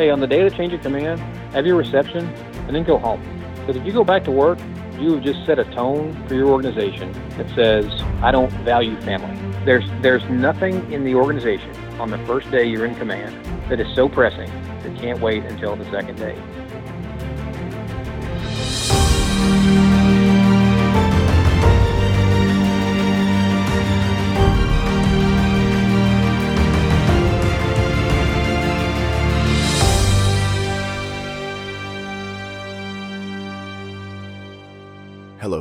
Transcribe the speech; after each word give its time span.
hey, 0.00 0.08
on 0.08 0.18
the 0.18 0.26
day 0.26 0.40
of 0.40 0.50
the 0.50 0.56
change 0.56 0.72
of 0.72 0.80
command, 0.80 1.20
have 1.52 1.66
your 1.66 1.76
reception 1.76 2.26
and 2.66 2.74
then 2.74 2.82
go 2.82 2.96
home. 2.96 3.20
Because 3.56 3.76
if 3.76 3.84
you 3.84 3.92
go 3.92 4.02
back 4.02 4.24
to 4.24 4.30
work, 4.30 4.58
you 4.98 5.12
have 5.12 5.22
just 5.22 5.44
set 5.44 5.58
a 5.58 5.64
tone 5.74 6.16
for 6.26 6.34
your 6.34 6.48
organization 6.48 7.12
that 7.36 7.46
says, 7.54 7.84
I 8.22 8.30
don't 8.30 8.50
value 8.64 8.98
family. 9.02 9.36
There's, 9.66 9.84
there's 10.00 10.24
nothing 10.30 10.90
in 10.90 11.04
the 11.04 11.14
organization 11.14 11.70
on 12.00 12.10
the 12.10 12.16
first 12.24 12.50
day 12.50 12.64
you're 12.64 12.86
in 12.86 12.94
command 12.94 13.44
that 13.68 13.78
is 13.78 13.94
so 13.94 14.08
pressing 14.08 14.48
that 14.64 14.98
can't 14.98 15.20
wait 15.20 15.44
until 15.44 15.76
the 15.76 15.84
second 15.90 16.16
day. 16.16 16.34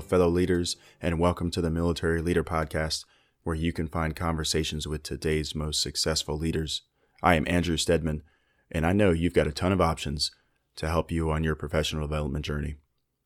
Fellow 0.09 0.27
leaders, 0.27 0.75
and 0.99 1.19
welcome 1.19 1.51
to 1.51 1.61
the 1.61 1.69
Military 1.69 2.19
Leader 2.19 2.43
Podcast, 2.43 3.05
where 3.43 3.55
you 3.55 3.71
can 3.71 3.87
find 3.87 4.15
conversations 4.15 4.87
with 4.87 5.03
today's 5.03 5.53
most 5.53 5.83
successful 5.83 6.35
leaders. 6.35 6.81
I 7.21 7.35
am 7.35 7.45
Andrew 7.47 7.77
Steadman, 7.77 8.23
and 8.71 8.87
I 8.87 8.91
know 8.91 9.11
you've 9.11 9.35
got 9.35 9.45
a 9.45 9.51
ton 9.51 9.71
of 9.71 9.79
options 9.79 10.31
to 10.77 10.87
help 10.87 11.11
you 11.11 11.29
on 11.29 11.43
your 11.43 11.53
professional 11.53 12.07
development 12.07 12.43
journey. 12.43 12.77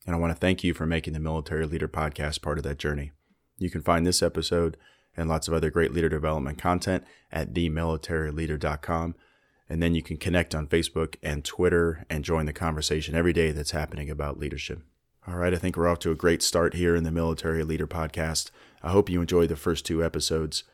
And 0.06 0.14
I 0.14 0.20
want 0.20 0.34
to 0.34 0.40
thank 0.40 0.62
you 0.62 0.74
for 0.74 0.86
making 0.86 1.14
the 1.14 1.22
Military 1.22 1.66
Leader 1.66 1.88
Podcast 1.88 2.42
part 2.42 2.58
of 2.58 2.66
that 2.66 2.80
journey. 2.80 3.14
You 3.58 3.70
can 3.70 3.82
find 3.82 4.06
this 4.06 4.22
episode 4.22 4.76
and 5.16 5.30
lots 5.30 5.48
of 5.48 5.54
other 5.54 5.70
great 5.70 5.94
leader 5.94 6.10
development 6.10 6.58
content 6.58 7.06
at 7.32 7.54
themilitaryleader.com. 7.54 9.16
And 9.70 9.82
then 9.82 9.96
you 9.96 10.04
can 10.04 10.18
connect 10.18 10.54
on 10.54 10.68
Facebook 10.68 11.16
and 11.24 11.46
Twitter 11.46 12.06
and 12.10 12.26
join 12.26 12.46
the 12.46 12.52
conversation 12.52 13.16
every 13.16 13.32
day 13.32 13.52
that's 13.52 13.72
happening 13.72 14.10
about 14.10 14.38
leadership. 14.38 14.82
All 15.26 15.38
right, 15.38 15.54
I 15.54 15.58
think 15.58 15.78
we're 15.78 15.88
off 15.88 16.00
to 16.00 16.12
a 16.12 16.16
great 16.16 16.44
start 16.44 16.74
here 16.74 16.98
in 16.98 17.06
the 17.06 17.12
Military 17.12 17.64
Leader 17.64 17.88
Podcast. 17.88 18.52
I 18.82 18.92
hope 18.92 19.10
you 19.10 19.22
enjoyed 19.22 19.48
the 19.48 19.56
first 19.56 19.86
two 19.86 20.04
episodes. 20.04 20.66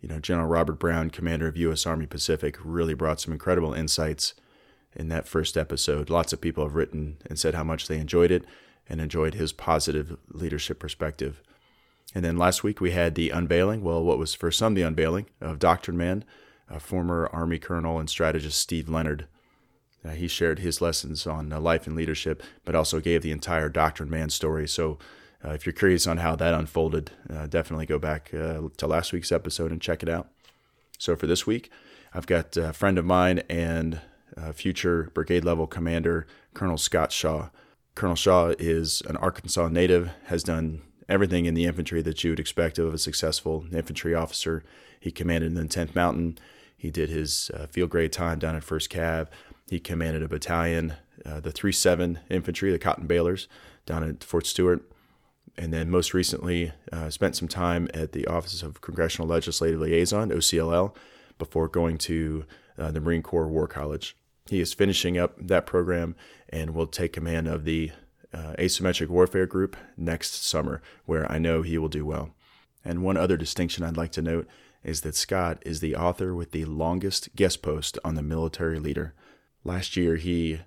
You 0.00 0.08
know, 0.08 0.18
General 0.18 0.48
Robert 0.48 0.80
Brown, 0.80 1.08
commander 1.08 1.46
of 1.46 1.56
U.S. 1.56 1.86
Army 1.86 2.06
Pacific, 2.06 2.56
really 2.64 2.94
brought 2.94 3.20
some 3.20 3.32
incredible 3.32 3.72
insights 3.72 4.34
in 4.96 5.08
that 5.10 5.28
first 5.28 5.56
episode. 5.56 6.10
Lots 6.10 6.32
of 6.32 6.40
people 6.40 6.64
have 6.64 6.74
written 6.74 7.18
and 7.26 7.38
said 7.38 7.54
how 7.54 7.62
much 7.62 7.86
they 7.86 7.98
enjoyed 7.98 8.32
it 8.32 8.44
and 8.88 9.00
enjoyed 9.00 9.34
his 9.34 9.52
positive 9.52 10.16
leadership 10.32 10.80
perspective. 10.80 11.40
And 12.12 12.24
then 12.24 12.36
last 12.36 12.64
week 12.64 12.80
we 12.80 12.90
had 12.90 13.14
the 13.14 13.30
unveiling, 13.30 13.84
well, 13.84 14.02
what 14.02 14.18
was 14.18 14.34
for 14.34 14.50
some 14.50 14.74
the 14.74 14.82
unveiling 14.82 15.26
of 15.40 15.60
Doctrine 15.60 15.96
Man, 15.96 16.24
a 16.68 16.80
former 16.80 17.30
Army 17.32 17.60
Colonel 17.60 18.00
and 18.00 18.10
strategist 18.10 18.58
Steve 18.58 18.88
Leonard. 18.88 19.28
Uh, 20.04 20.10
he 20.10 20.28
shared 20.28 20.58
his 20.58 20.80
lessons 20.80 21.26
on 21.26 21.52
uh, 21.52 21.60
life 21.60 21.86
and 21.86 21.94
leadership, 21.94 22.42
but 22.64 22.74
also 22.74 23.00
gave 23.00 23.22
the 23.22 23.30
entire 23.30 23.68
Doctrine 23.68 24.10
Man 24.10 24.30
story. 24.30 24.66
So, 24.66 24.98
uh, 25.44 25.50
if 25.50 25.66
you're 25.66 25.72
curious 25.72 26.06
on 26.06 26.18
how 26.18 26.36
that 26.36 26.54
unfolded, 26.54 27.10
uh, 27.28 27.46
definitely 27.46 27.86
go 27.86 27.98
back 27.98 28.32
uh, 28.32 28.62
to 28.76 28.86
last 28.86 29.12
week's 29.12 29.32
episode 29.32 29.72
and 29.72 29.80
check 29.80 30.02
it 30.02 30.08
out. 30.08 30.28
So, 30.98 31.16
for 31.16 31.26
this 31.26 31.46
week, 31.46 31.70
I've 32.14 32.26
got 32.26 32.56
a 32.56 32.72
friend 32.72 32.98
of 32.98 33.04
mine 33.04 33.42
and 33.48 34.00
future 34.54 35.10
brigade 35.14 35.44
level 35.44 35.66
commander, 35.66 36.26
Colonel 36.54 36.78
Scott 36.78 37.12
Shaw. 37.12 37.50
Colonel 37.94 38.16
Shaw 38.16 38.54
is 38.58 39.02
an 39.06 39.16
Arkansas 39.18 39.68
native, 39.68 40.10
has 40.26 40.42
done 40.42 40.82
everything 41.08 41.44
in 41.44 41.54
the 41.54 41.66
infantry 41.66 42.00
that 42.02 42.24
you 42.24 42.30
would 42.30 42.40
expect 42.40 42.78
of 42.78 42.94
a 42.94 42.98
successful 42.98 43.66
infantry 43.72 44.14
officer. 44.14 44.62
He 44.98 45.10
commanded 45.10 45.48
in 45.48 45.54
the 45.54 45.64
10th 45.64 45.94
Mountain. 45.94 46.38
He 46.76 46.90
did 46.90 47.10
his 47.10 47.50
field 47.70 47.90
grade 47.90 48.12
time 48.12 48.38
down 48.38 48.56
at 48.56 48.62
1st 48.62 48.88
Cav 48.88 49.28
he 49.72 49.80
commanded 49.80 50.22
a 50.22 50.28
battalion, 50.28 50.92
uh, 51.24 51.40
the 51.40 51.50
3 51.50 51.72
7 51.72 52.18
Infantry, 52.28 52.70
the 52.70 52.78
Cotton 52.78 53.06
Balers, 53.06 53.48
down 53.86 54.06
at 54.06 54.22
Fort 54.22 54.46
Stewart. 54.46 54.82
And 55.56 55.72
then 55.72 55.90
most 55.90 56.12
recently, 56.12 56.72
uh, 56.92 57.08
spent 57.08 57.36
some 57.36 57.48
time 57.48 57.88
at 57.94 58.12
the 58.12 58.26
Office 58.26 58.62
of 58.62 58.82
Congressional 58.82 59.28
Legislative 59.28 59.80
Liaison, 59.80 60.30
OCLL, 60.30 60.94
before 61.38 61.68
going 61.68 61.96
to 61.98 62.44
uh, 62.78 62.90
the 62.90 63.00
Marine 63.00 63.22
Corps 63.22 63.48
War 63.48 63.66
College. 63.66 64.14
He 64.46 64.60
is 64.60 64.74
finishing 64.74 65.16
up 65.16 65.36
that 65.38 65.64
program 65.64 66.16
and 66.50 66.74
will 66.74 66.86
take 66.86 67.14
command 67.14 67.48
of 67.48 67.64
the 67.64 67.92
uh, 68.34 68.54
Asymmetric 68.58 69.08
Warfare 69.08 69.46
Group 69.46 69.74
next 69.96 70.44
summer, 70.44 70.82
where 71.06 71.30
I 71.32 71.38
know 71.38 71.62
he 71.62 71.78
will 71.78 71.88
do 71.88 72.04
well. 72.04 72.34
And 72.84 73.02
one 73.02 73.16
other 73.16 73.38
distinction 73.38 73.84
I'd 73.84 73.96
like 73.96 74.12
to 74.12 74.22
note 74.22 74.46
is 74.84 75.00
that 75.00 75.14
Scott 75.14 75.62
is 75.64 75.80
the 75.80 75.96
author 75.96 76.34
with 76.34 76.50
the 76.50 76.66
longest 76.66 77.34
guest 77.34 77.62
post 77.62 77.98
on 78.04 78.16
the 78.16 78.22
military 78.22 78.78
leader. 78.78 79.14
Last 79.64 79.96
year, 79.96 80.16
he 80.16 80.60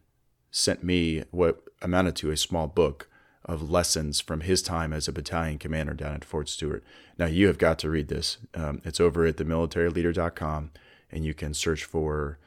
sent 0.51 0.83
me 0.83 1.23
what 1.31 1.63
amounted 1.81 2.15
to 2.17 2.31
a 2.31 2.37
small 2.37 2.67
book 2.67 3.09
of 3.43 3.69
lessons 3.69 4.21
from 4.21 4.41
his 4.41 4.61
time 4.61 4.91
as 4.91 5.07
a 5.07 5.13
battalion 5.13 5.59
commander 5.59 5.93
down 5.93 6.15
at 6.15 6.25
Fort 6.25 6.49
Stewart. 6.49 6.83
Now, 7.17 7.27
you 7.27 7.47
have 7.47 7.57
got 7.57 7.77
to 7.79 7.89
read 7.89 8.07
this. 8.07 8.37
Um, 8.53 8.81
it's 8.83 8.99
over 8.99 9.25
at 9.25 9.37
themilitaryleader.com, 9.37 10.71
and 11.11 11.25
you 11.25 11.33
can 11.33 11.53
search 11.53 11.83
for 11.83 12.39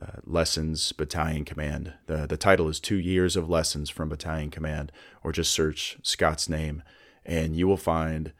uh, 0.00 0.20
Lessons 0.24 0.92
Battalion 0.92 1.44
Command. 1.44 1.94
The, 2.06 2.26
the 2.26 2.36
title 2.36 2.68
is 2.68 2.80
Two 2.80 2.98
Years 2.98 3.36
of 3.36 3.50
Lessons 3.50 3.90
from 3.90 4.08
Battalion 4.08 4.50
Command, 4.50 4.92
or 5.22 5.32
just 5.32 5.52
search 5.52 5.98
Scott's 6.02 6.48
name, 6.48 6.82
and 7.24 7.56
you 7.56 7.66
will 7.66 7.76
find 7.76 8.32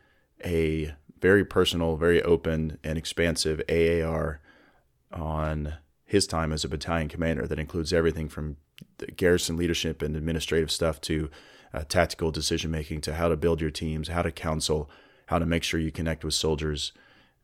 a 0.45 0.95
very 1.21 1.45
personal, 1.45 1.97
very 1.97 2.23
open, 2.23 2.79
and 2.85 2.97
expansive 2.97 3.61
AAR 3.69 4.41
on 5.13 5.75
his 6.07 6.27
time 6.27 6.53
as 6.53 6.65
a 6.65 6.69
battalion 6.69 7.09
commander 7.09 7.47
that 7.47 7.59
includes 7.59 7.93
everything 7.93 8.29
from 8.29 8.57
garrison 9.17 9.57
leadership 9.57 10.01
and 10.01 10.17
administrative 10.17 10.71
stuff 10.71 11.01
to 11.03 11.29
uh, 11.75 11.83
tactical 11.89 12.31
decision 12.31 12.71
making 12.71 13.01
to 13.03 13.15
how 13.15 13.29
to 13.29 13.37
build 13.37 13.61
your 13.61 13.71
teams, 13.71 14.09
how 14.09 14.23
to 14.23 14.31
counsel, 14.31 14.89
how 15.27 15.39
to 15.39 15.45
make 15.45 15.65
sure 15.65 15.81
you 15.81 15.91
connect 15.91 16.25
with 16.25 16.35
soldiers. 16.35 16.93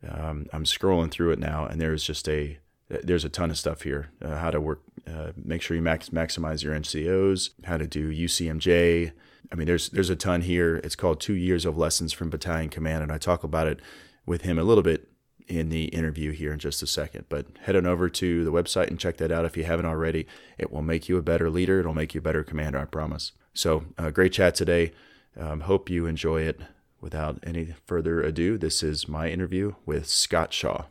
Um, 0.08 0.46
I'm 0.52 0.64
scrolling 0.64 1.10
through 1.10 1.32
it 1.32 1.38
now, 1.38 1.66
and 1.66 1.80
there's 1.80 2.04
just 2.04 2.28
a 2.28 2.58
there's 2.88 3.24
a 3.24 3.30
ton 3.30 3.50
of 3.50 3.58
stuff 3.58 3.82
here. 3.82 4.10
Uh, 4.20 4.36
how 4.36 4.50
to 4.50 4.60
work, 4.60 4.82
uh, 5.06 5.32
make 5.36 5.62
sure 5.62 5.76
you 5.76 5.82
max, 5.82 6.10
maximize 6.10 6.62
your 6.62 6.74
NCOs, 6.74 7.50
how 7.64 7.78
to 7.78 7.86
do 7.86 8.12
UCMJ. 8.12 9.12
I 9.50 9.54
mean, 9.54 9.66
there's 9.66 9.88
there's 9.90 10.10
a 10.10 10.16
ton 10.16 10.42
here. 10.42 10.76
It's 10.76 10.96
called 10.96 11.20
Two 11.20 11.34
Years 11.34 11.64
of 11.64 11.76
Lessons 11.76 12.12
from 12.12 12.30
Battalion 12.30 12.70
Command, 12.70 13.02
and 13.02 13.12
I 13.12 13.18
talk 13.18 13.44
about 13.44 13.66
it 13.66 13.80
with 14.24 14.42
him 14.42 14.58
a 14.58 14.64
little 14.64 14.82
bit 14.82 15.08
in 15.48 15.68
the 15.68 15.84
interview 15.86 16.32
here 16.32 16.52
in 16.52 16.58
just 16.58 16.82
a 16.82 16.86
second. 16.86 17.26
But 17.28 17.46
head 17.62 17.76
on 17.76 17.86
over 17.86 18.08
to 18.08 18.44
the 18.44 18.52
website 18.52 18.88
and 18.88 18.98
check 18.98 19.16
that 19.18 19.32
out 19.32 19.44
if 19.44 19.56
you 19.56 19.64
haven't 19.64 19.86
already. 19.86 20.26
It 20.58 20.72
will 20.72 20.82
make 20.82 21.08
you 21.08 21.16
a 21.16 21.22
better 21.22 21.50
leader. 21.50 21.80
It'll 21.80 21.94
make 21.94 22.14
you 22.14 22.20
a 22.20 22.22
better 22.22 22.44
commander, 22.44 22.78
I 22.78 22.84
promise. 22.84 23.32
So, 23.54 23.84
uh, 23.98 24.10
great 24.10 24.32
chat 24.32 24.54
today. 24.54 24.92
Um, 25.38 25.60
hope 25.60 25.90
you 25.90 26.06
enjoy 26.06 26.42
it. 26.42 26.60
Without 27.00 27.40
any 27.44 27.74
further 27.84 28.22
ado, 28.22 28.56
this 28.56 28.82
is 28.82 29.08
my 29.08 29.28
interview 29.28 29.74
with 29.84 30.06
Scott 30.06 30.52
Shaw. 30.52 30.84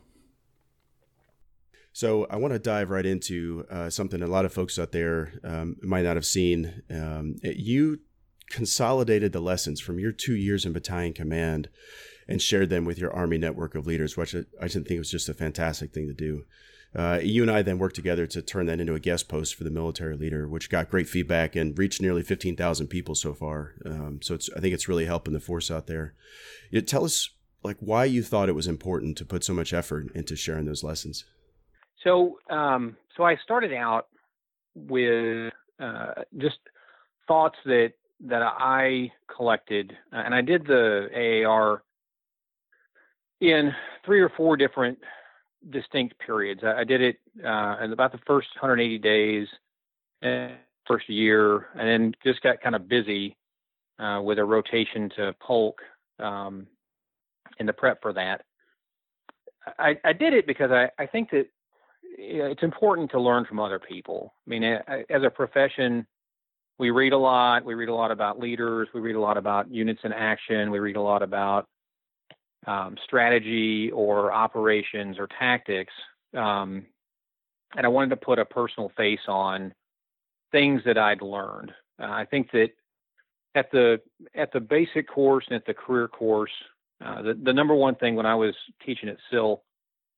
So, 1.92 2.26
I 2.30 2.36
want 2.36 2.52
to 2.52 2.58
dive 2.58 2.90
right 2.90 3.06
into 3.06 3.66
uh, 3.70 3.88
something 3.88 4.22
a 4.22 4.26
lot 4.26 4.44
of 4.44 4.52
folks 4.52 4.78
out 4.78 4.92
there 4.92 5.32
um, 5.42 5.76
might 5.82 6.02
not 6.02 6.16
have 6.16 6.26
seen. 6.26 6.82
Um, 6.90 7.36
you 7.42 8.00
consolidated 8.50 9.32
the 9.32 9.40
lessons 9.40 9.80
from 9.80 9.98
your 9.98 10.12
two 10.12 10.36
years 10.36 10.66
in 10.66 10.74
battalion 10.74 11.14
command 11.14 11.70
and 12.32 12.40
shared 12.40 12.70
them 12.70 12.86
with 12.86 12.98
your 12.98 13.12
Army 13.12 13.36
network 13.36 13.74
of 13.74 13.86
leaders, 13.86 14.16
which 14.16 14.34
I, 14.34 14.44
I 14.58 14.66
think 14.66 14.88
was 14.88 15.10
just 15.10 15.28
a 15.28 15.34
fantastic 15.34 15.92
thing 15.92 16.06
to 16.06 16.14
do. 16.14 16.46
Uh, 16.96 17.20
you 17.22 17.42
and 17.42 17.50
I 17.50 17.60
then 17.60 17.78
worked 17.78 17.94
together 17.94 18.26
to 18.26 18.40
turn 18.40 18.64
that 18.66 18.80
into 18.80 18.94
a 18.94 19.00
guest 19.00 19.28
post 19.28 19.54
for 19.54 19.64
the 19.64 19.70
military 19.70 20.16
leader, 20.16 20.48
which 20.48 20.70
got 20.70 20.90
great 20.90 21.10
feedback 21.10 21.54
and 21.54 21.78
reached 21.78 22.00
nearly 22.00 22.22
15,000 22.22 22.86
people 22.86 23.14
so 23.14 23.34
far. 23.34 23.74
Um, 23.84 24.20
so 24.22 24.38
I 24.56 24.60
think 24.60 24.72
it's 24.72 24.88
really 24.88 25.04
helping 25.04 25.34
the 25.34 25.40
force 25.40 25.70
out 25.70 25.88
there. 25.88 26.14
You 26.70 26.80
tell 26.80 27.04
us 27.04 27.28
like 27.62 27.76
why 27.80 28.06
you 28.06 28.22
thought 28.22 28.48
it 28.48 28.54
was 28.54 28.66
important 28.66 29.18
to 29.18 29.26
put 29.26 29.44
so 29.44 29.52
much 29.52 29.74
effort 29.74 30.06
into 30.14 30.34
sharing 30.34 30.64
those 30.64 30.82
lessons. 30.82 31.26
So, 32.02 32.38
um, 32.48 32.96
so 33.14 33.24
I 33.24 33.36
started 33.44 33.74
out 33.74 34.08
with 34.74 35.52
uh, 35.78 36.22
just 36.38 36.58
thoughts 37.28 37.56
that 37.66 37.92
that 38.24 38.42
I 38.42 39.12
collected, 39.34 39.92
uh, 40.12 40.22
and 40.24 40.34
I 40.34 40.40
did 40.42 40.64
the 40.64 41.08
AAR 41.44 41.82
in 43.42 43.74
three 44.06 44.20
or 44.20 44.30
four 44.36 44.56
different 44.56 44.98
distinct 45.70 46.14
periods. 46.24 46.62
I, 46.64 46.80
I 46.80 46.84
did 46.84 47.00
it 47.02 47.16
uh, 47.44 47.76
in 47.82 47.92
about 47.92 48.12
the 48.12 48.20
first 48.26 48.48
180 48.54 48.98
days, 48.98 49.48
and 50.22 50.52
first 50.86 51.08
year, 51.08 51.66
and 51.74 51.88
then 51.88 52.14
just 52.24 52.40
got 52.42 52.60
kind 52.60 52.76
of 52.76 52.88
busy 52.88 53.36
uh, 53.98 54.20
with 54.22 54.38
a 54.38 54.44
rotation 54.44 55.10
to 55.16 55.34
Polk 55.40 55.80
um, 56.20 56.66
in 57.58 57.66
the 57.66 57.72
prep 57.72 58.00
for 58.00 58.12
that. 58.12 58.42
I, 59.78 59.96
I 60.04 60.12
did 60.12 60.32
it 60.32 60.46
because 60.46 60.70
I, 60.70 60.88
I 60.98 61.06
think 61.06 61.30
that 61.30 61.46
it's 62.16 62.62
important 62.62 63.10
to 63.12 63.20
learn 63.20 63.44
from 63.44 63.58
other 63.58 63.78
people. 63.78 64.34
I 64.46 64.50
mean, 64.50 64.64
as 64.64 65.22
a 65.24 65.30
profession, 65.30 66.06
we 66.78 66.90
read 66.90 67.12
a 67.12 67.18
lot. 67.18 67.64
We 67.64 67.74
read 67.74 67.88
a 67.88 67.94
lot 67.94 68.10
about 68.10 68.38
leaders. 68.38 68.88
We 68.94 69.00
read 69.00 69.16
a 69.16 69.20
lot 69.20 69.36
about 69.36 69.70
units 69.70 70.00
in 70.04 70.12
action. 70.12 70.70
We 70.70 70.78
read 70.78 70.96
a 70.96 71.00
lot 71.00 71.22
about 71.22 71.68
um, 72.66 72.96
strategy 73.04 73.90
or 73.90 74.32
operations 74.32 75.18
or 75.18 75.28
tactics. 75.38 75.92
Um, 76.34 76.86
and 77.76 77.86
I 77.86 77.88
wanted 77.88 78.10
to 78.10 78.16
put 78.16 78.38
a 78.38 78.44
personal 78.44 78.92
face 78.96 79.20
on 79.28 79.72
things 80.52 80.82
that 80.84 80.98
I'd 80.98 81.22
learned. 81.22 81.72
Uh, 82.00 82.10
I 82.10 82.26
think 82.26 82.50
that 82.52 82.70
at 83.54 83.70
the 83.70 84.00
at 84.34 84.52
the 84.52 84.60
basic 84.60 85.08
course 85.08 85.44
and 85.48 85.56
at 85.56 85.66
the 85.66 85.74
career 85.74 86.08
course, 86.08 86.52
uh, 87.04 87.22
the 87.22 87.34
the 87.34 87.52
number 87.52 87.74
one 87.74 87.94
thing 87.96 88.14
when 88.14 88.26
I 88.26 88.34
was 88.34 88.54
teaching 88.84 89.08
at 89.08 89.16
SIL 89.30 89.62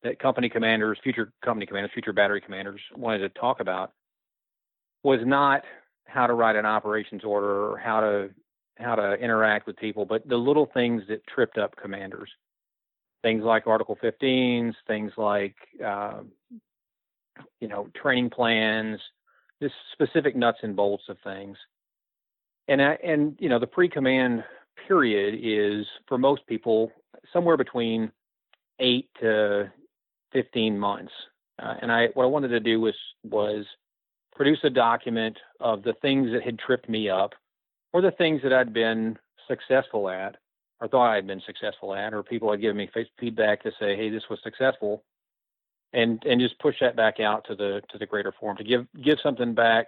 that 0.02 0.18
company 0.18 0.48
commanders, 0.48 0.98
future 1.02 1.32
company 1.44 1.66
commanders, 1.66 1.92
future 1.94 2.12
battery 2.12 2.40
commanders 2.40 2.80
wanted 2.94 3.20
to 3.20 3.28
talk 3.40 3.60
about 3.60 3.92
was 5.02 5.20
not 5.24 5.62
how 6.06 6.26
to 6.26 6.34
write 6.34 6.56
an 6.56 6.66
operations 6.66 7.22
order 7.24 7.72
or 7.72 7.78
how 7.78 8.00
to 8.00 8.30
how 8.78 8.94
to 8.94 9.14
interact 9.14 9.66
with 9.66 9.76
people, 9.76 10.04
but 10.04 10.26
the 10.28 10.36
little 10.36 10.68
things 10.74 11.02
that 11.08 11.26
tripped 11.26 11.58
up 11.58 11.76
commanders. 11.76 12.30
Things 13.22 13.42
like 13.42 13.66
Article 13.66 13.96
15s, 14.02 14.74
things 14.86 15.12
like 15.16 15.54
uh, 15.84 16.20
you 17.60 17.68
know 17.68 17.88
training 18.00 18.30
plans, 18.30 19.00
just 19.62 19.74
specific 19.92 20.36
nuts 20.36 20.58
and 20.62 20.76
bolts 20.76 21.04
of 21.08 21.16
things. 21.24 21.56
And 22.68 22.82
I, 22.82 22.98
and 23.02 23.36
you 23.38 23.48
know 23.48 23.58
the 23.58 23.66
pre-command 23.66 24.44
period 24.86 25.38
is 25.42 25.86
for 26.06 26.18
most 26.18 26.46
people 26.46 26.92
somewhere 27.32 27.56
between 27.56 28.10
eight 28.80 29.08
to 29.20 29.72
15 30.32 30.78
months. 30.78 31.12
Uh, 31.62 31.74
and 31.80 31.90
I 31.90 32.08
what 32.14 32.24
I 32.24 32.26
wanted 32.26 32.48
to 32.48 32.60
do 32.60 32.80
was 32.80 32.94
was 33.22 33.64
produce 34.34 34.58
a 34.64 34.70
document 34.70 35.38
of 35.60 35.82
the 35.82 35.94
things 36.02 36.30
that 36.32 36.42
had 36.42 36.58
tripped 36.58 36.88
me 36.88 37.08
up 37.08 37.32
or 37.94 38.02
the 38.02 38.10
things 38.10 38.42
that 38.42 38.52
I'd 38.52 38.74
been 38.74 39.16
successful 39.48 40.10
at 40.10 40.36
or 40.80 40.88
thought 40.88 41.12
I'd 41.12 41.26
been 41.26 41.40
successful 41.46 41.94
at, 41.94 42.12
or 42.12 42.22
people 42.24 42.50
had 42.50 42.60
given 42.60 42.76
me 42.76 42.90
feedback 43.18 43.62
to 43.62 43.70
say, 43.78 43.96
"Hey, 43.96 44.10
this 44.10 44.24
was 44.28 44.40
successful," 44.42 45.04
and 45.92 46.22
and 46.26 46.40
just 46.40 46.58
push 46.58 46.74
that 46.80 46.96
back 46.96 47.20
out 47.20 47.44
to 47.46 47.54
the 47.54 47.80
to 47.90 47.98
the 47.98 48.04
greater 48.04 48.32
forum 48.32 48.56
to 48.56 48.64
give 48.64 48.86
give 49.02 49.18
something 49.22 49.54
back 49.54 49.86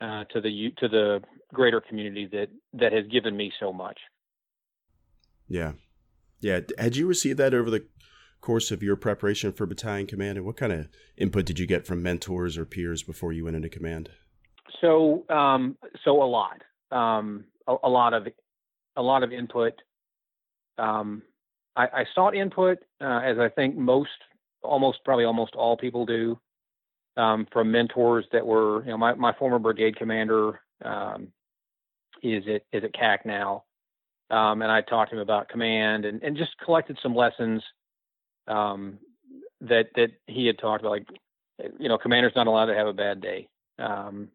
uh, 0.00 0.24
to 0.32 0.40
the 0.40 0.72
to 0.78 0.88
the 0.88 1.22
greater 1.52 1.80
community 1.80 2.26
that 2.32 2.48
that 2.72 2.92
has 2.92 3.06
given 3.06 3.36
me 3.36 3.52
so 3.60 3.72
much. 3.72 3.98
Yeah, 5.46 5.72
yeah. 6.40 6.60
Had 6.78 6.96
you 6.96 7.06
received 7.06 7.38
that 7.38 7.52
over 7.52 7.70
the 7.70 7.86
course 8.40 8.70
of 8.70 8.82
your 8.82 8.96
preparation 8.96 9.52
for 9.52 9.66
battalion 9.66 10.06
command, 10.06 10.38
and 10.38 10.46
what 10.46 10.56
kind 10.56 10.72
of 10.72 10.88
input 11.18 11.44
did 11.44 11.58
you 11.58 11.66
get 11.66 11.86
from 11.86 12.02
mentors 12.02 12.56
or 12.56 12.64
peers 12.64 13.02
before 13.02 13.32
you 13.34 13.44
went 13.44 13.56
into 13.56 13.68
command? 13.68 14.10
So, 14.80 15.24
um, 15.28 15.76
so 16.04 16.22
a 16.22 16.24
lot, 16.24 16.62
um, 16.90 17.44
a, 17.66 17.76
a, 17.82 17.88
lot 17.88 18.14
of, 18.14 18.26
a 18.96 19.02
lot 19.02 19.22
of 19.22 19.32
input. 19.32 19.74
Um, 20.78 21.22
I, 21.76 21.84
I, 21.84 22.04
sought 22.14 22.34
input, 22.34 22.78
uh, 23.00 23.20
as 23.24 23.38
I 23.38 23.48
think 23.48 23.76
most, 23.76 24.10
almost 24.62 24.98
probably 25.04 25.24
almost 25.24 25.54
all 25.54 25.76
people 25.76 26.06
do, 26.06 26.38
um, 27.16 27.46
from 27.52 27.70
mentors 27.70 28.26
that 28.32 28.46
were, 28.46 28.84
you 28.84 28.90
know, 28.90 28.96
my, 28.96 29.14
my 29.14 29.32
former 29.38 29.58
brigade 29.58 29.96
commander 29.96 30.60
um, 30.84 31.28
is 32.22 32.44
at 32.46 32.62
is 32.72 32.84
at 32.84 32.94
CAC 32.94 33.24
now, 33.24 33.64
um, 34.30 34.62
and 34.62 34.70
I 34.70 34.82
talked 34.82 35.10
to 35.10 35.16
him 35.16 35.22
about 35.22 35.48
command 35.48 36.04
and, 36.04 36.22
and 36.22 36.36
just 36.36 36.50
collected 36.64 36.98
some 37.02 37.14
lessons 37.14 37.62
um, 38.46 38.98
that 39.60 39.86
that 39.96 40.10
he 40.26 40.46
had 40.46 40.58
talked 40.58 40.82
about, 40.82 40.90
like 40.90 41.06
you 41.78 41.88
know, 41.88 41.98
commander's 41.98 42.34
not 42.36 42.46
allowed 42.46 42.66
to 42.66 42.74
have 42.74 42.86
a 42.86 42.92
bad 42.92 43.20
day. 43.20 43.48
Um, 43.78 44.28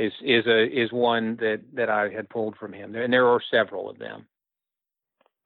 is 0.00 0.12
is 0.22 0.46
a 0.46 0.64
is 0.64 0.92
one 0.92 1.36
that 1.36 1.60
that 1.74 1.90
I 1.90 2.08
had 2.08 2.28
pulled 2.28 2.56
from 2.56 2.72
him, 2.72 2.94
and 2.94 3.12
there 3.12 3.28
are 3.28 3.40
several 3.50 3.90
of 3.90 3.98
them. 3.98 4.26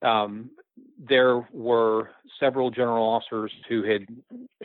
Um, 0.03 0.51
there 0.99 1.47
were 1.53 2.11
several 2.39 2.71
general 2.71 3.05
officers 3.05 3.53
who 3.69 3.83
had 3.83 4.07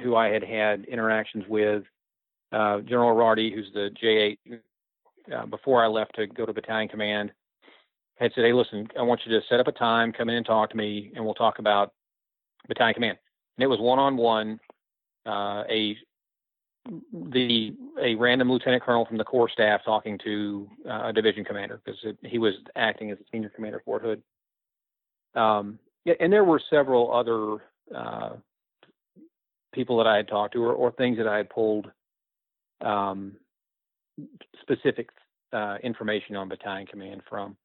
who 0.03 0.15
I 0.15 0.29
had 0.29 0.43
had 0.43 0.85
interactions 0.85 1.45
with. 1.47 1.83
Uh, 2.51 2.79
general 2.81 3.15
Ierardi, 3.15 3.53
who's 3.53 3.71
the 3.73 3.91
J8, 4.01 4.59
uh, 5.31 5.45
before 5.45 5.83
I 5.83 5.87
left 5.87 6.15
to 6.15 6.25
go 6.25 6.45
to 6.45 6.53
battalion 6.53 6.89
command, 6.89 7.31
had 8.15 8.31
said, 8.33 8.43
"Hey, 8.43 8.53
listen, 8.53 8.87
I 8.97 9.03
want 9.03 9.21
you 9.25 9.39
to 9.39 9.45
set 9.47 9.59
up 9.59 9.67
a 9.67 9.71
time, 9.71 10.11
come 10.11 10.29
in 10.29 10.35
and 10.35 10.45
talk 10.45 10.71
to 10.71 10.77
me, 10.77 11.11
and 11.15 11.23
we'll 11.23 11.35
talk 11.35 11.59
about 11.59 11.93
battalion 12.67 12.95
command." 12.95 13.17
and 13.57 13.63
it 13.63 13.67
was 13.67 13.79
one 13.79 13.99
on 13.99 14.15
one. 14.15 14.59
A 15.27 15.97
the 17.31 17.75
a 18.01 18.15
random 18.15 18.51
lieutenant 18.51 18.83
colonel 18.83 19.05
from 19.05 19.17
the 19.17 19.23
corps 19.23 19.49
staff 19.49 19.81
talking 19.83 20.17
to 20.23 20.67
uh, 20.89 21.07
a 21.07 21.13
division 21.13 21.43
commander 21.43 21.81
because 21.83 21.99
he 22.23 22.37
was 22.37 22.53
acting 22.75 23.11
as 23.11 23.17
a 23.19 23.23
senior 23.31 23.49
commander 23.49 23.81
Fort 23.85 24.01
Hood. 24.01 24.21
Um, 25.35 25.79
and 26.19 26.31
there 26.31 26.43
were 26.43 26.61
several 26.69 27.13
other 27.13 27.63
uh, 27.95 28.35
people 29.73 29.97
that 29.97 30.07
I 30.07 30.17
had 30.17 30.27
talked 30.27 30.53
to 30.53 30.63
or, 30.63 30.73
or 30.73 30.91
things 30.91 31.17
that 31.17 31.27
I 31.27 31.37
had 31.37 31.49
pulled 31.49 31.91
um, 32.81 33.33
specific 34.61 35.09
uh, 35.53 35.77
information 35.83 36.35
on 36.35 36.49
battalion 36.49 36.87
command 36.87 37.21
from. 37.29 37.55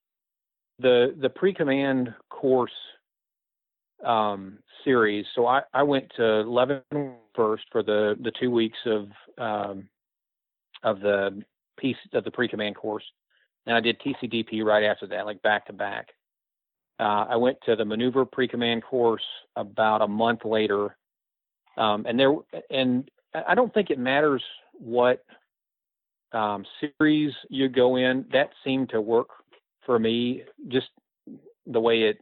The 0.81 1.15
the 1.21 1.29
pre 1.29 1.55
command 1.55 2.13
course 2.31 2.73
um, 4.05 4.59
series. 4.85 5.25
So 5.35 5.47
I, 5.47 5.63
I 5.73 5.83
went 5.83 6.13
to 6.17 6.43
Leavenworth 6.43 7.17
first 7.35 7.65
for 7.73 7.83
the, 7.83 8.17
the 8.21 8.33
two 8.39 8.51
weeks 8.51 8.79
of 8.87 9.09
um, 9.39 9.89
of 10.83 11.01
the 11.01 11.43
piece 11.79 11.97
of 12.13 12.25
the 12.25 12.31
pre-command 12.31 12.77
course, 12.77 13.05
and 13.67 13.77
I 13.77 13.81
did 13.81 14.01
TCDP 14.01 14.63
right 14.63 14.85
after 14.85 15.07
that, 15.09 15.27
like 15.27 15.43
back 15.43 15.67
to 15.67 15.73
back. 15.73 16.09
Uh, 17.01 17.27
I 17.29 17.37
went 17.37 17.59
to 17.67 17.75
the 17.75 17.85
maneuver 17.85 18.25
pre-command 18.25 18.85
course 18.85 19.25
about 19.57 20.03
a 20.03 20.07
month 20.07 20.45
later, 20.45 20.97
um, 21.77 22.07
and 22.07 22.19
there 22.19 22.35
and 22.71 23.11
I 23.35 23.55
don't 23.55 23.73
think 23.75 23.91
it 23.91 23.99
matters 23.99 24.43
what 24.73 25.25
um, 26.33 26.65
series 26.81 27.33
you 27.49 27.69
go 27.69 27.97
in. 27.97 28.27
That 28.33 28.51
seemed 28.63 28.91
to 28.91 29.01
work 29.01 29.29
for 29.85 29.99
me, 29.99 30.45
just 30.69 30.89
the 31.67 31.81
way 31.81 32.03
it 32.03 32.19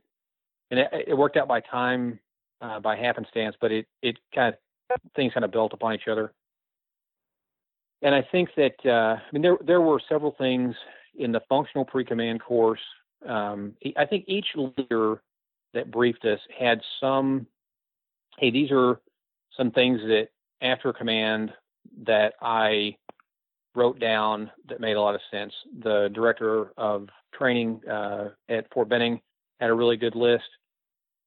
and 0.73 0.81
it, 0.81 0.89
it 1.09 1.15
worked 1.15 1.37
out 1.37 1.47
by 1.47 1.61
time, 1.61 2.19
uh, 2.63 2.81
by 2.81 2.97
happenstance, 2.97 3.55
but 3.61 3.71
it 3.71 3.87
it 4.03 4.19
kind 4.35 4.53
of 4.91 5.01
things 5.15 5.33
kind 5.33 5.45
of 5.45 5.53
built 5.53 5.73
upon 5.73 5.95
each 5.95 6.09
other. 6.11 6.33
And 8.01 8.15
I 8.15 8.27
think 8.33 8.49
that 8.57 8.75
uh, 8.85 9.21
I 9.21 9.33
mean 9.33 9.43
there 9.43 9.59
there 9.65 9.83
were 9.83 10.01
several 10.09 10.35
things 10.39 10.75
in 11.15 11.31
the 11.31 11.43
functional 11.49 11.85
pre-command 11.85 12.43
course. 12.43 12.81
Um, 13.29 13.75
I 13.97 14.07
think 14.07 14.25
each 14.27 14.47
leader 14.57 15.23
that 15.75 15.93
briefed 15.93 16.25
us 16.25 16.41
had 16.59 16.81
some. 17.01 17.47
Hey, 18.39 18.51
these 18.51 18.71
are 18.73 18.99
some 19.57 19.71
things 19.71 20.01
that 20.01 20.29
after 20.63 20.93
command 20.93 21.53
that 22.07 22.33
I 22.41 22.96
wrote 23.75 24.01
down 24.01 24.51
that 24.69 24.81
made 24.81 24.94
a 24.94 25.01
lot 25.01 25.15
of 25.15 25.20
sense. 25.31 25.53
The 25.82 26.11
director 26.15 26.73
of 26.79 27.08
training 27.35 27.82
uh, 27.89 28.31
at 28.49 28.73
Fort 28.73 28.89
Benning 28.89 29.20
had 29.61 29.70
a 29.70 29.75
really 29.75 29.96
good 29.96 30.15
list. 30.15 30.44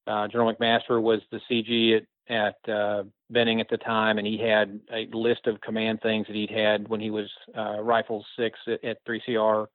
Uh, 0.06 0.28
General 0.28 0.54
McMaster 0.54 1.00
was 1.00 1.20
the 1.30 1.40
CG 1.50 1.96
at, 1.96 2.04
at 2.28 2.72
uh, 2.72 3.04
Benning 3.30 3.60
at 3.60 3.68
the 3.68 3.76
time, 3.78 4.18
and 4.18 4.26
he 4.26 4.38
had 4.38 4.80
a 4.92 5.06
list 5.16 5.46
of 5.46 5.60
command 5.60 6.00
things 6.02 6.26
that 6.26 6.36
he'd 6.36 6.50
had 6.50 6.88
when 6.88 7.00
he 7.00 7.10
was 7.10 7.28
uh, 7.56 7.80
Rifles 7.80 8.24
6 8.38 8.58
at, 8.68 8.84
at 8.84 9.04
3CR 9.04 9.66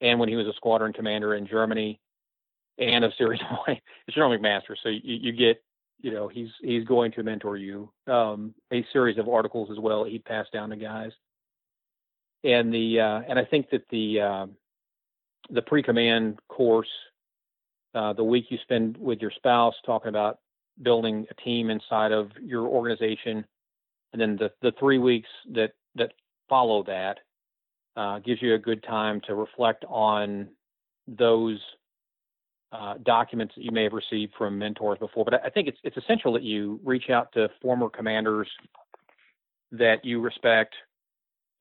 and 0.00 0.18
when 0.18 0.28
he 0.28 0.36
was 0.36 0.46
a 0.46 0.52
squadron 0.54 0.92
commander 0.92 1.34
in 1.34 1.46
Germany 1.46 2.00
and 2.78 3.04
a 3.04 3.10
series 3.18 3.40
of 3.50 3.58
it's 3.68 4.14
General 4.14 4.38
McMaster. 4.38 4.76
So 4.82 4.88
you, 4.88 5.00
you 5.02 5.32
get, 5.32 5.62
you 6.00 6.12
know, 6.12 6.28
he's 6.28 6.50
he's 6.62 6.84
going 6.84 7.12
to 7.12 7.22
mentor 7.22 7.56
you. 7.56 7.90
Um, 8.06 8.54
a 8.72 8.86
series 8.92 9.18
of 9.18 9.28
articles 9.28 9.68
as 9.70 9.78
well 9.78 10.04
he'd 10.04 10.24
pass 10.24 10.46
down 10.52 10.70
to 10.70 10.76
guys. 10.76 11.10
And 12.44 12.72
the 12.72 13.00
uh, 13.00 13.20
and 13.28 13.38
I 13.38 13.44
think 13.44 13.70
that 13.70 13.82
the 13.90 14.20
uh, 14.20 14.46
the 15.50 15.62
pre-command 15.62 16.38
course 16.48 16.88
uh, 17.94 18.12
the 18.12 18.24
week 18.24 18.46
you 18.50 18.58
spend 18.62 18.96
with 18.96 19.20
your 19.20 19.30
spouse 19.30 19.74
talking 19.84 20.08
about 20.08 20.38
building 20.82 21.26
a 21.30 21.34
team 21.42 21.70
inside 21.70 22.12
of 22.12 22.30
your 22.40 22.66
organization, 22.66 23.44
and 24.12 24.20
then 24.20 24.36
the, 24.36 24.50
the 24.62 24.72
three 24.78 24.98
weeks 24.98 25.28
that 25.52 25.72
that 25.96 26.12
follow 26.48 26.82
that 26.84 27.18
uh, 27.96 28.18
gives 28.20 28.40
you 28.40 28.54
a 28.54 28.58
good 28.58 28.82
time 28.84 29.20
to 29.26 29.34
reflect 29.34 29.84
on 29.88 30.48
those 31.06 31.58
uh, 32.72 32.94
documents 33.02 33.54
that 33.56 33.64
you 33.64 33.70
may 33.72 33.84
have 33.84 33.92
received 33.92 34.32
from 34.36 34.58
mentors 34.58 34.98
before. 34.98 35.24
But 35.24 35.44
I 35.44 35.50
think 35.50 35.68
it's 35.68 35.78
it's 35.82 35.96
essential 35.96 36.32
that 36.34 36.42
you 36.42 36.80
reach 36.84 37.10
out 37.10 37.32
to 37.32 37.48
former 37.62 37.88
commanders 37.88 38.48
that 39.72 40.04
you 40.04 40.20
respect, 40.20 40.74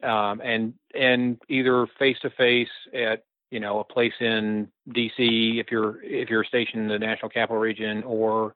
um, 0.04 0.42
and 0.42 0.74
and 0.94 1.38
either 1.50 1.88
face 1.98 2.18
to 2.22 2.30
face 2.32 2.68
at 2.94 3.24
you 3.51 3.60
know, 3.60 3.80
a 3.80 3.84
place 3.84 4.13
in 4.20 4.68
DC 4.89 5.60
if 5.60 5.68
you're 5.72 6.01
if 6.04 6.30
you're 6.30 6.44
stationed 6.44 6.84
in 6.84 6.88
the 6.88 7.00
National 7.00 7.30
Capital 7.30 7.60
Region, 7.60 8.04
or 8.04 8.56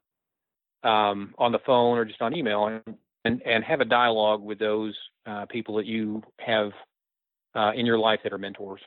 um, 0.83 1.33
on 1.37 1.51
the 1.51 1.59
phone 1.65 1.97
or 1.97 2.05
just 2.05 2.21
on 2.21 2.35
email, 2.35 2.67
and 2.67 2.97
and, 3.23 3.41
and 3.45 3.63
have 3.63 3.81
a 3.81 3.85
dialogue 3.85 4.41
with 4.41 4.59
those 4.59 4.95
uh, 5.25 5.45
people 5.45 5.75
that 5.75 5.85
you 5.85 6.21
have 6.39 6.71
uh, 7.55 7.71
in 7.75 7.85
your 7.85 7.99
life 7.99 8.19
that 8.23 8.33
are 8.33 8.37
mentors. 8.37 8.81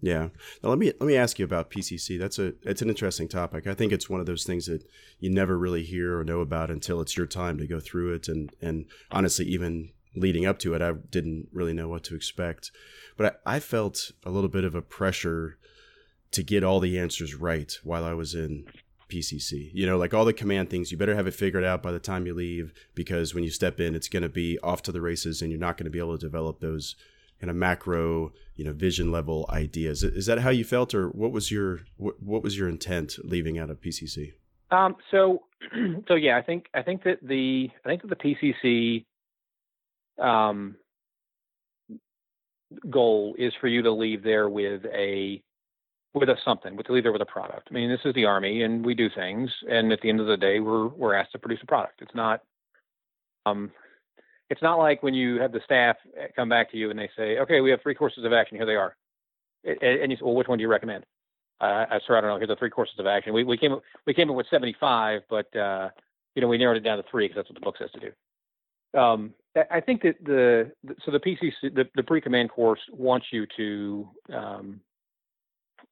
Yeah. 0.00 0.28
Now 0.62 0.70
let 0.70 0.78
me 0.78 0.92
let 1.00 1.06
me 1.06 1.16
ask 1.16 1.38
you 1.38 1.44
about 1.44 1.70
PCC. 1.70 2.18
That's 2.18 2.38
a 2.38 2.54
it's 2.62 2.82
an 2.82 2.88
interesting 2.88 3.28
topic. 3.28 3.66
I 3.66 3.74
think 3.74 3.92
it's 3.92 4.08
one 4.08 4.20
of 4.20 4.26
those 4.26 4.44
things 4.44 4.66
that 4.66 4.84
you 5.18 5.28
never 5.30 5.58
really 5.58 5.82
hear 5.82 6.18
or 6.18 6.24
know 6.24 6.40
about 6.40 6.70
until 6.70 7.00
it's 7.00 7.16
your 7.16 7.26
time 7.26 7.58
to 7.58 7.66
go 7.66 7.80
through 7.80 8.14
it. 8.14 8.28
And 8.28 8.52
and 8.60 8.86
honestly, 9.10 9.46
even 9.46 9.90
leading 10.20 10.46
up 10.46 10.58
to 10.60 10.74
it, 10.74 10.82
I 10.82 10.92
didn't 10.92 11.48
really 11.52 11.72
know 11.72 11.88
what 11.88 12.04
to 12.04 12.14
expect. 12.14 12.70
But 13.16 13.40
I, 13.46 13.56
I 13.56 13.60
felt 13.60 14.12
a 14.24 14.30
little 14.30 14.48
bit 14.48 14.64
of 14.64 14.74
a 14.74 14.82
pressure 14.82 15.58
to 16.30 16.42
get 16.42 16.64
all 16.64 16.80
the 16.80 16.98
answers 16.98 17.34
right 17.34 17.72
while 17.82 18.04
I 18.04 18.12
was 18.12 18.34
in 18.34 18.66
PCC. 19.08 19.70
You 19.72 19.86
know, 19.86 19.96
like 19.96 20.14
all 20.14 20.24
the 20.24 20.32
command 20.32 20.70
things, 20.70 20.92
you 20.92 20.98
better 20.98 21.14
have 21.14 21.26
it 21.26 21.34
figured 21.34 21.64
out 21.64 21.82
by 21.82 21.92
the 21.92 21.98
time 21.98 22.26
you 22.26 22.34
leave 22.34 22.72
because 22.94 23.34
when 23.34 23.44
you 23.44 23.50
step 23.50 23.80
in, 23.80 23.94
it's 23.94 24.08
going 24.08 24.22
to 24.22 24.28
be 24.28 24.58
off 24.60 24.82
to 24.82 24.92
the 24.92 25.00
races 25.00 25.42
and 25.42 25.50
you're 25.50 25.60
not 25.60 25.76
going 25.76 25.84
to 25.86 25.90
be 25.90 25.98
able 25.98 26.16
to 26.16 26.26
develop 26.26 26.60
those 26.60 26.94
kind 27.40 27.50
of 27.50 27.56
macro, 27.56 28.32
you 28.56 28.64
know, 28.64 28.72
vision 28.72 29.10
level 29.10 29.46
ideas. 29.50 30.02
Is 30.02 30.26
that 30.26 30.40
how 30.40 30.50
you 30.50 30.64
felt 30.64 30.94
or 30.94 31.08
what 31.08 31.32
was 31.32 31.50
your 31.50 31.80
what, 31.96 32.22
what 32.22 32.42
was 32.42 32.58
your 32.58 32.68
intent 32.68 33.16
leaving 33.24 33.58
out 33.58 33.70
of 33.70 33.80
PCC? 33.80 34.32
Um, 34.70 34.96
so 35.10 35.42
so 36.08 36.14
yeah, 36.14 36.36
I 36.36 36.42
think 36.42 36.66
I 36.74 36.82
think 36.82 37.04
that 37.04 37.18
the 37.22 37.70
I 37.84 37.88
think 37.88 38.02
that 38.02 38.10
the 38.10 38.16
PCC 38.16 39.04
um, 40.20 40.76
goal 42.90 43.34
is 43.38 43.52
for 43.60 43.68
you 43.68 43.82
to 43.82 43.92
leave 43.92 44.22
there 44.22 44.48
with 44.48 44.84
a 44.86 45.42
with 46.14 46.28
a 46.28 46.36
something, 46.44 46.76
with 46.76 46.86
to 46.86 46.92
leave 46.92 47.04
there 47.04 47.12
with 47.12 47.22
a 47.22 47.26
product. 47.26 47.68
I 47.70 47.74
mean, 47.74 47.90
this 47.90 48.00
is 48.04 48.14
the 48.14 48.24
army, 48.24 48.62
and 48.62 48.84
we 48.84 48.94
do 48.94 49.08
things, 49.14 49.50
and 49.70 49.92
at 49.92 50.00
the 50.00 50.08
end 50.08 50.20
of 50.20 50.26
the 50.26 50.36
day, 50.36 50.60
we're 50.60 50.88
we're 50.88 51.14
asked 51.14 51.32
to 51.32 51.38
produce 51.38 51.60
a 51.62 51.66
product. 51.66 52.00
It's 52.02 52.14
not 52.14 52.42
um, 53.46 53.70
it's 54.50 54.62
not 54.62 54.78
like 54.78 55.02
when 55.02 55.14
you 55.14 55.40
have 55.40 55.52
the 55.52 55.60
staff 55.64 55.96
come 56.34 56.48
back 56.48 56.70
to 56.70 56.76
you 56.76 56.90
and 56.90 56.98
they 56.98 57.10
say, 57.16 57.38
okay, 57.38 57.60
we 57.60 57.70
have 57.70 57.82
three 57.82 57.94
courses 57.94 58.24
of 58.24 58.32
action. 58.32 58.56
Here 58.56 58.66
they 58.66 58.76
are, 58.76 58.96
and 59.64 60.10
you 60.10 60.16
say, 60.16 60.22
well, 60.22 60.34
which 60.34 60.48
one 60.48 60.58
do 60.58 60.62
you 60.62 60.68
recommend? 60.68 61.04
Uh, 61.60 61.86
I 61.90 61.98
swear 62.06 62.18
I 62.18 62.20
don't 62.20 62.30
know. 62.30 62.36
Here's 62.36 62.48
the 62.48 62.56
three 62.56 62.70
courses 62.70 62.98
of 62.98 63.06
action. 63.06 63.32
We 63.32 63.44
we 63.44 63.58
came 63.58 63.76
we 64.06 64.14
came 64.14 64.30
up 64.30 64.36
with 64.36 64.46
75, 64.50 65.22
but 65.28 65.54
uh, 65.56 65.90
you 66.34 66.42
know 66.42 66.48
we 66.48 66.58
narrowed 66.58 66.76
it 66.76 66.84
down 66.84 66.98
to 66.98 67.04
three 67.10 67.26
because 67.26 67.36
that's 67.36 67.50
what 67.50 67.54
the 67.54 67.64
book 67.64 67.76
says 67.78 67.90
to 67.92 68.00
do. 68.00 68.98
Um, 68.98 69.34
I 69.70 69.80
think 69.80 70.02
that 70.02 70.16
the 70.24 70.70
so 71.04 71.10
the 71.10 71.20
PCC 71.20 71.74
the, 71.74 71.84
the 71.94 72.02
pre 72.02 72.20
command 72.20 72.50
course 72.50 72.80
wants 72.90 73.26
you 73.30 73.46
to 73.56 74.08
um, 74.32 74.80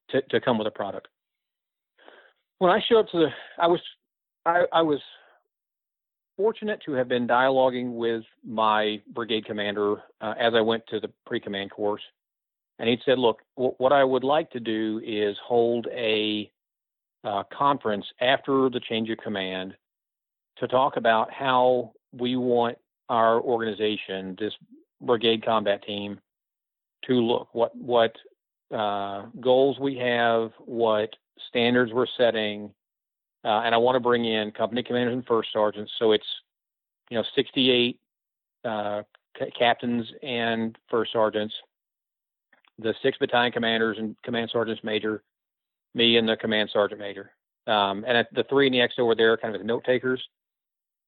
to, 0.09 0.21
to 0.21 0.41
come 0.41 0.57
with 0.57 0.67
a 0.67 0.71
product. 0.71 1.07
When 2.59 2.71
I 2.71 2.79
showed 2.87 2.99
up 2.99 3.09
to 3.11 3.19
the, 3.19 3.29
I 3.59 3.67
was, 3.67 3.79
I, 4.45 4.63
I 4.71 4.81
was 4.81 4.99
fortunate 6.37 6.81
to 6.85 6.93
have 6.93 7.07
been 7.07 7.27
dialoguing 7.27 7.93
with 7.93 8.23
my 8.45 9.01
brigade 9.13 9.45
commander 9.45 9.97
uh, 10.21 10.33
as 10.39 10.53
I 10.55 10.61
went 10.61 10.83
to 10.87 10.99
the 10.99 11.09
pre-command 11.25 11.71
course, 11.71 12.01
and 12.79 12.89
he 12.89 12.97
said, 13.05 13.19
"Look, 13.19 13.39
w- 13.57 13.75
what 13.77 13.93
I 13.93 14.03
would 14.03 14.23
like 14.23 14.49
to 14.51 14.59
do 14.59 15.01
is 15.05 15.35
hold 15.45 15.87
a 15.91 16.51
uh, 17.23 17.43
conference 17.55 18.05
after 18.21 18.69
the 18.69 18.81
change 18.87 19.09
of 19.09 19.17
command 19.17 19.75
to 20.57 20.67
talk 20.67 20.97
about 20.97 21.31
how 21.31 21.93
we 22.13 22.35
want 22.35 22.77
our 23.09 23.39
organization, 23.41 24.35
this 24.39 24.53
brigade 25.01 25.45
combat 25.45 25.83
team, 25.83 26.19
to 27.05 27.13
look. 27.13 27.49
What 27.53 27.75
what 27.75 28.15
uh, 28.73 29.25
goals 29.39 29.79
we 29.79 29.97
have, 29.97 30.51
what 30.59 31.15
standards 31.49 31.93
we're 31.93 32.07
setting, 32.17 32.71
uh, 33.43 33.61
and 33.61 33.73
I 33.73 33.77
want 33.77 33.95
to 33.95 33.99
bring 33.99 34.25
in 34.25 34.51
company 34.51 34.83
commanders 34.83 35.13
and 35.13 35.25
first 35.25 35.49
sergeants. 35.53 35.91
So 35.99 36.11
it's 36.11 36.25
you 37.09 37.17
know 37.17 37.23
68 37.35 37.99
uh, 38.65 39.03
c- 39.39 39.51
captains 39.57 40.05
and 40.21 40.77
first 40.89 41.13
sergeants, 41.13 41.53
the 42.79 42.93
six 43.01 43.17
battalion 43.17 43.51
commanders 43.51 43.97
and 43.99 44.15
command 44.23 44.49
sergeants 44.51 44.83
major, 44.83 45.23
me 45.93 46.17
and 46.17 46.27
the 46.27 46.35
command 46.35 46.69
sergeant 46.73 46.99
major, 46.99 47.31
um, 47.67 48.03
and 48.07 48.27
the 48.33 48.43
three 48.43 48.67
in 48.67 48.73
the 48.73 48.79
XO 48.79 49.05
were 49.05 49.15
there 49.15 49.37
kind 49.37 49.55
of 49.55 49.61
as 49.61 49.65
note 49.65 49.83
takers. 49.85 50.21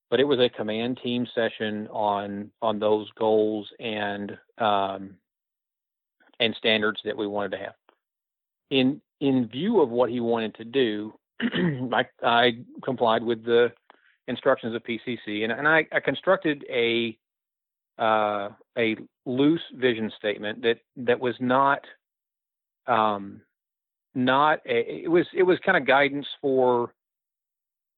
But 0.09 0.19
it 0.19 0.23
was 0.23 0.39
a 0.39 0.49
command 0.49 0.99
team 1.03 1.27
session 1.35 1.87
on 1.91 2.51
on 2.61 2.79
those 2.79 3.09
goals 3.11 3.69
and 3.79 4.37
um, 4.57 5.15
and 6.39 6.55
standards 6.55 6.99
that 7.05 7.17
we 7.17 7.27
wanted 7.27 7.51
to 7.51 7.57
have. 7.57 7.75
In 8.69 9.01
in 9.19 9.47
view 9.47 9.81
of 9.81 9.89
what 9.89 10.09
he 10.09 10.19
wanted 10.19 10.55
to 10.55 10.65
do, 10.65 11.13
I, 11.41 12.05
I, 12.23 12.59
complied 12.83 13.23
with 13.23 13.43
the 13.43 13.71
instructions 14.27 14.75
of 14.75 14.83
PCC, 14.83 15.43
and, 15.43 15.51
and 15.51 15.67
I, 15.67 15.85
I, 15.91 15.99
constructed 15.99 16.65
a 16.69 17.17
uh, 17.97 18.49
a 18.77 18.95
loose 19.25 19.61
vision 19.75 20.11
statement 20.17 20.61
that 20.61 20.77
that 20.97 21.19
was 21.19 21.35
not 21.39 21.83
um, 22.87 23.41
not 24.15 24.59
a, 24.65 25.03
it 25.03 25.11
was 25.11 25.25
it 25.35 25.43
was 25.43 25.59
kind 25.65 25.77
of 25.77 25.85
guidance 25.85 26.27
for 26.41 26.93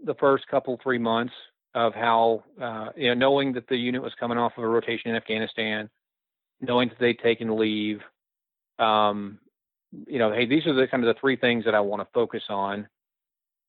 the 0.04 0.16
first 0.16 0.48
couple 0.48 0.80
three 0.82 0.98
months 0.98 1.34
of 1.74 1.94
how 1.94 2.44
uh, 2.62 2.90
you 2.96 3.08
know 3.10 3.14
knowing 3.14 3.54
that 3.54 3.68
the 3.68 3.78
unit 3.78 4.02
was 4.02 4.14
coming 4.20 4.38
off 4.38 4.54
of 4.58 4.64
a 4.64 4.68
rotation 4.68 5.12
in 5.12 5.16
Afghanistan, 5.16 5.90
knowing 6.60 6.90
that 6.90 7.00
they'd 7.00 7.20
taken 7.20 7.58
leave, 7.58 8.02
um, 8.80 9.40
you 10.08 10.20
know, 10.20 10.32
hey, 10.32 10.46
these 10.46 10.66
are 10.66 10.74
the 10.74 10.88
kind 10.88 11.04
of 11.04 11.14
the 11.14 11.20
three 11.20 11.36
things 11.36 11.66
that 11.66 11.76
I 11.76 11.80
want 11.80 12.02
to 12.02 12.08
focus 12.14 12.44
on. 12.50 12.88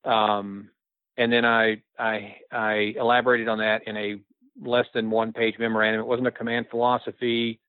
Um, 0.04 0.70
and 1.16 1.32
then 1.32 1.44
I, 1.44 1.82
I, 1.98 2.36
I 2.50 2.94
elaborated 2.96 3.48
on 3.48 3.58
that 3.58 3.86
in 3.86 3.96
a 3.96 4.20
less 4.60 4.86
than 4.94 5.10
one 5.10 5.32
page 5.32 5.56
memorandum. 5.58 6.00
It 6.00 6.06
wasn't 6.06 6.28
a 6.28 6.32
command 6.32 6.66
philosophy. 6.70 7.60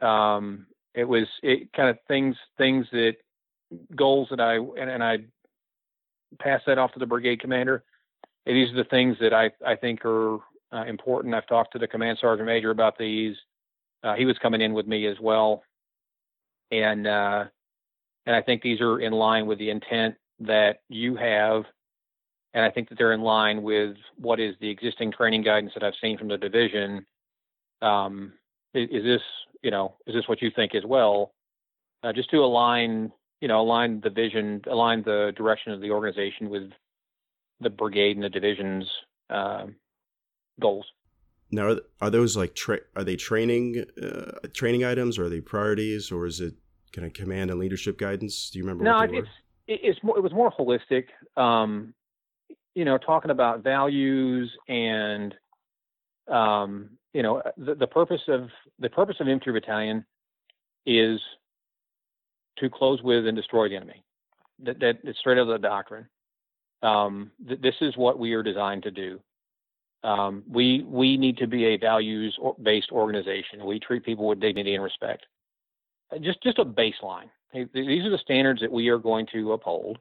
Um, 0.00 0.66
it 0.94 1.04
was 1.04 1.26
it 1.42 1.72
kind 1.72 1.88
of 1.88 1.98
things, 2.08 2.36
things 2.58 2.86
that 2.92 3.14
goals 3.94 4.28
that 4.30 4.40
I, 4.40 4.56
and, 4.56 4.90
and 4.90 5.02
I 5.02 5.18
passed 6.38 6.66
that 6.66 6.78
off 6.78 6.92
to 6.92 6.98
the 6.98 7.06
brigade 7.06 7.40
commander. 7.40 7.84
These 8.54 8.72
are 8.72 8.76
the 8.76 8.88
things 8.88 9.16
that 9.20 9.32
I, 9.32 9.50
I 9.66 9.76
think 9.76 10.04
are 10.04 10.38
uh, 10.72 10.84
important. 10.86 11.34
I've 11.34 11.46
talked 11.46 11.72
to 11.72 11.78
the 11.78 11.88
command 11.88 12.18
sergeant 12.20 12.46
major 12.46 12.70
about 12.70 12.98
these. 12.98 13.36
Uh, 14.02 14.14
he 14.14 14.24
was 14.24 14.36
coming 14.38 14.60
in 14.60 14.72
with 14.72 14.86
me 14.86 15.06
as 15.06 15.16
well 15.20 15.62
and 16.70 17.06
uh, 17.06 17.44
and 18.26 18.36
I 18.36 18.42
think 18.42 18.62
these 18.62 18.80
are 18.80 19.00
in 19.00 19.12
line 19.12 19.46
with 19.46 19.58
the 19.58 19.70
intent 19.70 20.14
that 20.40 20.80
you 20.88 21.16
have, 21.16 21.64
and 22.54 22.64
I 22.64 22.70
think 22.70 22.88
that 22.88 22.98
they're 22.98 23.12
in 23.12 23.22
line 23.22 23.62
with 23.62 23.96
what 24.16 24.40
is 24.40 24.54
the 24.60 24.70
existing 24.70 25.12
training 25.12 25.42
guidance 25.42 25.72
that 25.74 25.82
I've 25.82 25.94
seen 26.00 26.18
from 26.18 26.28
the 26.28 26.38
division. 26.38 27.06
Um, 27.82 28.32
is, 28.74 28.88
is, 28.90 29.04
this 29.04 29.22
you 29.62 29.70
know 29.70 29.96
is 30.06 30.14
this 30.14 30.28
what 30.28 30.42
you 30.42 30.50
think 30.54 30.74
as 30.74 30.84
well? 30.84 31.32
Uh, 32.02 32.12
just 32.12 32.30
to 32.30 32.38
align 32.38 33.12
you 33.40 33.48
know 33.48 33.60
align 33.60 34.00
the 34.00 34.10
vision, 34.10 34.62
align 34.70 35.02
the 35.02 35.32
direction 35.36 35.72
of 35.72 35.80
the 35.80 35.90
organization 35.90 36.48
with 36.50 36.70
the 37.60 37.70
brigade 37.70 38.16
and 38.16 38.24
the 38.24 38.28
division's 38.28 38.88
uh, 39.28 39.66
goals. 40.60 40.86
Now, 41.50 41.72
are, 41.72 41.80
are 42.00 42.10
those 42.10 42.36
like 42.36 42.54
tra- 42.54 42.80
are 42.96 43.04
they 43.04 43.16
training 43.16 43.84
uh, 44.00 44.48
training 44.54 44.84
items, 44.84 45.18
or 45.18 45.24
are 45.24 45.28
they 45.28 45.40
priorities, 45.40 46.12
or 46.12 46.26
is 46.26 46.40
it 46.40 46.54
kind 46.92 47.06
of 47.06 47.12
command 47.12 47.50
and 47.50 47.58
leadership 47.58 47.98
guidance? 47.98 48.50
Do 48.50 48.58
you 48.58 48.64
remember? 48.64 48.84
No, 48.84 49.00
it's 49.00 49.28
it's 49.66 50.02
more 50.02 50.16
it 50.16 50.22
was 50.22 50.32
more 50.32 50.52
holistic. 50.52 51.06
Um, 51.36 51.94
you 52.74 52.84
know, 52.84 52.98
talking 52.98 53.30
about 53.30 53.62
values 53.62 54.50
and 54.68 55.34
um, 56.28 56.90
you 57.12 57.22
know 57.22 57.42
the, 57.56 57.74
the 57.74 57.86
purpose 57.86 58.22
of 58.28 58.48
the 58.78 58.88
purpose 58.88 59.16
of 59.20 59.28
infantry 59.28 59.52
battalion 59.52 60.04
is 60.86 61.20
to 62.58 62.70
close 62.70 63.02
with 63.02 63.26
and 63.26 63.36
destroy 63.36 63.68
the 63.68 63.76
enemy. 63.76 64.04
That 64.60 64.78
that 64.80 64.98
is 65.04 65.16
straight 65.18 65.38
out 65.38 65.48
of 65.48 65.60
the 65.60 65.68
doctrine. 65.68 66.06
Um, 66.82 67.30
th- 67.46 67.60
this 67.60 67.74
is 67.80 67.96
what 67.96 68.18
we 68.18 68.32
are 68.32 68.42
designed 68.42 68.82
to 68.84 68.90
do. 68.90 69.20
Um, 70.02 70.42
we 70.48 70.82
we 70.86 71.16
need 71.18 71.36
to 71.38 71.46
be 71.46 71.66
a 71.66 71.76
values 71.76 72.38
based 72.62 72.90
organization. 72.90 73.64
We 73.64 73.78
treat 73.78 74.04
people 74.04 74.26
with 74.26 74.40
dignity 74.40 74.74
and 74.74 74.82
respect. 74.82 75.26
Uh, 76.10 76.18
just 76.18 76.42
just 76.42 76.58
a 76.58 76.64
baseline. 76.64 77.28
These 77.52 78.04
are 78.04 78.10
the 78.10 78.18
standards 78.22 78.60
that 78.60 78.70
we 78.70 78.88
are 78.88 78.98
going 78.98 79.26
to 79.32 79.52
uphold, 79.52 79.98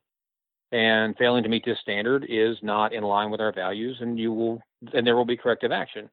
and 0.71 1.17
failing 1.17 1.43
to 1.43 1.50
meet 1.50 1.65
this 1.65 1.79
standard 1.81 2.25
is 2.29 2.57
not 2.62 2.93
in 2.93 3.03
line 3.03 3.31
with 3.31 3.41
our 3.41 3.51
values, 3.51 3.98
and 4.00 4.17
you 4.17 4.31
will 4.31 4.62
and 4.93 5.05
there 5.05 5.15
will 5.17 5.25
be 5.25 5.38
corrective 5.38 5.71
action. 5.71 6.09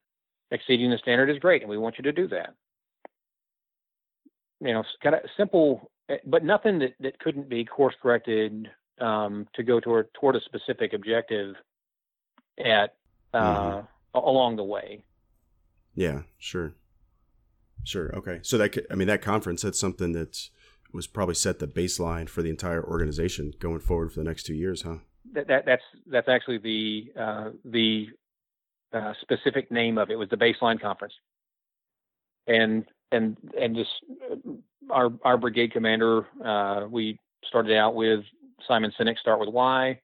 Exceeding 0.50 0.90
the 0.90 0.98
standard 0.98 1.30
is 1.30 1.38
great, 1.38 1.62
and 1.62 1.70
we 1.70 1.78
want 1.78 1.96
you 1.98 2.04
to 2.04 2.12
do 2.12 2.26
that. 2.28 2.54
You 4.60 4.72
know, 4.72 4.84
kind 5.02 5.14
of 5.14 5.22
simple, 5.36 5.90
eh, 6.08 6.18
but 6.24 6.42
nothing 6.42 6.78
that, 6.78 6.94
that 7.00 7.18
couldn't 7.18 7.48
be 7.48 7.64
course 7.64 7.94
corrected 8.00 8.68
um, 9.00 9.46
to 9.54 9.62
go 9.62 9.80
toward 9.80 10.12
toward 10.14 10.36
a 10.36 10.40
specific 10.40 10.92
objective 10.92 11.54
at 12.58 12.94
mm-hmm. 13.34 13.86
uh, 14.14 14.20
along 14.20 14.56
the 14.56 14.64
way. 14.64 15.02
Yeah, 15.94 16.22
sure, 16.38 16.74
sure. 17.84 18.14
Okay, 18.14 18.40
so 18.42 18.58
that 18.58 18.76
I 18.90 18.94
mean 18.94 19.08
that 19.08 19.22
conference 19.22 19.62
that's 19.62 19.80
something 19.80 20.12
that 20.12 20.48
was 20.92 21.06
probably 21.06 21.34
set 21.34 21.58
the 21.58 21.66
baseline 21.66 22.28
for 22.28 22.42
the 22.42 22.50
entire 22.50 22.82
organization 22.82 23.52
going 23.58 23.80
forward 23.80 24.12
for 24.12 24.20
the 24.20 24.24
next 24.24 24.44
two 24.44 24.54
years, 24.54 24.82
huh? 24.82 24.96
That, 25.32 25.48
that 25.48 25.66
that's 25.66 25.82
that's 26.06 26.28
actually 26.28 26.58
the 26.58 27.12
uh, 27.20 27.50
the 27.64 28.06
uh, 28.92 29.12
specific 29.20 29.70
name 29.70 29.98
of 29.98 30.10
it 30.10 30.16
was 30.16 30.28
the 30.28 30.36
baseline 30.36 30.80
conference, 30.80 31.14
and 32.46 32.84
and 33.12 33.36
and 33.58 33.76
just 33.76 33.90
our 34.90 35.10
our 35.22 35.36
brigade 35.36 35.72
commander 35.72 36.26
uh, 36.44 36.86
we 36.88 37.18
started 37.46 37.76
out 37.76 37.94
with 37.94 38.20
Simon 38.66 38.92
Sinek 38.98 39.18
start 39.18 39.40
with 39.40 39.48
why. 39.48 40.00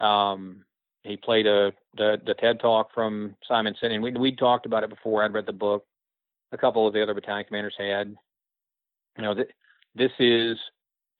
Um, 0.00 0.64
he 1.04 1.16
played 1.16 1.46
a 1.46 1.72
the 1.96 2.20
the 2.24 2.34
TED 2.34 2.60
talk 2.60 2.92
from 2.94 3.36
Simon 3.46 3.74
Sinek. 3.82 4.02
We 4.02 4.12
we 4.12 4.36
talked 4.36 4.66
about 4.66 4.84
it 4.84 4.90
before. 4.90 5.24
I'd 5.24 5.32
read 5.32 5.46
the 5.46 5.52
book. 5.52 5.84
A 6.52 6.58
couple 6.58 6.86
of 6.86 6.92
the 6.92 7.02
other 7.02 7.14
battalion 7.14 7.46
commanders 7.46 7.74
had. 7.78 8.14
You 9.16 9.24
know, 9.24 9.34
th- 9.34 9.50
this 9.94 10.12
is, 10.18 10.56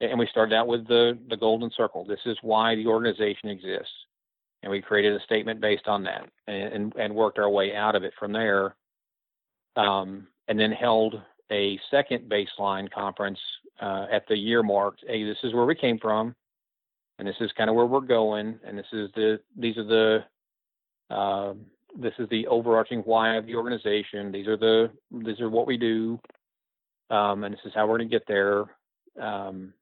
and 0.01 0.19
we 0.19 0.27
started 0.27 0.55
out 0.55 0.67
with 0.67 0.87
the 0.87 1.19
the 1.29 1.37
golden 1.37 1.71
circle. 1.77 2.05
This 2.05 2.21
is 2.27 2.37
why 2.43 2.75
the 2.75 2.87
organization 2.87 3.49
exists, 3.49 3.93
and 4.63 4.71
we 4.71 4.81
created 4.81 5.15
a 5.15 5.25
statement 5.25 5.61
based 5.61 5.89
on 5.89 6.05
that, 6.05 6.29
and 6.47 6.73
and, 6.73 6.97
and 6.97 7.15
worked 7.15 7.39
our 7.39 7.51
way 7.51 7.75
out 7.75 7.97
of 7.97 8.05
it 8.05 8.13
from 8.19 8.33
there. 8.33 8.77
Um, 9.75 10.27
and 10.49 10.61
then 10.61 10.71
held 10.71 11.23
a 11.51 11.81
second 11.91 12.31
baseline 12.31 12.91
conference 12.91 13.39
uh, 13.81 14.07
at 14.13 14.27
the 14.29 14.37
year 14.37 14.63
mark. 14.63 14.97
Hey, 15.07 15.25
this 15.25 15.39
is 15.43 15.55
where 15.55 15.65
we 15.65 15.75
came 15.75 15.99
from 15.99 16.35
and 17.23 17.29
this 17.29 17.37
is 17.41 17.53
kind 17.57 17.71
of 17.71 17.77
where 17.77 17.87
we're 17.87 18.01
going, 18.01 18.59
and 18.67 18.77
this 18.77 18.87
is 18.93 19.09
the 19.15 19.39
these 19.57 19.77
are 19.77 19.85
the 19.85 20.25
uh, 21.09 21.55
this 21.97 22.15
is 22.19 22.29
the 22.31 22.49
overarching 22.49 22.99
why 23.03 23.37
of 23.37 23.47
the 23.47 23.55
organization. 23.55 24.33
These 24.33 24.49
are 24.49 24.57
the 24.57 24.91
these 25.13 25.39
are 25.39 25.49
what 25.49 25.69
we 25.69 25.77
do, 25.77 26.19
um, 27.11 27.45
and 27.45 27.55
this 27.55 27.61
is 27.65 27.71
how 27.77 27.87
we're 27.87 27.99
going 27.99 28.11
to 28.11 28.13
get 28.13 28.27
there 28.27 28.65
um, 29.21 29.73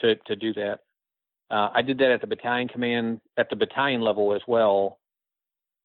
to 0.00 0.14
to 0.14 0.36
do 0.36 0.52
that. 0.52 0.80
Uh, 1.50 1.70
I 1.72 1.80
did 1.80 1.96
that 2.00 2.10
at 2.10 2.20
the 2.20 2.26
battalion 2.26 2.68
command 2.68 3.22
at 3.38 3.48
the 3.48 3.56
battalion 3.56 4.02
level 4.02 4.34
as 4.34 4.42
well 4.46 4.98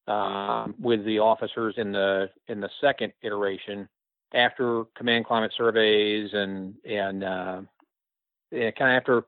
um, 0.07 0.75
with 0.77 1.05
the 1.05 1.19
officers 1.19 1.75
in 1.77 1.93
the 1.93 2.29
in 2.49 2.59
the 2.59 2.69
second 2.81 3.13
iteration 3.21 3.87
after 4.33 4.83
command 4.97 5.23
climate 5.23 5.53
surveys 5.55 6.31
and 6.33 6.75
and 6.83 7.23
uh, 7.23 7.61
kind 8.51 8.73
of 8.81 9.01
after 9.01 9.23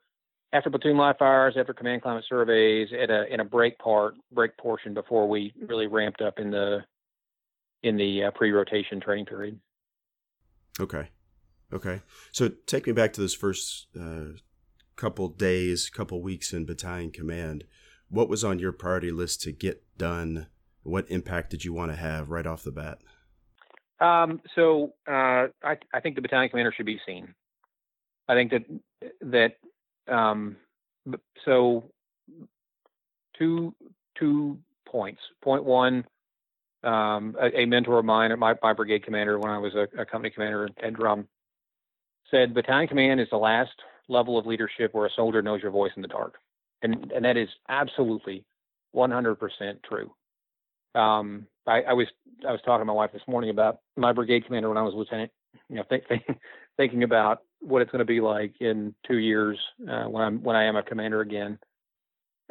after 0.54 0.70
platoon 0.70 0.98
live 0.98 1.18
fires, 1.18 1.56
after 1.60 1.74
command 1.74 2.02
climate 2.02 2.26
surveys, 2.28 2.90
at 2.92 3.10
a 3.10 3.32
in 3.32 3.40
a 3.40 3.46
break 3.46 3.78
part 3.80 4.16
break 4.32 4.58
portion 4.58 4.94
before 4.94 5.28
we 5.28 5.54
really 5.68 5.88
ramped 5.88 6.22
up 6.22 6.40
in 6.40 6.52
the 6.52 6.80
in 7.84 7.98
the 7.98 8.24
uh, 8.24 8.32
pre-rotation 8.32 9.00
training 9.00 9.26
period. 9.26 9.60
Okay, 10.80 11.10
okay. 11.74 12.02
So 12.32 12.50
take 12.66 12.88
me 12.88 12.94
back 12.94 13.14
to 13.14 13.22
those 13.22 13.34
first 13.34 13.88
uh, 14.00 14.38
couple 14.96 15.30
days, 15.30 15.90
couple 15.90 16.22
weeks 16.22 16.54
in 16.54 16.66
battalion 16.66 17.12
command. 17.12 17.66
What 18.10 18.30
was 18.30 18.44
on 18.44 18.60
your 18.60 18.72
priority 18.72 19.12
list 19.12 19.42
to 19.42 19.52
get 19.52 19.84
done? 19.98 20.48
What 20.84 21.10
impact 21.10 21.50
did 21.50 21.66
you 21.66 21.74
want 21.74 21.92
to 21.92 21.98
have 21.98 22.30
right 22.30 22.48
off 22.48 22.64
the 22.64 22.72
bat? 22.72 23.00
Um, 24.00 24.42
so 24.56 24.94
uh, 25.08 25.48
I, 25.64 25.78
I 25.94 26.00
think 26.02 26.16
the 26.16 26.22
battalion 26.22 26.50
commander 26.50 26.74
should 26.76 26.86
be 26.86 27.00
seen. 27.06 27.34
I 28.30 28.36
think 28.36 28.52
that 28.52 28.62
that 29.22 29.54
um, 30.10 30.56
so 31.46 31.84
two 33.38 33.74
two 34.18 34.58
points. 34.88 35.22
Point 35.44 35.64
one, 35.64 36.06
um, 36.84 37.36
a, 37.40 37.62
a, 37.62 37.66
mentor 37.66 38.00
of 38.00 38.06
mine, 38.06 38.38
my, 38.40 38.56
my 38.62 38.74
brigade 38.74 39.04
commander 39.04 39.40
when 39.40 39.52
I 39.52 39.58
was 39.58 39.74
a, 39.76 40.02
a 40.02 40.06
company 40.06 40.30
commander 40.30 40.70
at 40.82 40.94
Drum, 40.94 41.28
said 42.32 42.54
battalion 42.54 42.88
command 42.88 43.20
is 43.20 43.28
the 43.30 43.38
last 43.38 43.72
level 44.08 44.38
of 44.38 44.46
leadership 44.46 44.94
where 44.94 45.06
a 45.06 45.12
soldier 45.16 45.42
knows 45.42 45.62
your 45.62 45.72
voice 45.72 45.92
in 45.96 46.02
the 46.02 46.08
dark, 46.08 46.36
and 46.82 47.12
and 47.12 47.26
that 47.26 47.38
is 47.38 47.50
absolutely 47.70 48.46
100% 48.96 49.38
true. 49.88 50.12
Um, 50.96 51.46
I, 51.68 51.82
I, 51.82 51.94
was 51.94 52.08
I 52.48 52.52
was 52.52 52.62
talking 52.66 52.82
to 52.82 52.86
my 52.86 52.94
wife 52.94 53.12
this 53.12 53.22
morning 53.28 53.50
about 53.50 53.80
my 53.96 54.14
brigade 54.14 54.46
commander 54.46 54.70
when 54.70 54.78
I 54.78 54.82
was 54.82 54.96
lieutenant. 54.96 55.32
You 55.70 55.76
know, 55.76 55.84
think, 55.90 56.08
think, 56.08 56.24
thinking 56.78 57.04
about 57.04 57.42
what 57.60 57.82
it's 57.82 57.92
going 57.92 58.00
to 58.00 58.06
be 58.06 58.22
like 58.22 58.54
in 58.60 58.94
two 59.08 59.18
years 59.18 59.58
uh, 59.90 60.06
when 60.06 60.24
I'm 60.24 60.44
when 60.44 60.56
I 60.56 60.64
am 60.66 60.76
a 60.76 60.84
commander 60.84 61.22
again. 61.22 61.60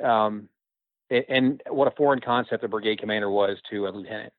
Um, 0.02 0.48
and 1.10 1.62
what 1.68 1.88
a 1.88 1.96
foreign 1.96 2.20
concept 2.20 2.64
a 2.64 2.68
brigade 2.68 2.98
commander 2.98 3.30
was 3.30 3.58
to 3.70 3.86
a 3.86 3.90
lieutenant. 3.90 4.32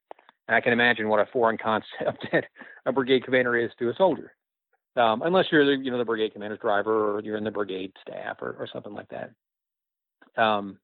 And 0.47 0.55
I 0.55 0.61
can 0.61 0.73
imagine 0.73 1.07
what 1.07 1.19
a 1.19 1.25
foreign 1.31 1.57
concept 1.63 2.27
that 2.31 2.45
a 2.85 2.91
brigade 2.91 3.23
commander 3.23 3.55
is 3.57 3.71
to 3.79 3.89
a 3.89 3.95
soldier, 3.95 4.33
um, 4.95 5.21
unless 5.21 5.45
you're 5.51 5.65
the 5.65 5.83
you 5.83 5.91
know 5.91 5.97
the 5.97 6.05
brigade 6.05 6.33
commander's 6.33 6.59
driver 6.59 7.15
or 7.15 7.21
you're 7.21 7.37
in 7.37 7.43
the 7.43 7.51
brigade 7.51 7.93
staff 8.01 8.37
or, 8.41 8.55
or 8.59 8.67
something 8.71 8.93
like 8.93 9.09
that. 9.09 9.31
Um, 10.41 10.77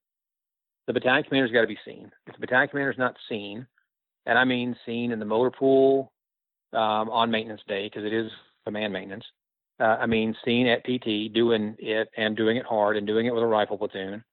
the 0.88 0.93
battalion 0.93 1.24
commander's 1.24 1.52
got 1.52 1.62
to 1.62 1.67
be 1.67 1.78
seen. 1.86 2.12
If 2.28 2.34
the 2.34 2.39
battalion 2.39 2.69
commander's 2.69 2.98
not 2.98 3.15
seen, 3.30 3.67
and 4.26 4.38
I 4.38 4.43
mean 4.43 4.76
seen 4.86 5.12
in 5.12 5.19
the 5.19 5.26
motor 5.26 5.52
pool 5.52 6.12
um, 6.74 7.10
on 7.10 7.32
maintenance 7.32 7.62
day 7.67 7.86
because 7.86 8.06
it 8.06 8.13
is 8.13 8.32
command 8.65 8.91
maintenance, 8.91 9.26
uh, 9.79 9.97
I 9.99 10.05
mean, 10.05 10.36
seen 10.45 10.67
at 10.67 10.83
PT 10.83 11.33
doing 11.33 11.75
it 11.79 12.09
and 12.17 12.38
doing 12.38 12.57
it 12.57 12.65
hard 12.65 12.97
and 12.97 13.07
doing 13.07 13.25
it 13.25 13.33
with 13.33 13.43
a 13.43 13.47
rifle 13.47 13.77
platoon. 13.77 14.23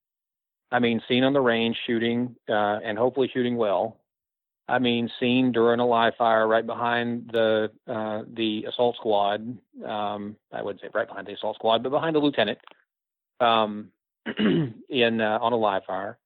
I 0.71 0.79
mean, 0.79 1.03
seen 1.09 1.25
on 1.25 1.33
the 1.33 1.41
range 1.41 1.77
shooting 1.87 2.37
uh, 2.49 2.79
and 2.85 2.97
hopefully 2.97 3.31
shooting 3.33 3.57
well. 3.57 3.97
I 4.69 4.79
mean, 4.79 5.11
seen 5.19 5.51
during 5.51 5.81
a 5.81 5.87
live 5.87 6.15
fire 6.17 6.47
right 6.47 6.65
behind 6.65 7.31
the 7.33 7.73
uh, 7.89 8.23
the 8.33 8.67
assault 8.69 8.95
squad. 8.97 9.59
Um, 9.85 10.37
I 10.53 10.63
wouldn't 10.63 10.81
say 10.81 10.89
right 10.95 11.09
behind 11.09 11.27
the 11.27 11.33
assault 11.33 11.57
squad, 11.57 11.83
but 11.83 11.91
behind 11.91 12.15
the 12.15 12.21
lieutenant 12.21 12.59
um, 13.41 13.91
in 14.89 15.21
uh, 15.21 15.39
on 15.41 15.53
a 15.53 15.57
live 15.57 15.83
fire. 15.85 16.19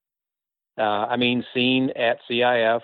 Uh, 0.76 0.82
I 0.82 1.16
mean, 1.16 1.44
seen 1.54 1.90
at 1.96 2.18
CIF 2.28 2.82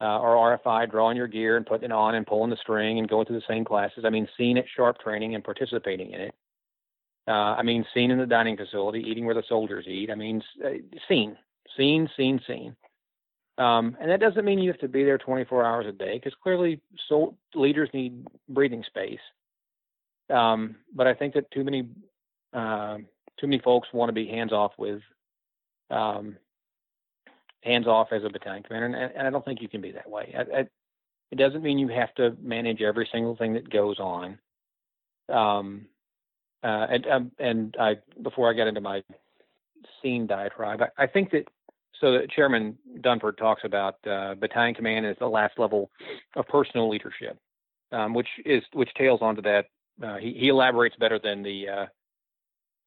uh, 0.00 0.18
or 0.18 0.58
RFI, 0.58 0.90
drawing 0.90 1.16
your 1.16 1.26
gear 1.26 1.56
and 1.56 1.66
putting 1.66 1.86
it 1.86 1.92
on 1.92 2.14
and 2.14 2.26
pulling 2.26 2.50
the 2.50 2.56
string 2.56 2.98
and 2.98 3.08
going 3.08 3.26
through 3.26 3.38
the 3.38 3.46
same 3.48 3.64
classes. 3.64 4.04
I 4.04 4.10
mean, 4.10 4.28
seeing 4.36 4.56
it 4.56 4.66
sharp 4.74 4.98
training 4.98 5.34
and 5.34 5.44
participating 5.44 6.12
in 6.12 6.20
it. 6.20 6.34
Uh, 7.28 7.54
I 7.56 7.62
mean, 7.62 7.84
seen 7.94 8.10
in 8.10 8.18
the 8.18 8.26
dining 8.26 8.56
facility, 8.56 9.04
eating 9.06 9.26
where 9.26 9.34
the 9.34 9.42
soldiers 9.48 9.86
eat. 9.86 10.10
I 10.10 10.14
mean, 10.14 10.42
uh, 10.64 10.70
seen, 11.08 11.36
seen, 11.76 12.08
seen, 12.16 12.40
seen. 12.46 12.74
Um, 13.58 13.96
and 14.00 14.10
that 14.10 14.20
doesn't 14.20 14.44
mean 14.44 14.58
you 14.58 14.70
have 14.70 14.80
to 14.80 14.88
be 14.88 15.04
there 15.04 15.18
24 15.18 15.64
hours 15.64 15.86
a 15.86 15.92
day 15.92 16.14
because 16.14 16.32
clearly 16.42 16.80
so 17.08 17.36
leaders 17.54 17.90
need 17.92 18.26
breathing 18.48 18.82
space. 18.86 19.20
Um, 20.30 20.76
but 20.94 21.06
I 21.06 21.12
think 21.12 21.34
that 21.34 21.50
too 21.50 21.62
many 21.62 21.86
uh, 22.54 22.98
too 23.38 23.46
many 23.46 23.60
folks 23.60 23.88
want 23.92 24.08
to 24.08 24.14
be 24.14 24.26
hands 24.26 24.52
off 24.52 24.72
with 24.78 25.02
um, 25.90 26.36
hands 27.62 27.86
off 27.86 28.08
as 28.12 28.24
a 28.24 28.30
battalion 28.30 28.62
commander, 28.62 28.86
and, 28.86 29.12
and 29.14 29.26
I 29.26 29.30
don't 29.30 29.44
think 29.44 29.60
you 29.60 29.68
can 29.68 29.80
be 29.80 29.92
that 29.92 30.08
way. 30.08 30.34
I, 30.36 30.58
I, 30.58 30.60
it 31.30 31.36
doesn't 31.36 31.62
mean 31.62 31.78
you 31.78 31.88
have 31.88 32.14
to 32.16 32.36
manage 32.42 32.82
every 32.82 33.08
single 33.12 33.36
thing 33.36 33.54
that 33.54 33.70
goes 33.70 33.98
on. 33.98 34.38
Um, 35.28 35.86
uh, 36.62 36.86
and 36.90 37.06
um, 37.06 37.32
and 37.38 37.76
I 37.78 37.96
before 38.22 38.50
I 38.50 38.52
get 38.52 38.66
into 38.66 38.80
my 38.80 39.02
seen 40.02 40.26
diatribe, 40.26 40.80
I, 40.82 41.04
I 41.04 41.06
think 41.06 41.30
that 41.30 41.48
so 42.00 42.12
that 42.12 42.30
Chairman 42.30 42.76
Dunford 43.00 43.36
talks 43.36 43.62
about 43.64 43.94
uh, 44.06 44.34
battalion 44.34 44.74
command 44.74 45.06
as 45.06 45.16
the 45.18 45.26
last 45.26 45.58
level 45.58 45.90
of 46.36 46.46
personal 46.48 46.90
leadership, 46.90 47.38
um, 47.92 48.12
which 48.14 48.28
is 48.44 48.62
which 48.72 48.90
tails 48.94 49.20
onto 49.22 49.42
that. 49.42 49.66
Uh, 50.02 50.16
he, 50.16 50.34
he 50.38 50.48
elaborates 50.48 50.96
better 50.96 51.18
than 51.18 51.42
the 51.42 51.68
uh, 51.68 51.86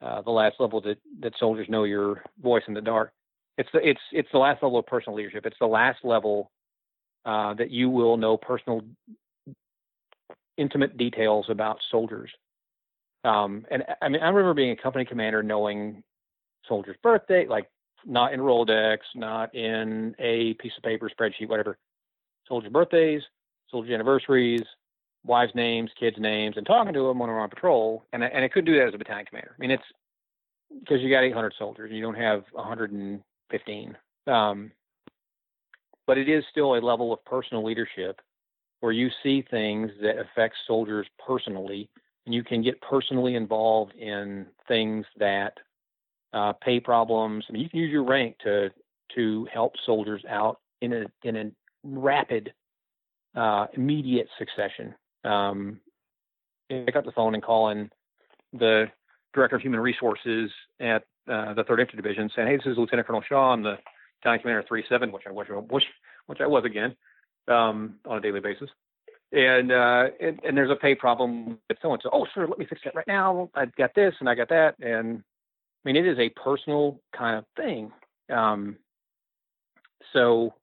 uh, 0.06 0.22
the 0.22 0.32
last 0.32 0.56
level 0.60 0.82
that 0.82 0.98
that 1.22 1.34
soldiers 1.40 1.70
know 1.70 1.84
your 1.84 2.24
voice 2.42 2.64
in 2.68 2.74
the 2.74 2.82
dark 2.82 3.14
it's 3.58 3.70
the 3.74 3.88
it's 3.88 4.02
it's 4.12 4.30
the 4.32 4.40
last 4.40 4.64
level 4.64 4.80
of 4.80 4.86
personal 4.86 5.16
leadership. 5.18 5.46
It's 5.46 5.60
the 5.60 5.68
last 5.68 6.00
level 6.04 6.52
uh, 7.26 7.54
that 7.56 7.72
you 7.72 7.90
will 7.90 8.18
know 8.18 8.38
personal, 8.38 8.82
intimate 10.58 10.98
details 10.98 11.46
about 11.50 11.80
soldiers. 11.92 12.32
Um, 13.24 13.66
and 13.72 13.84
I 14.02 14.10
mean, 14.10 14.22
I 14.22 14.28
remember 14.28 14.54
being 14.54 14.72
a 14.72 14.82
company 14.82 15.06
commander, 15.06 15.44
knowing 15.44 16.04
soldiers' 16.68 16.98
birthday, 17.02 17.48
like 17.48 17.70
not 18.06 18.34
in 18.34 18.40
Rolodex, 18.40 19.00
not 19.16 19.54
in 19.56 20.16
a 20.20 20.54
piece 20.56 20.74
of 20.78 20.84
paper, 20.84 21.10
spreadsheet, 21.10 21.48
whatever. 21.48 21.78
Soldiers' 22.48 22.72
birthdays, 22.72 23.22
soldiers' 23.70 23.94
anniversaries, 23.94 24.64
wives' 25.24 25.56
names, 25.56 25.90
kids' 25.98 26.18
names, 26.20 26.58
and 26.58 26.66
talking 26.66 26.94
to 26.94 27.08
them 27.08 27.20
when 27.20 27.30
we're 27.30 27.40
on 27.40 27.50
patrol. 27.50 28.06
And 28.12 28.24
I, 28.24 28.28
and 28.28 28.44
I 28.44 28.50
couldn't 28.50 28.72
do 28.72 28.78
that 28.80 28.90
as 28.90 28.94
a 28.94 28.98
battalion 28.98 29.26
commander. 29.26 29.56
I 29.58 29.62
mean, 29.62 29.72
it's 29.72 29.84
because 30.80 31.02
you 31.02 31.10
got 31.10 31.24
800 31.24 31.54
soldiers, 31.58 31.92
you 31.94 32.02
don't 32.02 32.18
have 32.18 32.44
100 32.52 32.92
and 32.92 33.22
15. 33.54 33.96
Um, 34.28 34.72
but 36.08 36.18
it 36.18 36.28
is 36.28 36.44
still 36.52 36.76
a 36.76 36.82
level 36.82 37.14
of 37.14 37.24
personal 37.24 37.64
leadership 37.64 38.20
where 38.82 38.92
you 38.92 39.10
see 39.22 39.46
things 39.50 39.92
that 40.02 40.18
affect 40.18 40.56
soldiers 40.68 41.08
personally, 41.26 41.90
and 42.26 42.36
you 42.36 42.44
can 42.44 42.62
get 42.62 42.82
personally 42.82 43.36
involved 43.36 43.94
in 43.96 44.46
things 44.68 45.06
that 45.18 45.54
uh, 46.34 46.52
pay 46.54 46.80
problems. 46.80 47.46
I 47.48 47.54
mean, 47.54 47.62
you 47.62 47.70
can 47.70 47.80
use 47.80 47.92
your 47.92 48.04
rank 48.04 48.38
to 48.44 48.70
to 49.16 49.48
help 49.54 49.74
soldiers 49.86 50.24
out 50.28 50.60
in 50.82 50.94
a 50.94 51.06
in 51.24 51.36
a 51.38 51.52
rapid, 51.84 52.54
uh, 53.36 53.68
immediate 53.74 54.28
succession. 54.38 54.96
Um, 55.24 55.80
pick 56.70 56.96
up 56.96 57.06
the 57.06 57.12
phone 57.12 57.36
and 57.36 57.44
call 57.44 57.70
in 57.70 57.90
the 58.52 58.88
director 59.34 59.56
of 59.56 59.62
human 59.62 59.80
resources 59.80 60.52
at 60.80 61.04
uh, 61.28 61.54
the 61.54 61.64
Third 61.64 61.80
Infantry 61.80 62.02
Division, 62.02 62.30
saying, 62.36 62.48
"Hey, 62.48 62.58
this 62.58 62.66
is 62.66 62.78
Lieutenant 62.78 63.08
Colonel 63.08 63.24
Shaw. 63.28 63.54
I'm 63.54 63.64
the 63.64 63.78
Battalion 64.22 64.42
Commander 64.42 64.66
37, 64.68 65.12
which 65.12 65.24
I 65.28 65.32
which, 65.32 65.48
which, 65.70 65.84
which 66.28 66.42
I 66.42 66.48
was 66.48 66.66
again 66.66 66.96
um, 67.48 67.96
on 68.06 68.18
a 68.18 68.22
daily 68.22 68.40
basis." 68.40 68.70
And, 69.32 69.72
uh, 69.72 70.10
and 70.22 70.40
and 70.44 70.56
there's 70.56 70.70
a 70.70 70.76
pay 70.76 70.94
problem 70.96 71.58
with 71.68 71.78
so 71.82 71.92
and 71.92 72.02
so. 72.04 72.10
Oh, 72.14 72.28
sure, 72.34 72.48
let 72.48 72.60
me 72.60 72.66
fix 72.66 72.82
that 72.86 72.96
right 72.96 73.08
now. 73.08 73.50
I've 73.56 73.76
got 73.76 73.96
this 73.96 74.14
and 74.20 74.30
I 74.30 74.36
got 74.36 74.50
that, 74.50 74.76
and 74.80 75.24
I 75.84 75.90
mean, 75.90 75.96
it 75.96 76.08
is 76.08 76.20
a 76.20 76.30
personal 76.30 77.00
kind 77.18 77.38
of 77.38 77.46
thing. 77.58 77.92
Um, 78.32 78.78
so, 80.14 80.54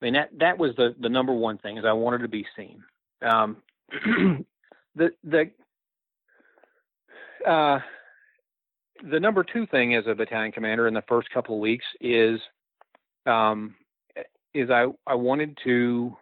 I 0.00 0.04
mean, 0.04 0.14
that 0.14 0.30
that 0.38 0.58
was 0.58 0.70
the 0.76 0.94
the 1.00 1.08
number 1.08 1.32
one 1.32 1.58
thing 1.58 1.78
is 1.78 1.84
I 1.84 1.92
wanted 1.92 2.18
to 2.18 2.28
be 2.28 2.46
seen. 2.56 2.82
Um, 3.22 3.56
the 4.94 5.10
the 5.24 5.50
uh, 7.46 7.78
the 9.10 9.20
number 9.20 9.44
two 9.44 9.66
thing 9.66 9.94
as 9.94 10.04
a 10.06 10.14
battalion 10.14 10.52
commander 10.52 10.88
in 10.88 10.94
the 10.94 11.04
first 11.08 11.28
couple 11.30 11.56
of 11.56 11.60
weeks 11.60 11.84
is 12.00 12.40
um, 13.26 13.74
is 14.54 14.70
I, 14.70 14.86
I 15.06 15.14
wanted 15.14 15.58
to 15.64 16.16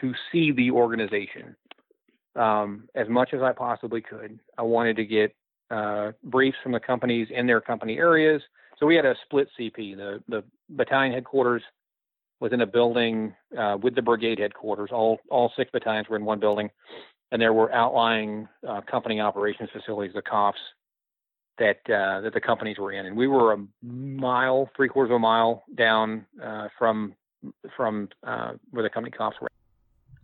to 0.00 0.12
see 0.30 0.52
the 0.52 0.70
organization 0.70 1.56
um, 2.36 2.88
as 2.94 3.08
much 3.08 3.30
as 3.34 3.42
I 3.42 3.52
possibly 3.52 4.00
could. 4.00 4.38
I 4.56 4.62
wanted 4.62 4.96
to 4.96 5.04
get 5.04 5.34
uh, 5.70 6.12
briefs 6.24 6.56
from 6.62 6.72
the 6.72 6.80
companies 6.80 7.28
in 7.30 7.46
their 7.46 7.60
company 7.60 7.98
areas. 7.98 8.42
So 8.78 8.86
we 8.86 8.94
had 8.94 9.04
a 9.04 9.14
split 9.24 9.48
CP. 9.58 9.96
The 9.96 10.22
the 10.28 10.44
battalion 10.70 11.12
headquarters 11.12 11.62
was 12.40 12.52
in 12.52 12.60
a 12.60 12.66
building 12.66 13.34
uh, 13.58 13.76
with 13.82 13.94
the 13.94 14.02
brigade 14.02 14.38
headquarters. 14.38 14.90
All 14.92 15.18
all 15.30 15.52
six 15.56 15.70
battalions 15.70 16.08
were 16.08 16.16
in 16.16 16.24
one 16.24 16.40
building, 16.40 16.70
and 17.30 17.40
there 17.40 17.52
were 17.52 17.72
outlying 17.72 18.48
uh, 18.66 18.80
company 18.90 19.20
operations 19.20 19.68
facilities, 19.72 20.12
the 20.14 20.22
COFs, 20.22 20.54
that 21.58 21.78
uh, 21.86 22.20
that 22.20 22.32
the 22.34 22.40
companies 22.40 22.78
were 22.78 22.92
in, 22.92 23.06
and 23.06 23.16
we 23.16 23.26
were 23.26 23.52
a 23.52 23.58
mile, 23.82 24.70
three 24.76 24.88
quarters 24.88 25.10
of 25.10 25.16
a 25.16 25.18
mile 25.18 25.64
down 25.74 26.24
uh, 26.42 26.68
from 26.78 27.14
from 27.76 28.08
uh, 28.24 28.52
where 28.70 28.82
the 28.82 28.90
company 28.90 29.14
COFs 29.16 29.40
were. 29.40 29.48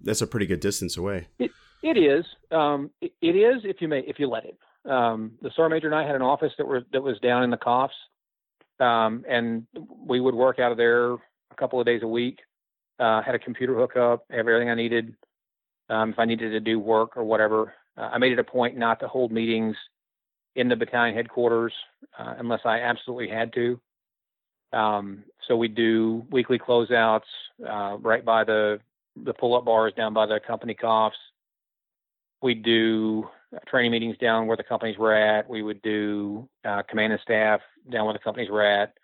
That's 0.00 0.20
a 0.20 0.26
pretty 0.26 0.46
good 0.46 0.60
distance 0.60 0.96
away. 0.96 1.28
It, 1.38 1.50
it 1.82 1.96
is. 1.96 2.24
Um, 2.50 2.90
it, 3.00 3.12
it 3.20 3.36
is 3.36 3.62
if 3.64 3.80
you 3.80 3.88
may 3.88 4.00
if 4.00 4.18
you 4.18 4.28
let 4.28 4.44
it. 4.44 4.58
Um, 4.88 5.32
the 5.40 5.50
sergeant 5.56 5.72
major 5.72 5.86
and 5.86 5.96
I 5.96 6.06
had 6.06 6.14
an 6.14 6.22
office 6.22 6.52
that 6.58 6.66
were 6.66 6.82
that 6.92 7.02
was 7.02 7.18
down 7.20 7.42
in 7.42 7.50
the 7.50 7.56
COFs, 7.56 7.90
um, 8.80 9.24
and 9.28 9.66
we 10.06 10.20
would 10.20 10.34
work 10.34 10.58
out 10.58 10.72
of 10.72 10.78
there 10.78 11.14
a 11.14 11.18
couple 11.58 11.80
of 11.80 11.86
days 11.86 12.02
a 12.02 12.08
week. 12.08 12.40
Uh, 13.00 13.20
had 13.22 13.34
a 13.34 13.38
computer 13.40 13.74
hookup, 13.74 14.24
have 14.30 14.40
everything 14.40 14.70
I 14.70 14.74
needed. 14.74 15.14
Um, 15.90 16.10
if 16.10 16.18
I 16.18 16.24
needed 16.24 16.50
to 16.50 16.60
do 16.60 16.78
work 16.78 17.16
or 17.16 17.24
whatever, 17.24 17.74
uh, 17.96 18.10
I 18.12 18.18
made 18.18 18.32
it 18.32 18.38
a 18.38 18.44
point 18.44 18.76
not 18.76 19.00
to 19.00 19.08
hold 19.08 19.32
meetings 19.32 19.76
in 20.56 20.68
the 20.68 20.76
battalion 20.76 21.14
headquarters 21.14 21.72
uh, 22.18 22.34
unless 22.38 22.60
I 22.64 22.80
absolutely 22.80 23.28
had 23.28 23.52
to. 23.54 23.80
Um, 24.72 25.24
so 25.46 25.56
we 25.56 25.68
do 25.68 26.26
weekly 26.30 26.58
closeouts 26.58 27.22
uh, 27.68 27.96
right 28.00 28.24
by 28.24 28.44
the 28.44 28.80
the 29.24 29.32
pull-up 29.32 29.64
bars 29.64 29.92
down 29.96 30.12
by 30.12 30.26
the 30.26 30.40
company 30.40 30.74
COFs. 30.74 31.12
We 32.42 32.54
do 32.54 33.28
training 33.68 33.92
meetings 33.92 34.18
down 34.18 34.48
where 34.48 34.56
the 34.56 34.64
companies 34.64 34.98
were 34.98 35.14
at. 35.14 35.48
We 35.48 35.62
would 35.62 35.80
do 35.82 36.48
uh, 36.64 36.82
command 36.82 37.12
and 37.12 37.22
staff 37.22 37.60
down 37.90 38.06
where 38.06 38.12
the 38.12 38.18
companies 38.18 38.50
were 38.50 38.64
at. 38.64 38.94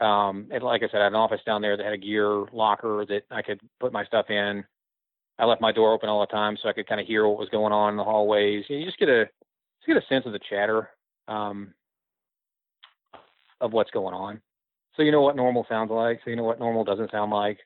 Um, 0.00 0.48
and 0.50 0.62
like 0.62 0.82
I 0.82 0.88
said, 0.88 1.00
I 1.00 1.04
had 1.04 1.12
an 1.12 1.16
office 1.16 1.40
down 1.46 1.62
there 1.62 1.76
that 1.76 1.84
had 1.84 1.94
a 1.94 1.98
gear 1.98 2.44
locker 2.52 3.04
that 3.06 3.22
I 3.30 3.42
could 3.42 3.60
put 3.80 3.92
my 3.92 4.04
stuff 4.04 4.30
in. 4.30 4.64
I 5.38 5.44
left 5.44 5.60
my 5.60 5.72
door 5.72 5.92
open 5.92 6.08
all 6.08 6.20
the 6.20 6.26
time 6.26 6.56
so 6.60 6.68
I 6.68 6.72
could 6.72 6.88
kind 6.88 7.00
of 7.00 7.06
hear 7.06 7.26
what 7.26 7.38
was 7.38 7.48
going 7.50 7.72
on 7.72 7.90
in 7.90 7.96
the 7.96 8.04
hallways. 8.04 8.64
You 8.68 8.84
just 8.84 8.98
get 8.98 9.08
a 9.08 9.28
get 9.86 9.96
a 9.96 10.06
sense 10.08 10.26
of 10.26 10.32
the 10.32 10.40
chatter 10.50 10.90
um, 11.28 11.72
of 13.60 13.72
what's 13.72 13.90
going 13.90 14.14
on. 14.14 14.40
So 14.96 15.02
you 15.02 15.12
know 15.12 15.22
what 15.22 15.36
normal 15.36 15.64
sounds 15.68 15.90
like. 15.90 16.20
So 16.24 16.30
you 16.30 16.36
know 16.36 16.44
what 16.44 16.58
normal 16.58 16.84
doesn't 16.84 17.10
sound 17.10 17.30
like. 17.30 17.58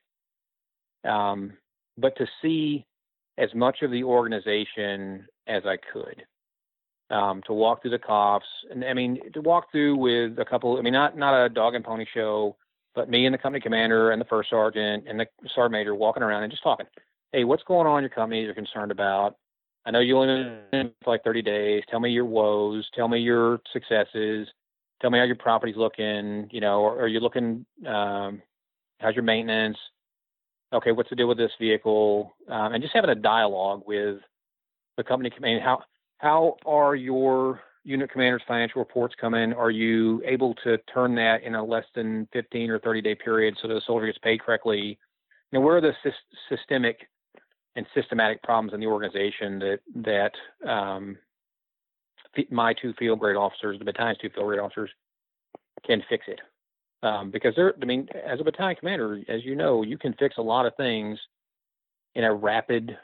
Um, 1.03 1.53
but 1.97 2.15
to 2.17 2.27
see 2.41 2.85
as 3.37 3.49
much 3.53 3.81
of 3.81 3.91
the 3.91 4.03
organization 4.03 5.27
as 5.47 5.63
I 5.65 5.77
could. 5.91 6.23
Um, 7.09 7.43
to 7.45 7.53
walk 7.53 7.81
through 7.81 7.91
the 7.91 7.99
COFs, 7.99 8.41
and 8.71 8.83
I 8.83 8.93
mean 8.93 9.19
to 9.33 9.41
walk 9.41 9.71
through 9.71 9.97
with 9.97 10.39
a 10.39 10.45
couple. 10.45 10.77
I 10.77 10.81
mean, 10.81 10.93
not 10.93 11.15
not 11.15 11.45
a 11.45 11.49
dog 11.49 11.75
and 11.75 11.83
pony 11.83 12.05
show, 12.11 12.55
but 12.95 13.09
me 13.09 13.25
and 13.25 13.33
the 13.33 13.37
company 13.37 13.61
commander 13.61 14.11
and 14.11 14.19
the 14.19 14.25
first 14.25 14.49
sergeant 14.49 15.05
and 15.07 15.19
the 15.19 15.27
sergeant 15.53 15.73
major 15.73 15.93
walking 15.93 16.23
around 16.23 16.43
and 16.43 16.51
just 16.51 16.63
talking. 16.63 16.87
Hey, 17.33 17.45
what's 17.45 17.63
going 17.63 17.87
on 17.87 17.97
in 17.97 18.03
your 18.03 18.11
company 18.11 18.43
you're 18.43 18.53
concerned 18.53 18.91
about? 18.91 19.37
I 19.87 19.91
know 19.91 20.01
you 20.01 20.19
only 20.19 20.51
been 20.71 20.91
for 21.03 21.13
like 21.15 21.23
30 21.23 21.41
days. 21.41 21.81
Tell 21.89 21.99
me 21.99 22.11
your 22.11 22.25
woes. 22.25 22.87
Tell 22.93 23.07
me 23.07 23.17
your 23.17 23.59
successes. 23.73 24.47
Tell 25.01 25.09
me 25.09 25.17
how 25.17 25.25
your 25.25 25.35
property's 25.35 25.75
looking. 25.75 26.47
You 26.51 26.61
know, 26.61 26.85
are, 26.85 27.01
are 27.01 27.07
you 27.07 27.19
looking? 27.19 27.65
Um, 27.87 28.43
how's 28.99 29.15
your 29.15 29.23
maintenance? 29.23 29.77
Okay, 30.73 30.91
what's 30.91 31.09
the 31.09 31.15
deal 31.15 31.27
with 31.27 31.39
this 31.39 31.51
vehicle? 31.59 32.31
Um, 32.47 32.73
and 32.73 32.83
just 32.83 32.93
having 32.93 33.09
a 33.09 33.15
dialogue 33.15 33.81
with 33.87 34.19
the 34.97 35.03
company. 35.03 35.31
Mean, 35.41 35.59
how 35.59 35.81
how 36.19 36.57
are 36.67 36.95
your 36.95 37.61
unit 37.83 38.11
commanders' 38.11 38.43
financial 38.47 38.77
reports 38.77 39.15
coming? 39.19 39.53
Are 39.53 39.71
you 39.71 40.21
able 40.23 40.53
to 40.63 40.77
turn 40.93 41.15
that 41.15 41.41
in 41.41 41.55
a 41.55 41.63
less 41.63 41.85
than 41.95 42.27
15 42.31 42.69
or 42.69 42.77
30 42.77 43.01
day 43.01 43.15
period 43.15 43.57
so 43.59 43.67
the 43.67 43.81
soldier 43.87 44.05
gets 44.05 44.19
paid 44.19 44.39
correctly? 44.39 44.99
You 45.51 45.59
know, 45.59 45.65
where 45.65 45.77
are 45.77 45.81
the 45.81 45.93
sy- 46.03 46.11
systemic 46.47 47.07
and 47.75 47.85
systematic 47.93 48.41
problems 48.43 48.73
in 48.73 48.79
the 48.79 48.85
organization 48.87 49.59
that 49.59 49.79
that 49.95 50.69
um, 50.69 51.17
my 52.49 52.73
two 52.73 52.93
field 52.93 53.19
grade 53.19 53.35
officers, 53.35 53.77
the 53.79 53.85
battalion's 53.85 54.17
two 54.19 54.29
field 54.29 54.47
grade 54.47 54.59
officers, 54.59 54.89
can 55.85 56.03
fix 56.09 56.25
it. 56.27 56.39
Um, 57.03 57.31
because 57.31 57.53
they're, 57.55 57.73
I 57.81 57.85
mean, 57.85 58.07
as 58.25 58.39
a 58.39 58.43
battalion 58.45 58.77
commander, 58.77 59.21
as 59.27 59.43
you 59.43 59.55
know, 59.55 59.83
you 59.83 59.97
can 59.97 60.13
fix 60.13 60.37
a 60.37 60.41
lot 60.41 60.65
of 60.65 60.73
things 60.77 61.19
in 62.15 62.23
a 62.23 62.33
rapid 62.33 62.97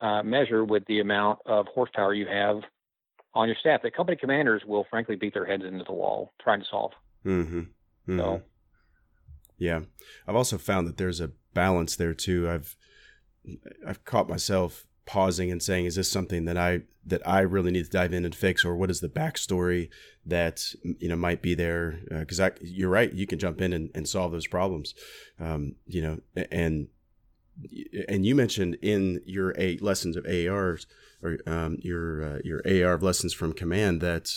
uh, 0.00 0.22
measure 0.22 0.64
with 0.64 0.84
the 0.86 1.00
amount 1.00 1.40
of 1.44 1.66
horsepower 1.66 2.14
you 2.14 2.26
have 2.26 2.62
on 3.34 3.48
your 3.48 3.56
staff. 3.60 3.82
That 3.82 3.94
company 3.94 4.16
commanders 4.16 4.62
will 4.66 4.86
frankly 4.88 5.16
beat 5.16 5.34
their 5.34 5.44
heads 5.44 5.64
into 5.64 5.84
the 5.84 5.92
wall 5.92 6.32
trying 6.42 6.60
to 6.60 6.66
solve. 6.70 6.92
Mm-hmm. 7.26 7.58
Mm-hmm. 7.58 8.18
So, 8.18 8.42
yeah, 9.58 9.80
I've 10.26 10.34
also 10.34 10.56
found 10.56 10.88
that 10.88 10.96
there's 10.96 11.20
a 11.20 11.32
balance 11.52 11.96
there 11.96 12.14
too. 12.14 12.48
I've 12.48 12.74
I've 13.86 14.04
caught 14.04 14.28
myself 14.28 14.86
pausing 15.04 15.50
and 15.50 15.62
saying, 15.62 15.86
"Is 15.86 15.96
this 15.96 16.10
something 16.10 16.44
that 16.44 16.56
I 16.56 16.82
that 17.04 17.26
I 17.26 17.40
really 17.40 17.70
need 17.70 17.84
to 17.84 17.90
dive 17.90 18.12
in 18.12 18.24
and 18.24 18.34
fix, 18.34 18.64
or 18.64 18.76
what 18.76 18.90
is 18.90 19.00
the 19.00 19.08
backstory 19.08 19.88
that 20.24 20.64
you 20.98 21.08
know 21.08 21.16
might 21.16 21.42
be 21.42 21.54
there?" 21.54 22.00
Because 22.08 22.40
uh, 22.40 22.50
you're 22.60 22.90
right, 22.90 23.12
you 23.12 23.26
can 23.26 23.38
jump 23.38 23.60
in 23.60 23.72
and, 23.72 23.90
and 23.94 24.08
solve 24.08 24.32
those 24.32 24.46
problems, 24.46 24.94
um, 25.40 25.76
you 25.86 26.02
know. 26.02 26.20
And 26.50 26.88
and 28.08 28.24
you 28.24 28.34
mentioned 28.34 28.78
in 28.82 29.20
your 29.24 29.54
eight 29.58 29.82
lessons 29.82 30.16
of 30.16 30.24
AARs 30.24 30.86
or 31.22 31.38
um, 31.46 31.78
your 31.80 32.22
uh, 32.22 32.38
your 32.44 32.62
AAR 32.66 32.94
of 32.94 33.02
lessons 33.02 33.32
from 33.32 33.52
command 33.52 34.00
that 34.00 34.30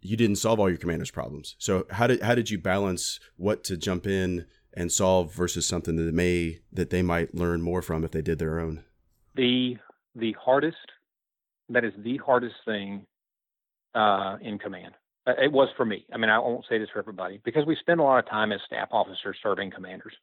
you 0.00 0.16
didn't 0.16 0.36
solve 0.36 0.58
all 0.58 0.68
your 0.68 0.78
commander's 0.78 1.10
problems. 1.10 1.54
So 1.58 1.86
how 1.90 2.06
did 2.08 2.22
how 2.22 2.34
did 2.34 2.50
you 2.50 2.58
balance 2.58 3.20
what 3.36 3.64
to 3.64 3.76
jump 3.76 4.06
in 4.06 4.46
and 4.74 4.90
solve 4.90 5.32
versus 5.32 5.66
something 5.66 5.96
that 5.96 6.14
may 6.14 6.60
that 6.72 6.90
they 6.90 7.02
might 7.02 7.34
learn 7.34 7.62
more 7.62 7.82
from 7.82 8.04
if 8.04 8.10
they 8.10 8.22
did 8.22 8.38
their 8.38 8.58
own? 8.58 8.84
The 9.34 9.76
the 10.14 10.34
hardest 10.42 10.76
that 11.68 11.84
is 11.84 11.92
the 11.98 12.18
hardest 12.18 12.56
thing 12.64 13.06
uh, 13.94 14.36
in 14.40 14.58
command. 14.58 14.94
Uh, 15.26 15.32
it 15.42 15.52
was 15.52 15.68
for 15.76 15.84
me. 15.84 16.04
I 16.12 16.18
mean, 16.18 16.30
I 16.30 16.38
won't 16.38 16.64
say 16.68 16.78
this 16.78 16.88
for 16.92 16.98
everybody 16.98 17.40
because 17.44 17.64
we 17.66 17.76
spend 17.76 18.00
a 18.00 18.02
lot 18.02 18.18
of 18.18 18.28
time 18.28 18.52
as 18.52 18.60
staff 18.66 18.88
officers 18.90 19.36
serving 19.42 19.70
commanders, 19.70 20.14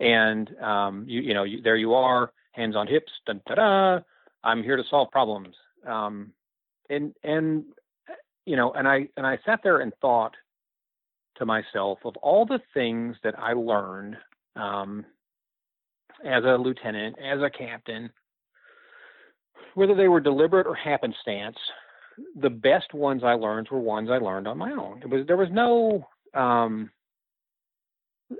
and 0.00 0.50
um, 0.62 1.04
you 1.08 1.20
you 1.20 1.34
know 1.34 1.44
you, 1.44 1.62
there 1.62 1.76
you 1.76 1.94
are, 1.94 2.32
hands 2.52 2.76
on 2.76 2.86
hips, 2.86 3.12
da 3.26 3.34
da 3.46 3.54
da. 3.54 3.98
I'm 4.44 4.62
here 4.62 4.76
to 4.76 4.84
solve 4.88 5.10
problems, 5.10 5.54
um, 5.86 6.32
and 6.88 7.14
and 7.24 7.64
you 8.44 8.56
know, 8.56 8.72
and 8.72 8.86
I 8.86 9.08
and 9.16 9.26
I 9.26 9.38
sat 9.44 9.60
there 9.64 9.80
and 9.80 9.92
thought 10.00 10.34
to 11.38 11.46
myself 11.46 11.98
of 12.04 12.16
all 12.18 12.46
the 12.46 12.60
things 12.74 13.16
that 13.22 13.38
I 13.38 13.52
learned 13.52 14.16
um, 14.54 15.04
as 16.24 16.44
a 16.44 16.56
lieutenant, 16.56 17.16
as 17.18 17.40
a 17.40 17.50
captain, 17.50 18.10
whether 19.74 19.94
they 19.94 20.08
were 20.08 20.20
deliberate 20.20 20.66
or 20.66 20.74
happenstance, 20.74 21.56
the 22.40 22.50
best 22.50 22.94
ones 22.94 23.22
I 23.24 23.34
learned 23.34 23.68
were 23.70 23.78
ones 23.78 24.08
I 24.10 24.18
learned 24.18 24.48
on 24.48 24.58
my 24.58 24.72
own. 24.72 25.02
It 25.02 25.10
was 25.10 25.26
there 25.26 25.36
was 25.36 25.50
no, 25.50 26.06
um, 26.34 26.90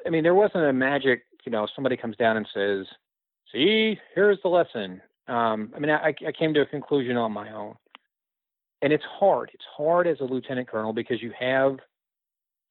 I 0.06 0.10
mean, 0.10 0.22
there 0.22 0.34
wasn't 0.34 0.64
a 0.64 0.72
magic. 0.72 1.24
You 1.44 1.52
know, 1.52 1.66
somebody 1.74 1.96
comes 1.96 2.16
down 2.16 2.36
and 2.36 2.48
says, 2.52 2.86
"See, 3.52 3.98
here's 4.14 4.38
the 4.42 4.48
lesson." 4.48 5.02
Um, 5.28 5.72
I 5.74 5.78
mean, 5.78 5.90
I, 5.90 6.14
I 6.26 6.32
came 6.32 6.54
to 6.54 6.62
a 6.62 6.66
conclusion 6.66 7.16
on 7.16 7.32
my 7.32 7.52
own, 7.52 7.74
and 8.82 8.92
it's 8.92 9.04
hard. 9.04 9.50
It's 9.52 9.64
hard 9.76 10.06
as 10.06 10.20
a 10.20 10.24
lieutenant 10.24 10.68
colonel 10.68 10.92
because 10.92 11.20
you 11.22 11.32
have 11.38 11.78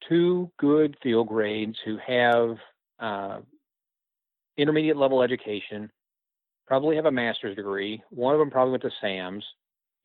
two 0.07 0.51
good 0.57 0.97
field 1.01 1.27
grades 1.27 1.77
who 1.83 1.97
have 2.05 2.57
uh, 2.99 3.39
intermediate 4.57 4.97
level 4.97 5.21
education, 5.21 5.91
probably 6.67 6.95
have 6.95 7.05
a 7.05 7.11
master's 7.11 7.55
degree. 7.55 8.01
One 8.09 8.33
of 8.33 8.39
them 8.39 8.49
probably 8.49 8.71
went 8.71 8.83
to 8.83 8.91
SAMS. 9.01 9.43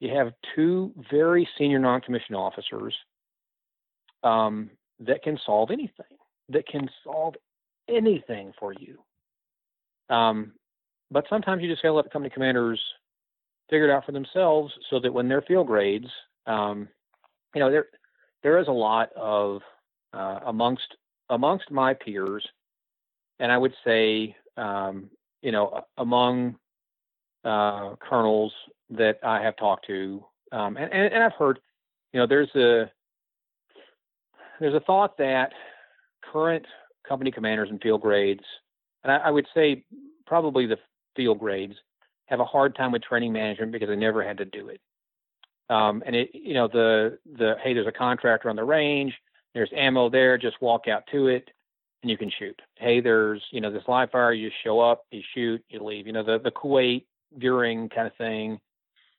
You 0.01 0.15
have 0.15 0.33
two 0.55 0.93
very 1.11 1.49
senior 1.59 1.79
non-commissioned 1.79 2.37
officers 2.37 2.95
um, 4.23 4.71
that 5.01 5.23
can 5.23 5.39
solve 5.45 5.71
anything, 5.71 6.17
that 6.49 6.67
can 6.67 6.89
solve 7.05 7.35
anything 7.89 8.53
for 8.59 8.73
you. 8.73 8.99
Um, 10.15 10.53
but 11.11 11.25
sometimes 11.29 11.63
you 11.63 11.69
just 11.69 11.83
gotta 11.83 11.95
let 11.95 12.05
the 12.05 12.11
company 12.11 12.33
commanders 12.33 12.81
figure 13.69 13.89
it 13.89 13.93
out 13.93 14.05
for 14.05 14.13
themselves, 14.13 14.73
so 14.91 14.99
that 15.01 15.13
when 15.13 15.29
their 15.29 15.43
field 15.43 15.67
grades, 15.67 16.09
um, 16.47 16.89
you 17.55 17.61
know, 17.61 17.71
they're 17.71 17.87
there 18.43 18.59
is 18.59 18.69
a 18.69 18.73
lot 18.73 19.11
of 19.17 19.61
uh, 20.12 20.40
amongst 20.46 20.96
amongst 21.29 21.70
my 21.70 21.94
peers, 21.94 22.46
and 23.38 23.53
I 23.53 23.59
would 23.59 23.75
say, 23.85 24.35
um, 24.57 25.11
you 25.42 25.53
know, 25.53 25.85
among 25.96 26.57
uh, 27.44 27.94
colonels 27.96 28.53
that 28.90 29.18
I 29.23 29.40
have 29.42 29.57
talked 29.57 29.87
to, 29.87 30.25
um, 30.53 30.77
and, 30.77 30.92
and, 30.92 31.14
and 31.14 31.23
I've 31.23 31.35
heard, 31.35 31.61
you 32.12 32.20
know, 32.20 32.27
there's 32.27 32.55
a 32.57 32.90
there's 34.59 34.75
a 34.75 34.81
thought 34.81 35.16
that 35.18 35.53
current 36.33 36.66
company 37.09 37.31
commanders 37.31 37.70
and 37.70 37.81
field 37.81 38.03
grades, 38.03 38.44
and 39.05 39.12
I, 39.12 39.16
I 39.16 39.31
would 39.31 39.46
say 39.55 39.85
probably 40.27 40.66
the 40.66 40.79
field 41.16 41.38
grades, 41.38 41.75
have 42.27 42.40
a 42.40 42.44
hard 42.44 42.77
time 42.77 42.92
with 42.92 43.03
training 43.03 43.33
management 43.33 43.73
because 43.73 43.88
they 43.88 43.96
never 43.96 44.23
had 44.23 44.38
to 44.38 44.44
do 44.44 44.68
it. 44.68 44.81
Um, 45.68 46.03
and 46.07 46.16
it, 46.16 46.31
you 46.33 46.55
know, 46.55 46.68
the 46.68 47.18
the 47.37 47.55
hey, 47.62 47.75
there's 47.75 47.87
a 47.87 47.92
contractor 47.92 48.51
on 48.51 48.57
the 48.57 48.64
range. 48.64 49.14
There's 49.55 49.71
ammo 49.77 50.09
there. 50.09 50.39
Just 50.39 50.61
walk 50.61 50.89
out 50.89 51.05
to 51.13 51.29
it, 51.29 51.51
and 52.03 52.11
you 52.11 52.17
can 52.17 52.31
shoot. 52.39 52.61
Hey, 52.77 53.01
there's 53.01 53.43
you 53.51 53.61
know 53.61 53.71
this 53.71 53.83
live 53.89 54.11
fire. 54.11 54.33
You 54.33 54.51
show 54.65 54.81
up, 54.81 55.05
you 55.11 55.23
shoot, 55.35 55.63
you 55.69 55.83
leave. 55.83 56.07
You 56.07 56.13
know 56.13 56.23
the 56.23 56.39
the 56.39 56.51
Kuwait 56.51 57.05
during 57.39 57.89
kind 57.89 58.07
of 58.07 58.15
thing. 58.17 58.61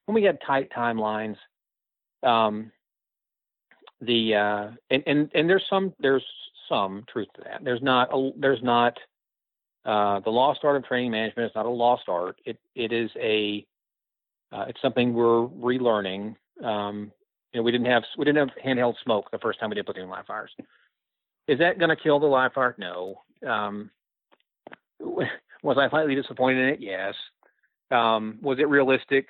When 0.06 0.16
we 0.16 0.24
had 0.24 0.40
tight 0.46 0.70
timelines, 0.76 1.38
um, 2.24 2.72
the 4.02 4.36
uh, 4.36 4.68
and 4.90 5.04
and 5.06 5.30
and 5.34 5.50
there's 5.50 5.66
some 5.70 5.94
there's 6.00 6.26
some 6.68 7.04
truth 7.12 7.28
to 7.36 7.42
that. 7.44 7.64
There's 7.64 7.82
not 7.82 8.10
a, 8.14 8.32
there's 8.38 8.64
not 8.64 8.98
uh, 9.86 10.20
the 10.22 10.30
lost 10.30 10.62
art 10.64 10.76
of 10.76 10.86
training 10.86 11.12
management 11.12 11.50
is 11.50 11.56
not 11.56 11.66
a 11.66 11.70
lost 11.70 12.04
art. 12.08 12.40
It 12.46 12.60
it 12.76 12.92
is 12.92 13.10
a 13.18 13.66
uh, 14.52 14.66
it's 14.68 14.82
something 14.82 15.14
we're 15.14 15.48
relearning. 15.48 16.36
Um, 16.64 17.12
you 17.54 17.60
know, 17.60 17.64
we 17.64 17.72
didn't 17.72 17.88
have 17.88 18.04
we 18.18 18.26
didn't 18.26 18.48
have 18.48 18.58
handheld 18.64 18.96
smoke 19.04 19.30
the 19.32 19.40
first 19.40 19.60
time 19.60 19.70
we 19.70 19.76
did 19.76 19.86
platoon 19.86 20.10
live 20.10 20.26
fires. 20.26 20.52
Is 21.48 21.60
that 21.60 21.80
going 21.80 21.90
to 21.90 21.96
kill 21.96 22.20
the 22.20 22.28
live 22.28 22.54
fire? 22.54 22.76
No. 22.78 23.22
Um, 23.48 23.90
was 25.00 25.78
I 25.78 25.90
slightly 25.90 26.16
disappointed 26.16 26.60
in 26.60 26.70
it? 26.76 26.80
Yes. 26.80 27.14
Um, 27.90 28.38
was 28.42 28.60
it 28.60 28.70
realistic? 28.70 29.28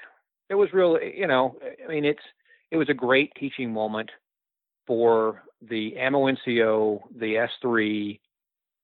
It 0.50 0.56
was 0.56 0.72
real. 0.74 1.00
You 1.02 1.28
know, 1.28 1.58
I 1.84 1.92
mean, 1.92 2.06
it's 2.06 2.22
it 2.70 2.78
was 2.78 2.90
a 2.90 2.94
great 2.94 3.34
teaching 3.36 3.74
moment 3.74 4.12
for 4.86 5.44
the 5.62 5.98
ammo 5.98 6.26
NCO, 6.26 7.02
the 7.18 7.48
S3, 7.64 8.20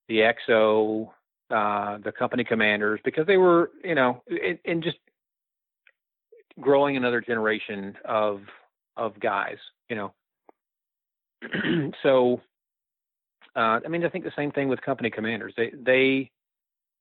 the 0.07 0.33
XO, 0.49 1.09
uh, 1.49 1.97
the 2.03 2.11
company 2.11 2.43
commanders, 2.43 2.99
because 3.03 3.25
they 3.27 3.37
were, 3.37 3.71
you 3.83 3.95
know, 3.95 4.21
and 4.65 4.83
just 4.83 4.97
growing 6.59 6.97
another 6.97 7.21
generation 7.21 7.95
of 8.05 8.41
of 8.97 9.19
guys, 9.19 9.57
you 9.89 9.95
know. 9.95 10.13
so, 12.03 12.41
uh, 13.55 13.79
I 13.85 13.87
mean, 13.87 14.03
I 14.03 14.09
think 14.09 14.23
the 14.23 14.31
same 14.35 14.51
thing 14.51 14.67
with 14.67 14.81
company 14.81 15.09
commanders. 15.09 15.53
They 15.55 15.71
they 15.73 16.31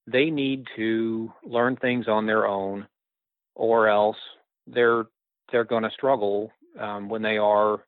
they 0.07 0.31
need 0.31 0.67
to 0.77 1.33
learn 1.43 1.77
things 1.77 2.07
on 2.07 2.27
their 2.27 2.47
own, 2.47 2.87
or 3.55 3.89
else 3.89 4.19
they're 4.67 5.05
they're 5.51 5.65
going 5.65 5.83
to 5.85 5.91
struggle 5.91 6.53
um, 6.79 7.09
when 7.09 7.23
they 7.23 7.39
are 7.39 7.85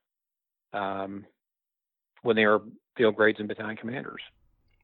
um, 0.72 1.26
when 2.22 2.36
they 2.36 2.44
are 2.44 2.60
field 2.96 3.16
grades 3.16 3.38
and 3.38 3.48
battalion 3.48 3.76
commanders. 3.76 4.22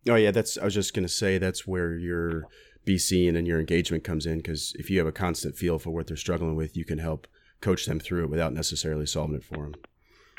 Oh 0.08 0.16
yeah, 0.16 0.30
that's. 0.30 0.58
I 0.58 0.64
was 0.64 0.74
just 0.74 0.94
going 0.94 1.06
to 1.06 1.12
say 1.12 1.38
that's 1.38 1.66
where 1.66 1.96
your 1.96 2.44
BC 2.86 3.26
and 3.26 3.36
then 3.36 3.46
your 3.46 3.58
engagement 3.58 4.04
comes 4.04 4.26
in 4.26 4.38
because 4.38 4.74
if 4.78 4.90
you 4.90 4.98
have 4.98 5.06
a 5.06 5.12
constant 5.12 5.56
feel 5.56 5.78
for 5.78 5.90
what 5.90 6.06
they're 6.06 6.16
struggling 6.16 6.56
with, 6.56 6.76
you 6.76 6.84
can 6.84 6.98
help 6.98 7.26
coach 7.64 7.86
them 7.86 7.98
through 7.98 8.24
it 8.24 8.30
without 8.30 8.52
necessarily 8.52 9.06
solving 9.06 9.36
it 9.36 9.44
for 9.44 9.64
them. 9.64 9.74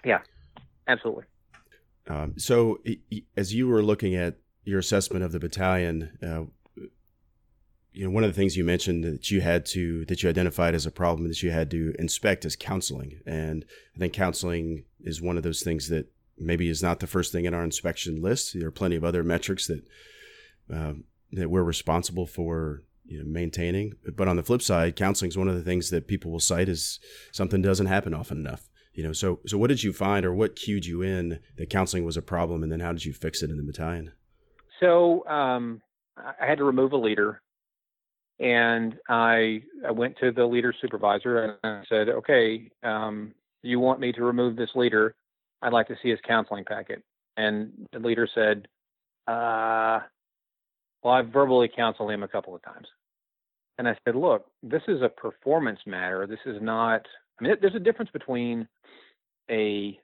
Yeah, 0.03 0.19
absolutely. 0.87 1.23
Um, 2.07 2.35
so, 2.37 2.79
as 3.35 3.53
you 3.53 3.67
were 3.67 3.81
looking 3.81 4.15
at 4.15 4.35
your 4.63 4.79
assessment 4.79 5.23
of 5.23 5.31
the 5.31 5.39
battalion, 5.39 6.17
uh, 6.21 6.43
you 7.91 8.03
know, 8.03 8.11
one 8.11 8.23
of 8.23 8.29
the 8.29 8.35
things 8.35 8.55
you 8.55 8.63
mentioned 8.63 9.03
that 9.03 9.31
you 9.31 9.41
had 9.41 9.65
to 9.67 10.05
that 10.05 10.21
you 10.21 10.29
identified 10.29 10.75
as 10.75 10.85
a 10.85 10.91
problem 10.91 11.27
that 11.27 11.41
you 11.41 11.49
had 11.49 11.71
to 11.71 11.95
inspect 11.97 12.45
is 12.45 12.55
counseling, 12.55 13.21
and 13.25 13.65
I 13.95 13.99
think 13.99 14.13
counseling 14.13 14.83
is 14.99 15.21
one 15.21 15.37
of 15.37 15.43
those 15.43 15.63
things 15.63 15.89
that 15.89 16.11
maybe 16.37 16.69
is 16.69 16.83
not 16.83 16.99
the 16.99 17.07
first 17.07 17.31
thing 17.31 17.45
in 17.45 17.53
our 17.53 17.63
inspection 17.63 18.21
list. 18.21 18.53
There 18.53 18.67
are 18.67 18.71
plenty 18.71 18.97
of 18.97 19.03
other 19.03 19.23
metrics 19.23 19.65
that 19.67 19.87
um, 20.69 21.05
that 21.31 21.49
we're 21.49 21.63
responsible 21.63 22.27
for 22.27 22.83
you 23.05 23.19
know, 23.19 23.25
maintaining. 23.25 23.93
But 24.15 24.27
on 24.27 24.35
the 24.35 24.43
flip 24.43 24.61
side, 24.61 24.95
counseling 24.95 25.29
is 25.29 25.37
one 25.37 25.47
of 25.47 25.55
the 25.55 25.63
things 25.63 25.89
that 25.89 26.07
people 26.07 26.31
will 26.31 26.39
cite 26.39 26.69
as 26.69 26.99
something 27.31 27.61
doesn't 27.61 27.85
happen 27.85 28.13
often 28.13 28.37
enough. 28.37 28.69
You 28.93 29.03
know, 29.03 29.13
so 29.13 29.39
so 29.45 29.57
what 29.57 29.67
did 29.67 29.83
you 29.83 29.91
find, 29.91 30.25
or 30.25 30.33
what 30.33 30.55
cued 30.55 30.85
you 30.85 31.01
in 31.01 31.39
that 31.57 31.69
counseling 31.69 32.05
was 32.05 32.17
a 32.17 32.21
problem, 32.21 32.63
and 32.63 32.71
then 32.71 32.79
how 32.79 32.93
did 32.93 33.05
you 33.05 33.13
fix 33.13 33.43
it 33.43 33.49
in 33.49 33.57
the 33.57 33.63
battalion? 33.63 34.13
So 34.79 35.25
um, 35.27 35.81
I 36.17 36.45
had 36.45 36.57
to 36.59 36.63
remove 36.63 36.93
a 36.93 36.97
leader, 36.97 37.41
and 38.39 38.95
I 39.09 39.63
I 39.85 39.91
went 39.91 40.17
to 40.19 40.31
the 40.31 40.45
leader 40.45 40.73
supervisor 40.81 41.37
and 41.37 41.57
I 41.63 41.83
said, 41.89 42.09
okay, 42.09 42.71
um, 42.83 43.33
you 43.63 43.79
want 43.79 43.99
me 43.99 44.11
to 44.13 44.23
remove 44.23 44.55
this 44.55 44.69
leader? 44.75 45.13
I'd 45.61 45.73
like 45.73 45.87
to 45.87 45.95
see 46.01 46.09
his 46.09 46.19
counseling 46.25 46.63
packet. 46.65 47.03
And 47.37 47.87
the 47.91 47.99
leader 47.99 48.27
said, 48.33 48.67
uh, 49.27 49.99
well, 51.05 51.13
I've 51.13 51.27
verbally 51.27 51.69
counseled 51.73 52.09
him 52.09 52.23
a 52.23 52.27
couple 52.27 52.55
of 52.55 52.63
times. 52.63 52.87
And 53.77 53.87
I 53.87 53.95
said, 54.03 54.15
look, 54.15 54.47
this 54.63 54.81
is 54.87 55.03
a 55.03 55.09
performance 55.09 55.79
matter. 55.85 56.25
This 56.25 56.39
is 56.47 56.59
not, 56.63 57.05
I 57.39 57.43
mean, 57.43 57.55
there's 57.61 57.75
a 57.75 57.79
difference 57.79 58.09
between 58.11 58.67
a 59.51 59.99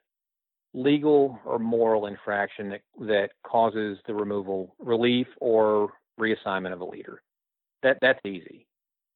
legal 0.75 1.39
or 1.43 1.57
moral 1.57 2.05
infraction 2.05 2.69
that, 2.69 2.81
that 2.99 3.29
causes 3.43 3.97
the 4.05 4.13
removal, 4.13 4.75
relief, 4.77 5.25
or 5.39 5.91
reassignment 6.19 6.71
of 6.71 6.81
a 6.81 6.85
leader. 6.85 7.23
That 7.81 7.97
That's 7.99 8.19
easy 8.23 8.67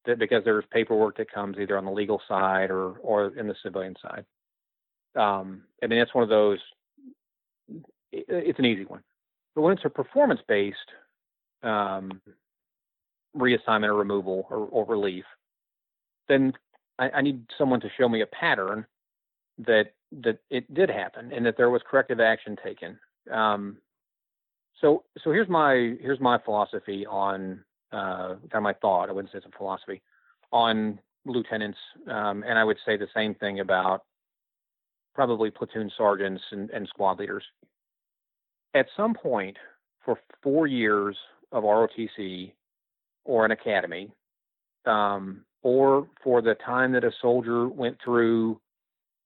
that 0.08 0.18
because 0.18 0.44
there's 0.44 0.66
paperwork 0.72 1.18
that 1.18 1.32
comes 1.32 1.58
either 1.60 1.78
on 1.78 1.86
the 1.86 1.92
legal 1.92 2.20
side 2.28 2.72
or, 2.72 2.94
or 3.04 3.28
in 3.38 3.48
the 3.48 3.56
civilian 3.62 3.96
side. 4.02 4.26
Um, 5.16 5.62
I 5.84 5.88
mean, 5.88 6.00
that's 6.00 6.16
one 6.16 6.24
of 6.24 6.30
those, 6.30 6.60
it, 8.12 8.26
it's 8.28 8.60
an 8.60 8.66
easy 8.66 8.86
one. 8.86 9.02
But 9.54 9.62
when 9.62 9.74
it's 9.74 9.86
a 9.86 9.90
performance 9.90 10.42
based 10.48 10.78
um, 11.64 12.22
reassignment 13.36 13.88
or 13.88 13.96
removal 13.96 14.48
or, 14.50 14.58
or 14.58 14.86
relief, 14.86 15.26
then 16.28 16.54
I, 17.00 17.10
I, 17.10 17.22
need 17.22 17.46
someone 17.58 17.82
to 17.82 17.90
show 17.98 18.08
me 18.08 18.22
a 18.22 18.28
pattern 18.28 18.86
that 19.60 19.94
that 20.24 20.40
it 20.50 20.72
did 20.74 20.90
happen 20.90 21.32
and 21.32 21.46
that 21.46 21.58
there 21.58 21.70
was 21.70 21.82
corrective 21.90 22.20
action 22.20 22.58
taken. 22.64 22.98
Um, 23.32 23.78
so 24.82 25.04
so 25.24 25.32
here's 25.32 25.50
my 25.50 25.96
here's 26.02 26.20
my 26.20 26.38
philosophy 26.44 27.06
on 27.06 27.64
uh, 27.92 28.36
kind 28.36 28.56
of 28.56 28.64
my 28.64 28.74
thought. 28.74 29.10
I 29.10 29.12
wouldn't 29.12 29.32
say 29.32 29.38
it's 29.38 29.48
a 29.48 29.58
philosophy 29.58 30.02
on 30.52 31.00
lieutenants, 31.26 31.78
um, 32.08 32.44
and 32.48 32.58
I 32.58 32.64
would 32.64 32.78
say 32.86 32.98
the 32.98 33.08
same 33.14 33.36
thing 33.36 33.60
about 33.60 34.04
probably 35.14 35.50
platoon 35.50 35.90
sergeants 35.98 36.44
and, 36.52 36.70
and 36.72 36.88
squad 36.88 37.20
leaders. 37.20 37.44
At 38.74 38.88
some 38.98 39.14
point, 39.14 39.58
for 40.04 40.20
four 40.44 40.68
years 40.68 41.16
of 41.56 41.64
ROTC 41.64 42.52
or 43.24 43.46
an 43.46 43.52
academy, 43.52 44.12
um, 44.86 45.44
or 45.64 46.08
for 46.24 46.42
the 46.42 46.54
time 46.66 46.92
that 46.92 47.04
a 47.04 47.12
soldier 47.22 47.68
went 47.68 47.98
through 48.04 48.60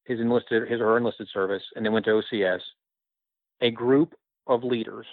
his 0.06 0.20
enlisted 0.20 0.70
his 0.70 0.80
or 0.80 0.86
her 0.86 0.98
enlisted 0.98 1.28
service 1.34 1.64
and 1.76 1.86
then 1.86 1.92
went 1.92 2.06
to 2.06 2.22
OCS, 2.22 2.62
a 3.62 3.72
group 3.72 4.14
of 4.48 4.64
leaders, 4.64 5.06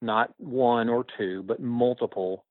not 0.00 0.32
one 0.38 0.88
or 0.88 1.04
two, 1.18 1.42
but 1.44 1.60
multiple, 1.60 2.44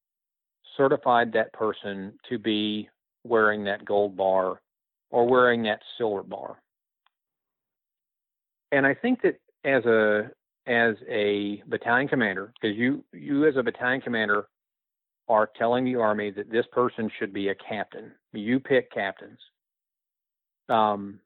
certified 0.77 1.33
that 1.33 1.51
person 1.51 2.13
to 2.29 2.37
be 2.37 2.87
wearing 3.23 3.63
that 3.63 3.83
gold 3.83 4.15
bar 4.15 4.61
or 5.09 5.27
wearing 5.27 5.63
that 5.63 5.81
silver 5.97 6.23
bar. 6.23 6.61
And 8.71 8.85
I 8.85 8.93
think 8.93 9.21
that 9.23 9.39
as 9.65 9.83
a 9.85 10.31
as 10.67 10.95
a 11.09 11.63
battalion 11.67 12.07
commander, 12.07 12.53
because 12.59 12.77
you 12.77 13.03
you 13.13 13.47
as 13.47 13.55
a 13.55 13.63
battalion 13.63 14.01
commander 14.01 14.47
are 15.27 15.49
telling 15.57 15.85
the 15.85 15.95
army 15.95 16.29
that 16.31 16.51
this 16.51 16.65
person 16.71 17.09
should 17.17 17.33
be 17.33 17.49
a 17.49 17.55
captain. 17.55 18.11
You 18.33 18.59
pick 18.59 18.91
captains. 18.91 19.39
Um, 20.69 21.19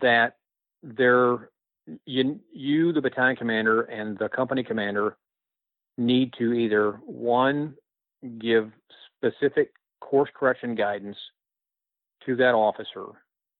that 0.00 0.36
they're 0.82 1.50
you, 2.04 2.40
you, 2.52 2.92
the 2.92 3.00
battalion 3.00 3.36
commander, 3.36 3.82
and 3.82 4.18
the 4.18 4.28
company 4.28 4.62
commander 4.62 5.16
need 5.98 6.32
to 6.38 6.52
either 6.52 6.92
one 7.04 7.74
give 8.38 8.72
specific 9.16 9.72
course 10.00 10.30
correction 10.34 10.74
guidance 10.74 11.16
to 12.24 12.36
that 12.36 12.54
officer 12.54 13.06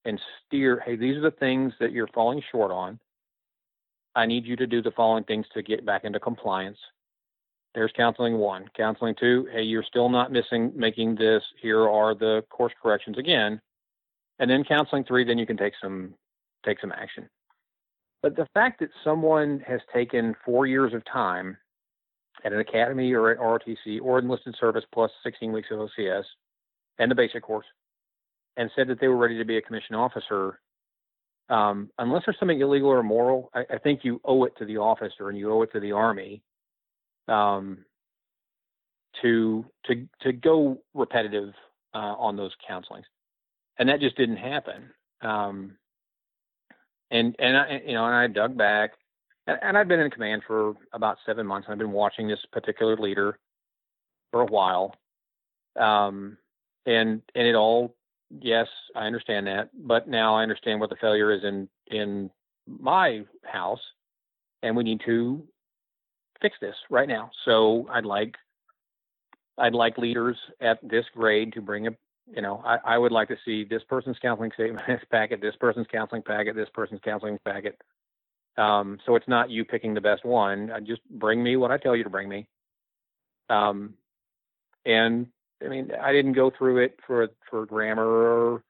and 0.05 0.19
steer. 0.45 0.81
Hey, 0.85 0.95
these 0.95 1.15
are 1.15 1.21
the 1.21 1.31
things 1.31 1.73
that 1.79 1.91
you're 1.91 2.07
falling 2.07 2.41
short 2.51 2.71
on 2.71 2.99
I 4.17 4.25
need 4.25 4.47
you 4.47 4.55
to 4.55 4.65
do 4.65 4.81
the 4.81 4.91
following 4.91 5.23
things 5.25 5.45
to 5.53 5.61
get 5.61 5.85
back 5.85 6.03
into 6.03 6.19
compliance. 6.19 6.79
There's 7.75 7.91
counseling 7.95 8.39
one. 8.39 8.65
Counseling 8.75 9.13
two, 9.19 9.47
hey, 9.53 9.61
you're 9.61 9.83
still 9.83 10.09
not 10.09 10.31
missing 10.31 10.71
making 10.75 11.15
this. 11.15 11.43
Here 11.61 11.87
are 11.87 12.15
the 12.15 12.43
course 12.49 12.73
corrections 12.81 13.19
again. 13.19 13.61
And 14.39 14.49
then 14.49 14.63
counseling 14.63 15.03
three, 15.03 15.23
then 15.23 15.37
you 15.37 15.45
can 15.45 15.55
take 15.55 15.73
some 15.79 16.15
take 16.65 16.81
some 16.81 16.91
action. 16.91 17.29
But 18.23 18.35
the 18.35 18.47
fact 18.55 18.79
that 18.79 18.89
someone 19.03 19.63
has 19.67 19.81
taken 19.93 20.35
four 20.43 20.65
years 20.65 20.95
of 20.95 21.05
time 21.05 21.55
at 22.43 22.51
an 22.51 22.59
academy 22.59 23.13
or 23.13 23.29
at 23.29 23.37
ROTC 23.37 24.01
or 24.01 24.17
enlisted 24.17 24.55
service 24.59 24.83
plus 24.91 25.11
16 25.23 25.51
weeks 25.51 25.67
of 25.69 25.77
OCS 25.77 26.23
and 26.97 27.11
the 27.11 27.15
basic 27.15 27.43
course 27.43 27.67
and 28.57 28.71
said 28.75 28.87
that 28.87 28.99
they 28.99 29.07
were 29.07 29.17
ready 29.17 29.37
to 29.37 29.45
be 29.45 29.57
a 29.57 29.61
commissioned 29.61 29.95
officer, 29.95 30.59
um, 31.49 31.89
unless 31.97 32.23
there's 32.25 32.37
something 32.39 32.59
illegal 32.59 32.89
or 32.89 32.99
immoral, 32.99 33.49
I, 33.53 33.63
I, 33.69 33.77
think 33.77 34.01
you 34.03 34.19
owe 34.25 34.43
it 34.43 34.53
to 34.57 34.65
the 34.65 34.77
officer 34.77 35.29
and 35.29 35.37
you 35.37 35.51
owe 35.51 35.61
it 35.61 35.71
to 35.71 35.79
the 35.79 35.93
Army 35.93 36.41
um, 37.29 37.85
to 39.21 39.65
to 39.85 40.07
to 40.21 40.33
go 40.33 40.77
repetitive 40.93 41.53
uh, 41.93 42.15
on 42.17 42.35
those 42.35 42.51
counselings, 42.69 43.05
and 43.79 43.87
that 43.87 44.01
just 44.01 44.17
didn't 44.17 44.37
happen. 44.37 44.89
Um, 45.21 45.77
and 47.11 47.35
and 47.39 47.57
I, 47.57 47.81
you 47.85 47.93
know, 47.93 48.05
and 48.05 48.15
I 48.15 48.27
dug 48.27 48.57
back, 48.57 48.91
and, 49.47 49.57
and 49.61 49.77
I've 49.77 49.87
been 49.87 50.01
in 50.01 50.11
command 50.11 50.43
for 50.45 50.73
about 50.93 51.17
seven 51.25 51.47
months. 51.47 51.67
And 51.67 51.73
I've 51.73 51.79
been 51.79 51.91
watching 51.91 52.27
this 52.27 52.39
particular 52.51 52.97
leader 52.97 53.39
for 54.31 54.41
a 54.41 54.45
while, 54.45 54.93
um, 55.79 56.37
and 56.85 57.21
and 57.35 57.47
it 57.47 57.55
all, 57.55 57.95
yes, 58.29 58.67
I 58.95 59.05
understand 59.05 59.47
that, 59.47 59.69
but 59.73 60.07
now 60.07 60.35
I 60.35 60.43
understand 60.43 60.79
what 60.79 60.89
the 60.89 60.95
failure 60.97 61.31
is 61.31 61.43
in 61.43 61.67
in 61.87 62.29
my 62.67 63.23
house, 63.43 63.81
and 64.63 64.75
we 64.75 64.83
need 64.83 65.01
to 65.05 65.43
fix 66.41 66.55
this 66.61 66.75
right 66.89 67.07
now. 67.07 67.31
So 67.45 67.87
I'd 67.91 68.05
like 68.05 68.35
I'd 69.57 69.73
like 69.73 69.97
leaders 69.97 70.37
at 70.61 70.79
this 70.87 71.05
grade 71.15 71.53
to 71.53 71.61
bring 71.61 71.87
a 71.87 71.91
you 72.35 72.41
know, 72.41 72.61
I, 72.65 72.77
I 72.83 72.97
would 72.97 73.11
like 73.11 73.29
to 73.29 73.37
see 73.45 73.63
this 73.63 73.83
person's 73.87 74.17
counseling 74.21 74.51
statement 74.53 74.85
packet, 75.11 75.41
this 75.41 75.55
person's 75.59 75.87
counseling 75.91 76.23
packet, 76.23 76.55
this 76.55 76.69
person's 76.73 76.99
counseling 77.03 77.39
packet. 77.45 77.79
Um, 78.57 78.97
so 79.05 79.15
it's 79.15 79.27
not 79.27 79.49
you 79.49 79.63
picking 79.63 79.93
the 79.93 80.01
best 80.01 80.25
one. 80.25 80.71
Just 80.85 81.01
bring 81.09 81.43
me 81.43 81.55
what 81.55 81.71
I 81.71 81.77
tell 81.77 81.95
you 81.95 82.03
to 82.03 82.09
bring 82.09 82.27
me. 82.27 82.47
Um, 83.49 83.93
and 84.85 85.27
I 85.63 85.67
mean, 85.69 85.91
I 86.01 86.11
didn't 86.11 86.33
go 86.33 86.51
through 86.55 86.77
it 86.79 86.99
for 87.05 87.27
for 87.49 87.65
grammar 87.65 88.05
or 88.05 88.63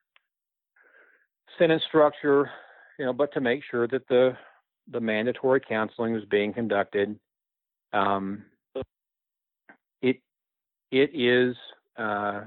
sentence 1.58 1.84
structure, 1.88 2.50
you 2.98 3.06
know, 3.06 3.14
but 3.14 3.34
to 3.34 3.42
make 3.42 3.62
sure 3.70 3.88
that 3.88 4.08
the 4.08 4.38
the 4.92 5.00
mandatory 5.00 5.60
counseling 5.60 6.14
was 6.14 6.24
being 6.26 6.54
conducted. 6.54 7.20
Um, 7.94 8.46
it 10.02 10.22
it 10.92 11.12
is 11.14 11.56
uh, 11.98 12.42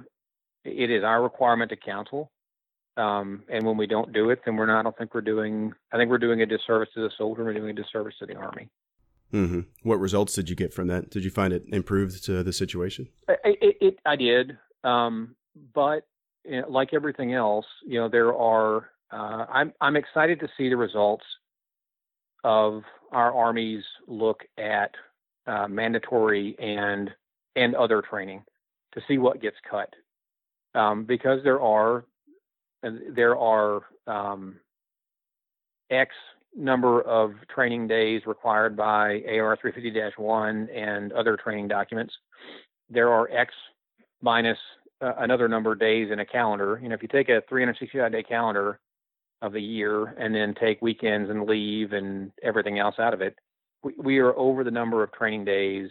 it 0.65 0.91
is 0.91 1.05
our 1.05 1.23
requirement 1.23 1.71
to 1.71 1.77
counsel. 1.77 2.31
Um, 2.97 3.45
and 3.49 3.65
when 3.65 3.77
we 3.77 3.87
don't 3.87 4.13
do 4.13 4.31
it, 4.31 4.41
then 4.45 4.57
we're 4.57 4.67
not. 4.67 4.81
I 4.81 4.83
don't 4.83 4.97
think 4.97 5.15
we're 5.15 5.21
doing. 5.21 5.73
I 5.93 5.97
think 5.97 6.11
we're 6.11 6.19
doing 6.19 6.43
a 6.43 6.47
disservice 6.47 6.89
to 6.95 7.01
the 7.01 7.11
soldier. 7.17 7.45
We're 7.45 7.55
doing 7.55 7.71
a 7.71 7.83
disservice 7.83 8.15
to 8.19 8.27
the 8.27 8.37
army. 8.37 8.69
Mm-hmm. 9.33 9.61
What 9.83 10.01
results 10.01 10.35
did 10.35 10.49
you 10.49 10.57
get 10.57 10.75
from 10.75 10.89
that? 10.89 11.11
Did 11.11 11.25
you 11.25 11.31
find 11.31 11.53
it 11.53 11.65
improved 11.69 12.25
to 12.25 12.43
the 12.43 12.53
situation? 12.53 13.09
It, 13.29 13.39
it, 13.45 13.77
it 13.81 13.99
I 14.05 14.17
did, 14.17 14.59
um, 14.85 15.37
but 15.75 16.07
like 16.69 16.93
everything 16.93 17.35
else, 17.35 17.67
you 17.87 18.01
know, 18.01 18.09
there 18.09 18.35
are. 18.35 18.91
Uh, 19.13 19.45
I'm 19.53 19.73
I'm 19.81 19.97
excited 19.97 20.41
to 20.41 20.49
see 20.57 20.69
the 20.69 20.77
results 20.77 21.25
of 22.45 22.83
our 23.13 23.35
army's 23.35 23.85
look 24.07 24.43
at 24.57 24.95
uh, 25.47 25.69
mandatory 25.69 26.57
and 26.59 27.11
and 27.57 27.75
other 27.75 28.03
training 28.03 28.45
to 28.95 29.01
see 29.09 29.19
what 29.19 29.43
gets 29.43 29.57
cut 29.69 29.93
um, 30.75 31.05
because 31.05 31.41
there 31.45 31.61
are 31.61 32.05
there 32.83 33.37
are 33.37 33.83
um, 34.07 34.57
X 35.91 36.11
number 36.57 37.03
of 37.03 37.33
training 37.55 37.87
days 37.89 38.23
required 38.27 38.77
by 38.77 39.23
AR 39.29 39.57
350-1 39.57 40.69
and 40.75 41.13
other 41.13 41.37
training 41.37 41.69
documents. 41.69 42.13
There 42.89 43.11
are 43.11 43.31
X 43.31 43.55
minus 44.21 44.59
uh, 45.01 45.15
another 45.19 45.49
number 45.49 45.73
of 45.73 45.81
days 45.81 46.11
in 46.11 46.21
a 46.21 46.27
calendar. 46.27 46.79
You 46.83 46.89
know, 46.89 46.95
if 46.95 47.03
you 47.03 47.09
take 47.09 47.29
a 47.29 47.43
365 47.49 48.13
day 48.13 48.23
calendar 48.23 48.81
of 49.43 49.53
the 49.53 49.63
year 49.63 50.07
and 50.19 50.35
then 50.35 50.55
take 50.55 50.83
weekends 50.83 51.31
and 51.31 51.47
leave 51.47 51.93
and 51.93 52.33
everything 52.43 52.79
else 52.79 52.97
out 52.99 53.15
of 53.15 53.23
it, 53.23 53.39
we, 53.83 53.95
we 53.97 54.19
are 54.19 54.37
over 54.37 54.65
the 54.65 54.71
number 54.71 55.03
of 55.03 55.13
training 55.13 55.45
days 55.45 55.89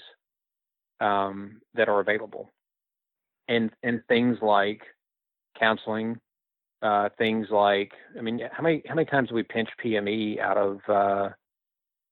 um, 0.99 1.61
that 1.73 1.89
are 1.89 2.01
available 2.01 2.51
and 3.49 3.71
and 3.83 4.01
things 4.07 4.37
like 4.41 4.83
counseling, 5.59 6.17
uh, 6.81 7.09
things 7.17 7.47
like 7.51 7.91
I 8.17 8.21
mean, 8.21 8.41
how 8.51 8.63
many 8.63 8.81
how 8.87 8.95
many 8.95 9.05
times 9.05 9.29
do 9.29 9.35
we 9.35 9.43
pinch 9.43 9.69
PME 9.83 10.39
out 10.39 10.57
of 10.57 10.79
uh, 10.87 11.29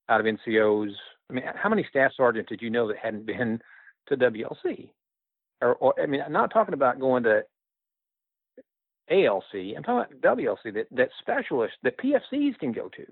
out 0.09 0.19
of 0.19 0.25
NCOs? 0.25 0.91
I 1.29 1.33
mean, 1.33 1.43
how 1.55 1.69
many 1.69 1.85
staff 1.89 2.11
sergeants 2.15 2.49
did 2.49 2.61
you 2.61 2.69
know 2.69 2.87
that 2.87 2.97
hadn't 2.97 3.25
been 3.25 3.61
to 4.07 4.17
WLC? 4.17 4.89
Or, 5.61 5.75
or 5.75 5.93
I 6.01 6.05
mean, 6.05 6.21
I'm 6.21 6.33
not 6.33 6.51
talking 6.51 6.73
about 6.73 6.99
going 6.99 7.23
to 7.23 7.43
ALC. 9.09 9.75
I'm 9.75 9.83
talking 9.83 10.17
about 10.17 10.37
WLC 10.37 10.73
that 10.73 10.87
that 10.91 11.09
specialists 11.19 11.77
that 11.83 11.97
PFCs 11.97 12.57
can 12.59 12.71
go 12.71 12.89
to. 12.89 13.05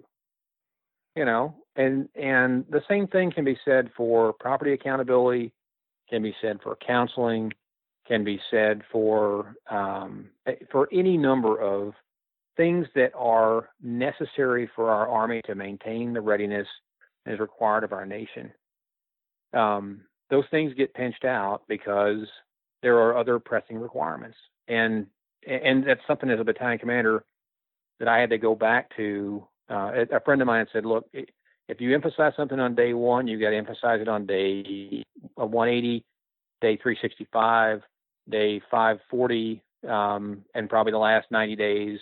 You 1.16 1.24
know, 1.24 1.56
and 1.78 2.10
and 2.16 2.66
the 2.70 2.82
same 2.90 3.08
thing 3.08 3.32
can 3.32 3.46
be 3.46 3.58
said 3.64 3.90
for 3.96 4.34
property 4.34 4.74
accountability, 4.74 5.54
can 6.10 6.22
be 6.22 6.36
said 6.42 6.60
for 6.62 6.76
counseling, 6.86 7.54
can 8.08 8.24
be 8.24 8.40
said 8.52 8.82
for 8.92 9.56
um, 9.70 10.30
for 10.72 10.88
any 10.92 11.18
number 11.18 11.60
of 11.60 11.94
things 12.58 12.88
that 12.96 13.12
are 13.16 13.70
necessary 13.82 14.70
for 14.76 14.90
our 14.92 15.08
army 15.08 15.42
to 15.46 15.56
maintain 15.56 16.14
the 16.14 16.22
readiness 16.22 16.68
is 17.26 17.40
required 17.40 17.84
of 17.84 17.92
our 17.92 18.06
nation. 18.06 18.52
Um, 19.54 20.02
those 20.30 20.46
things 20.52 20.74
get 20.74 20.94
pinched 20.94 21.26
out 21.26 21.64
because 21.68 22.26
there 22.82 22.98
are 22.98 23.18
other 23.18 23.40
pressing 23.40 23.78
requirements, 23.78 24.38
and 24.68 25.08
and 25.48 25.86
that's 25.86 26.02
something 26.08 26.30
as 26.30 26.40
a 26.40 26.44
battalion 26.44 26.80
commander 26.80 27.24
that 28.00 28.08
I 28.08 28.20
had 28.20 28.30
to 28.32 28.38
go 28.38 28.56
back 28.56 28.96
to. 28.98 29.48
Uh, 29.70 30.06
a 30.12 30.20
friend 30.20 30.42
of 30.42 30.48
mine 30.48 30.68
said, 30.72 30.86
"Look, 30.86 31.08
if 31.68 31.82
you 31.82 31.94
emphasize 31.96 32.34
something 32.38 32.60
on 32.60 32.76
day 32.76 32.94
one, 32.94 33.28
you 33.28 33.40
got 33.40 33.50
to 33.50 33.58
emphasize 33.58 34.02
it 34.02 34.08
on 34.08 34.26
day 34.26 35.04
180, 35.36 36.06
day 36.62 36.78
365, 36.78 37.82
day 38.30 38.62
540, 38.72 39.62
um, 39.88 40.44
and 40.54 40.70
probably 40.70 40.92
the 40.92 40.98
last 40.98 41.28
90 41.32 41.56
days, 41.56 42.00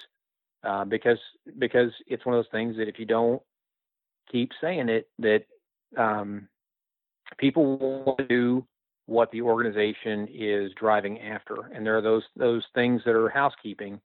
uh, 0.64 0.86
because 0.86 1.20
because 1.60 1.92
it's 2.08 2.26
one 2.26 2.36
of 2.36 2.44
those 2.44 2.52
things 2.52 2.78
that 2.78 2.88
if 2.88 3.00
you 3.00 3.06
don't 3.06 3.42
keep 4.32 4.52
saying 4.62 4.90
it, 4.90 5.10
that 5.20 5.44
um, 5.98 6.48
people 7.38 7.78
will 7.78 8.18
do 8.30 8.66
what 9.06 9.30
the 9.32 9.42
organization 9.42 10.28
is 10.34 10.72
driving 10.80 11.20
after, 11.22 11.72
and 11.74 11.86
there 11.86 11.98
are 11.98 12.02
those 12.02 12.24
those 12.36 12.64
things 12.74 13.02
that 13.06 13.16
are 13.16 13.30
housekeeping 13.30 14.00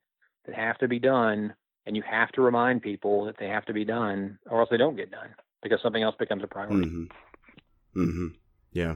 that 0.46 0.54
have 0.54 0.78
to 0.78 0.88
be 0.88 0.98
done, 0.98 1.54
and 1.86 1.96
you 1.96 2.02
have 2.02 2.32
to 2.32 2.42
remind 2.42 2.82
people 2.82 3.24
that 3.24 3.36
they 3.38 3.48
have 3.48 3.64
to 3.66 3.72
be 3.72 3.84
done, 3.84 4.38
or 4.50 4.60
else 4.60 4.70
they 4.70 4.76
don't 4.76 4.96
get 4.96 5.10
done 5.10 5.28
because 5.62 5.80
something 5.82 6.02
else 6.02 6.16
becomes 6.18 6.42
a 6.42 6.46
priority. 6.46 6.86
Mm-hmm. 6.86 8.00
Mm-hmm. 8.00 8.26
Yeah. 8.72 8.94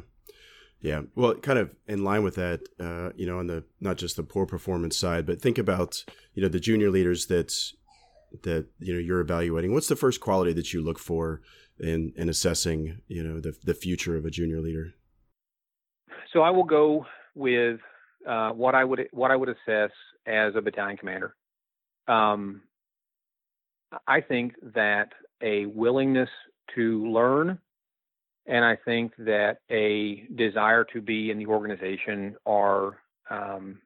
Yeah, 0.83 1.03
well, 1.15 1.37
kind 1.37 1.61
of 1.61 1.71
in 1.87 2.03
line 2.03 2.25
with 2.25 2.35
that, 2.35 2.63
uh, 2.81 3.11
you 3.15 3.25
know, 3.25 3.39
on 3.39 3.47
the 3.47 3.63
not 3.81 3.99
just 3.99 4.17
the 4.17 4.25
poor 4.25 4.47
performance 4.47 4.97
side, 4.97 5.27
but 5.27 5.41
think 5.41 5.57
about 5.57 6.05
you 6.35 6.43
know 6.43 6.49
the 6.49 6.59
junior 6.59 6.91
leaders 6.91 7.27
that 7.27 7.55
that 8.43 8.67
you 8.81 8.93
know 8.93 8.99
you're 8.99 9.21
evaluating. 9.21 9.73
What's 9.73 9.87
the 9.87 9.97
first 9.97 10.21
quality 10.21 10.53
that 10.55 10.73
you 10.73 10.83
look 10.83 10.99
for 10.99 11.41
in 11.79 12.13
in 12.17 12.29
assessing 12.29 13.01
you 13.07 13.23
know 13.23 13.41
the 13.41 13.55
the 13.63 13.75
future 13.75 14.17
of 14.17 14.25
a 14.25 14.31
junior 14.31 14.61
leader? 14.61 14.95
So 16.33 16.41
I 16.41 16.51
will 16.51 16.65
go 16.65 17.07
with 17.37 17.79
uh, 18.29 18.51
what 18.51 18.75
I 18.75 18.83
would 18.83 19.07
what 19.13 19.31
I 19.31 19.37
would 19.37 19.51
assess 19.51 19.93
as 20.27 20.55
a 20.57 20.61
battalion 20.61 20.97
commander. 20.97 21.37
Um, 22.09 22.63
I 24.09 24.21
think 24.21 24.55
that 24.75 25.13
a 25.43 25.67
willingness 25.67 26.31
to 26.75 27.07
learn 27.07 27.61
and 28.47 28.65
I 28.65 28.77
think 28.85 29.13
that 29.19 29.59
a 29.71 30.27
desire 30.35 30.85
to 30.93 31.01
be 31.01 31.31
in 31.31 31.39
the 31.39 31.47
organization 31.47 32.37
are 32.45 32.99
um, 33.31 33.79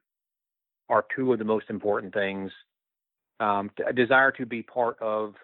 are 0.89 1.05
two 1.15 1.33
of 1.33 1.39
the 1.39 1.45
most 1.45 1.69
important 1.69 2.13
things. 2.13 2.51
Um, 3.39 3.69
a 3.85 3.93
desire 3.93 4.31
to 4.31 4.45
be 4.45 4.63
part 4.63 4.97
of 4.99 5.35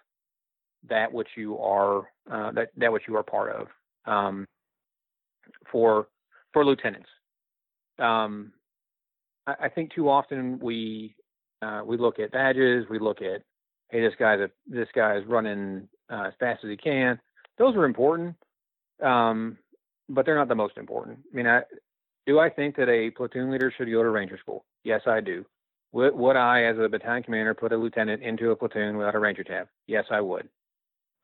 that 0.90 1.12
which 1.12 1.28
you 1.38 1.60
are 1.60 2.00
uh, 2.32 2.52
that 2.54 2.70
that 2.78 2.92
which 2.92 3.04
you 3.08 3.16
are 3.16 3.24
part 3.24 3.56
of. 3.56 3.68
Um, 4.06 4.48
for 5.72 6.08
for 6.52 6.66
lieutenants, 6.66 7.10
um, 8.00 8.52
I, 9.46 9.56
I, 9.64 9.70
think 9.70 9.94
too 9.94 10.10
often 10.10 10.60
we 10.60 11.16
uh, 11.62 11.82
we 11.86 11.98
look 11.98 12.20
at 12.20 12.32
badges, 12.32 12.86
we 12.90 13.00
look 13.00 13.22
at 13.22 13.44
hey 13.90 14.02
this 14.02 14.14
guy's 14.18 14.40
a, 14.40 14.50
this 14.68 14.88
guy 14.96 15.18
is 15.18 15.26
running 15.26 15.88
uh, 16.12 16.26
as 16.28 16.34
fast 16.40 16.64
as 16.64 16.70
he 16.70 16.78
can. 16.78 17.20
Those 17.58 17.76
are 17.76 17.86
important 17.86 18.36
um, 19.02 19.58
but 20.10 20.26
they're 20.26 20.36
not 20.36 20.48
the 20.50 20.56
most 20.56 20.78
important. 20.78 21.20
I 21.32 21.36
mean, 21.36 21.48
I, 21.48 21.62
do 22.28 22.40
I 22.40 22.50
think 22.50 22.76
that 22.78 22.90
a 22.90 23.12
platoon 23.12 23.52
leader 23.52 23.74
should 23.76 23.92
go 23.92 24.04
to 24.04 24.10
Ranger 24.10 24.38
School? 24.38 24.66
Yes, 24.84 25.02
I 25.08 25.22
do. 25.22 25.46
Would, 25.94 26.16
would 26.16 26.36
I, 26.38 26.64
as 26.66 26.78
a 26.80 26.90
battalion 26.90 27.24
commander, 27.24 27.54
put 27.54 27.74
a 27.74 27.78
lieutenant 27.78 28.24
into 28.24 28.52
a 28.52 28.56
platoon 28.56 28.98
without 28.98 29.16
a 29.16 29.20
Ranger 29.20 29.44
tab? 29.44 29.68
Yes, 29.88 30.06
I 30.12 30.22
would. 30.22 30.50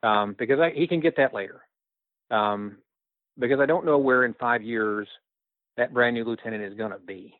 um, 0.03 0.35
because 0.37 0.59
I, 0.59 0.71
he 0.71 0.87
can 0.87 0.99
get 0.99 1.17
that 1.17 1.33
later. 1.33 1.61
Um, 2.31 2.77
because 3.37 3.59
I 3.59 3.65
don't 3.65 3.85
know 3.85 3.97
where 3.97 4.25
in 4.25 4.33
five 4.35 4.61
years 4.63 5.07
that 5.77 5.93
brand 5.93 6.15
new 6.15 6.23
lieutenant 6.25 6.63
is 6.63 6.75
going 6.77 6.91
to 6.91 6.99
be. 6.99 7.35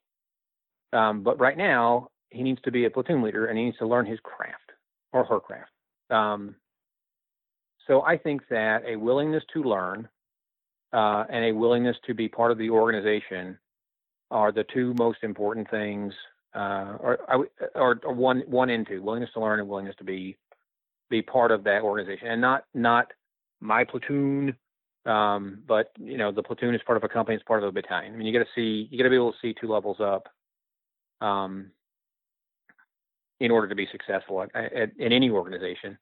Um, 0.94 1.24
but 1.24 1.40
right 1.40 1.58
now, 1.58 2.10
he 2.30 2.44
needs 2.44 2.62
to 2.64 2.72
be 2.72 2.86
a 2.86 2.90
platoon 2.90 3.22
leader 3.22 3.48
and 3.48 3.58
he 3.58 3.66
needs 3.66 3.78
to 3.78 3.88
learn 3.88 4.06
his 4.06 4.20
craft 4.24 4.72
or 5.14 5.26
her 5.26 5.40
craft. 5.40 5.72
Um, 6.10 6.56
so 7.88 8.02
I 8.04 8.18
think 8.18 8.44
that 8.50 8.84
a 8.88 8.96
willingness 8.96 9.44
to 9.54 9.64
learn 9.64 10.08
uh, 10.94 11.26
and 11.30 11.46
a 11.46 11.52
willingness 11.52 11.98
to 12.08 12.14
be 12.14 12.28
part 12.28 12.52
of 12.52 12.58
the 12.58 12.70
organization 12.70 13.58
are 14.32 14.52
the 14.52 14.66
two 14.74 14.94
most 14.98 15.20
important 15.24 15.70
things, 15.70 16.14
uh, 16.56 16.96
or, 17.00 17.48
or, 17.76 18.00
one 18.14 18.42
one 18.48 18.86
willingness 19.02 19.30
to 19.34 19.40
learn 19.40 19.60
and 19.60 19.68
willingness 19.68 19.96
to 19.98 20.04
be 20.04 20.36
be 21.10 21.22
part 21.22 21.52
of 21.52 21.64
that 21.64 21.82
organization, 21.82 22.28
and 22.28 22.42
not 22.42 22.66
not 22.74 23.12
my 23.60 23.84
platoon, 23.84 24.56
um, 25.06 25.60
but 25.68 25.92
you 26.00 26.18
know 26.18 26.32
the 26.32 26.44
platoon 26.44 26.76
is 26.76 26.82
part 26.86 26.98
of 26.98 27.04
a 27.04 27.10
company, 27.10 27.36
it's 27.36 27.44
part 27.44 27.64
of 27.64 27.70
a 27.70 27.72
battalion. 27.72 28.14
I 28.14 28.18
mean, 28.18 28.28
you 28.28 28.38
got 28.38 28.46
to 28.46 28.52
see, 28.56 28.88
you 28.92 28.98
got 28.98 29.06
to 29.06 29.10
be 29.10 29.16
able 29.16 29.32
to 29.32 29.38
see 29.42 29.54
two 29.60 29.68
levels 29.68 29.98
up, 30.00 30.28
um, 31.22 31.72
in 33.40 33.52
order 33.52 33.68
to 33.68 33.76
be 33.76 33.88
successful 33.92 34.44
at, 34.44 34.56
at, 34.56 34.92
in 34.98 35.12
any 35.12 35.30
organization. 35.30 35.98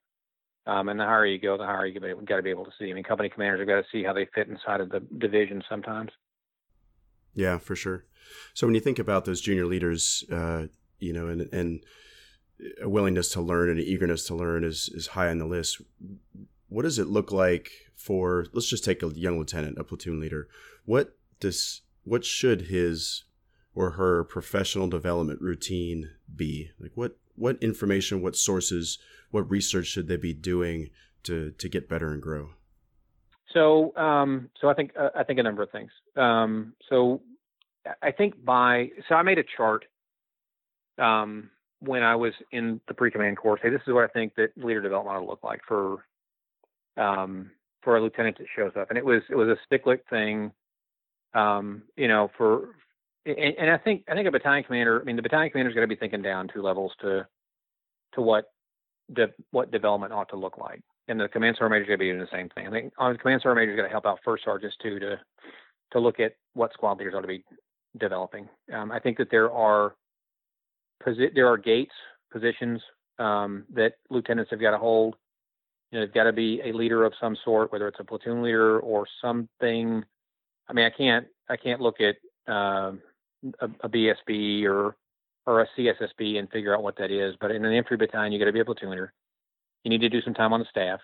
Um, 0.68 0.89
and 0.89 0.99
the 0.99 1.05
higher 1.05 1.26
you 1.26 1.39
go, 1.39 1.57
the 1.57 1.65
higher 1.65 1.86
you 1.86 1.97
got 1.97 2.36
to 2.36 2.43
be 2.43 2.49
able 2.49 2.65
to 2.65 2.72
see. 2.78 2.91
I 2.91 2.93
mean, 2.93 3.03
company 3.03 3.30
commanders 3.30 3.61
have 3.61 3.68
got 3.68 3.78
to 3.78 3.88
see 3.89 4.03
how 4.03 4.11
they 4.11 4.28
fit 4.36 4.49
inside 4.49 4.82
of 4.82 4.89
the 4.89 4.99
division 5.18 5.63
sometimes. 5.70 6.11
Yeah, 7.34 7.57
for 7.57 7.76
sure. 7.76 8.03
So 8.53 8.68
when 8.68 8.76
you 8.76 8.82
think 8.82 8.99
about 8.99 9.24
those 9.24 9.39
junior 9.39 9.65
leaders, 9.65 10.26
uh, 10.30 10.68
you 10.99 11.13
know, 11.13 11.28
and 11.28 11.41
and 11.53 11.84
a 12.82 12.89
willingness 12.89 13.30
to 13.30 13.41
learn 13.41 13.70
and 13.70 13.80
an 13.80 13.86
eagerness 13.86 14.26
to 14.28 14.36
learn 14.36 14.65
is 14.65 14.89
is 14.93 15.07
high 15.07 15.30
on 15.30 15.38
the 15.38 15.45
list. 15.45 15.82
What 16.68 16.82
does 16.82 16.99
it 16.99 17.07
look 17.07 17.32
like 17.32 17.72
for? 17.95 18.47
Let's 18.51 18.68
just 18.68 18.84
take 18.84 19.01
a 19.01 19.07
young 19.07 19.39
lieutenant, 19.39 19.78
a 19.78 19.86
platoon 19.86 20.20
leader. 20.20 20.49
What 20.84 21.15
does 21.39 21.82
what 22.03 22.26
should 22.26 22.63
his 22.63 23.24
or 23.74 23.91
her 23.91 24.24
professional 24.24 24.88
development 24.88 25.39
routine 25.39 26.09
be? 26.36 26.72
Like 26.80 26.91
what 26.95 27.18
what 27.36 27.61
information, 27.61 28.22
what 28.22 28.36
sources, 28.36 28.97
what 29.32 29.49
research 29.49 29.88
should 29.88 30.07
they 30.07 30.17
be 30.17 30.34
doing 30.34 30.89
to 31.23 31.51
to 31.51 31.69
get 31.69 31.89
better 31.89 32.11
and 32.11 32.21
grow? 32.21 32.49
So, 33.53 33.95
um, 33.95 34.49
so 34.59 34.69
I 34.69 34.73
think 34.73 34.91
uh, 34.99 35.09
I 35.15 35.23
think 35.23 35.39
a 35.39 35.43
number 35.43 35.63
of 35.63 35.71
things. 35.71 35.91
Um, 36.15 36.73
so, 36.89 37.21
I 38.01 38.11
think 38.11 38.43
by 38.43 38.89
so 39.07 39.15
I 39.15 39.23
made 39.23 39.38
a 39.38 39.43
chart 39.55 39.86
um, 40.97 41.49
when 41.80 42.03
I 42.03 42.15
was 42.15 42.34
in 42.51 42.82
the 42.88 42.93
pre-command 42.93 43.38
course. 43.38 43.59
Hey, 43.63 43.69
this 43.69 43.82
is 43.88 43.93
what 43.93 44.03
I 44.03 44.07
think 44.07 44.36
that 44.36 44.49
leader 44.57 44.82
development 44.82 45.21
will 45.21 45.28
look 45.28 45.43
like 45.43 45.61
for 45.67 46.05
um, 46.97 47.51
for 47.84 47.97
a 47.97 48.01
lieutenant 48.01 48.38
that 48.38 48.47
shows 48.55 48.73
up, 48.80 48.89
and 48.89 48.97
it 48.97 49.05
was 49.05 49.21
it 49.30 49.36
was 49.36 49.47
a 49.47 49.57
stickler 49.65 49.99
thing. 50.09 50.51
Um, 51.34 51.84
you 51.95 52.07
know, 52.07 52.32
for 52.38 52.75
and, 53.25 53.55
and, 53.57 53.69
I 53.69 53.78
think 53.78 54.03
I 54.09 54.13
think 54.13 54.28
a 54.28 54.32
battalion 54.32 54.63
commander. 54.63 55.01
I 55.01 55.03
mean, 55.03 55.15
the 55.15 55.21
battalion 55.21 55.51
commander's 55.51 55.75
got 55.75 55.82
to 55.82 55.88
be 55.88 55.95
thinking 55.95 56.21
down 56.21 56.49
two 56.53 56.61
levels 56.61 56.91
to 57.01 57.28
to 58.13 58.21
what 58.21 58.51
de, 59.14 59.28
what 59.51 59.72
development 59.72 60.14
ought 60.14 60.30
to 60.30 60.36
look 60.36 60.58
like 60.58 60.82
and 61.08 61.20
the 61.20 61.28
command 61.28 61.55
sergeant 61.58 61.72
major 61.72 61.84
is 61.84 61.88
going 61.88 61.99
to 61.99 62.03
be 62.03 62.12
doing 62.12 62.20
the 62.20 62.38
same 62.38 62.49
thing. 62.49 62.68
I 62.68 62.72
think 62.72 62.93
on 62.97 63.14
the 63.14 63.20
command 63.20 63.41
sergeant 63.41 63.62
major 63.62 63.72
is 63.72 63.78
going 63.78 63.89
to 63.89 63.91
help 63.91 64.05
out 64.05 64.20
first 64.24 64.43
sergeants 64.43 64.76
too 64.82 64.99
to 64.99 65.20
to 65.93 65.99
look 65.99 66.20
at 66.20 66.34
what 66.53 66.74
squad 66.74 66.97
leaders 66.97 67.14
ought 67.16 67.22
to 67.22 67.28
be 67.28 67.43
developing. 67.97 68.49
Um, 68.74 68.91
I 68.91 68.99
think 68.99 69.18
that 69.18 69.32
there 69.32 69.51
are 69.51 69.95
posi- 71.05 71.34
there 71.34 71.47
are 71.47 71.58
gates 71.58 71.93
positions 72.32 72.82
um, 73.20 73.64
that 73.74 73.93
lieutenants 74.10 74.51
have 74.51 74.60
got 74.60 74.72
to 74.72 74.78
hold. 74.78 75.16
You 75.91 75.99
know, 75.99 76.05
they've 76.05 76.14
got 76.14 76.26
to 76.26 76.34
be 76.34 76.62
a 76.66 76.74
leader 76.74 77.05
of 77.05 77.14
some 77.22 77.38
sort, 77.45 77.72
whether 77.72 77.88
it's 77.88 77.99
a 78.01 78.03
platoon 78.03 78.43
leader 78.43 78.80
or 78.80 79.08
something. 79.22 80.03
I 80.68 80.74
mean, 80.74 80.86
I 80.86 80.89
can't 80.89 81.28
I 81.49 81.55
can't 81.55 81.82
look 81.82 82.01
at 82.01 82.16
uh, 82.51 82.91
a, 83.62 83.70
a 83.82 83.89
BSB 83.89 84.66
or 84.66 84.97
or 85.48 85.62
a 85.62 85.68
CSSB 85.78 86.38
and 86.38 86.50
figure 86.52 86.76
out 86.76 86.84
what 86.84 86.98
that 86.98 87.10
is. 87.10 87.36
But 87.39 87.52
in 87.52 87.66
an 87.66 87.74
infantry 87.74 87.98
battalion, 87.98 88.34
you 88.34 88.38
got 88.38 88.45
to 88.45 88.52
be 88.52 88.60
a 88.60 88.66
platoon 88.66 88.91
leader. 88.91 89.14
You 89.84 89.89
need 89.89 90.02
to 90.02 90.10
do 90.10 90.22
some 90.22 90.34
time 90.34 90.54
on 90.54 90.60
the 90.60 90.66
staff. 90.70 91.00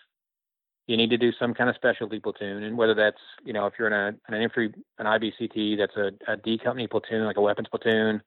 You 0.85 0.97
need 0.97 1.09
to 1.11 1.17
do 1.17 1.31
some 1.39 1.53
kind 1.53 1.69
of 1.69 1.77
specialty 1.77 2.19
platoon, 2.19 2.63
and 2.63 2.77
whether 2.77 2.93
that's 2.93 3.21
you 3.45 3.53
know 3.53 3.65
if 3.65 3.73
you're 3.79 3.87
in 3.87 3.93
a 3.93 4.07
an 4.27 4.41
infantry 4.41 4.73
an 4.99 5.05
IBCT 5.05 5.77
that's 5.77 5.95
a, 5.95 6.11
a 6.29 6.35
D 6.35 6.57
company 6.57 6.87
platoon 6.87 7.25
like 7.25 7.37
a 7.37 7.41
weapons 7.41 7.69
platoon, 7.69 8.21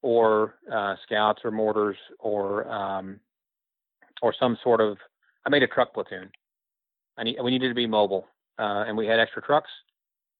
or 0.00 0.54
uh, 0.72 0.94
scouts 1.04 1.42
or 1.44 1.50
mortars 1.50 1.98
or 2.18 2.66
um, 2.72 3.20
or 4.22 4.34
some 4.40 4.56
sort 4.64 4.80
of 4.80 4.96
I 5.44 5.50
made 5.50 5.62
a 5.62 5.66
truck 5.66 5.92
platoon. 5.92 6.30
I 7.18 7.24
need, 7.24 7.36
we 7.44 7.50
needed 7.50 7.68
to 7.68 7.74
be 7.74 7.86
mobile, 7.86 8.26
uh, 8.58 8.84
and 8.86 8.96
we 8.96 9.06
had 9.06 9.20
extra 9.20 9.42
trucks. 9.42 9.70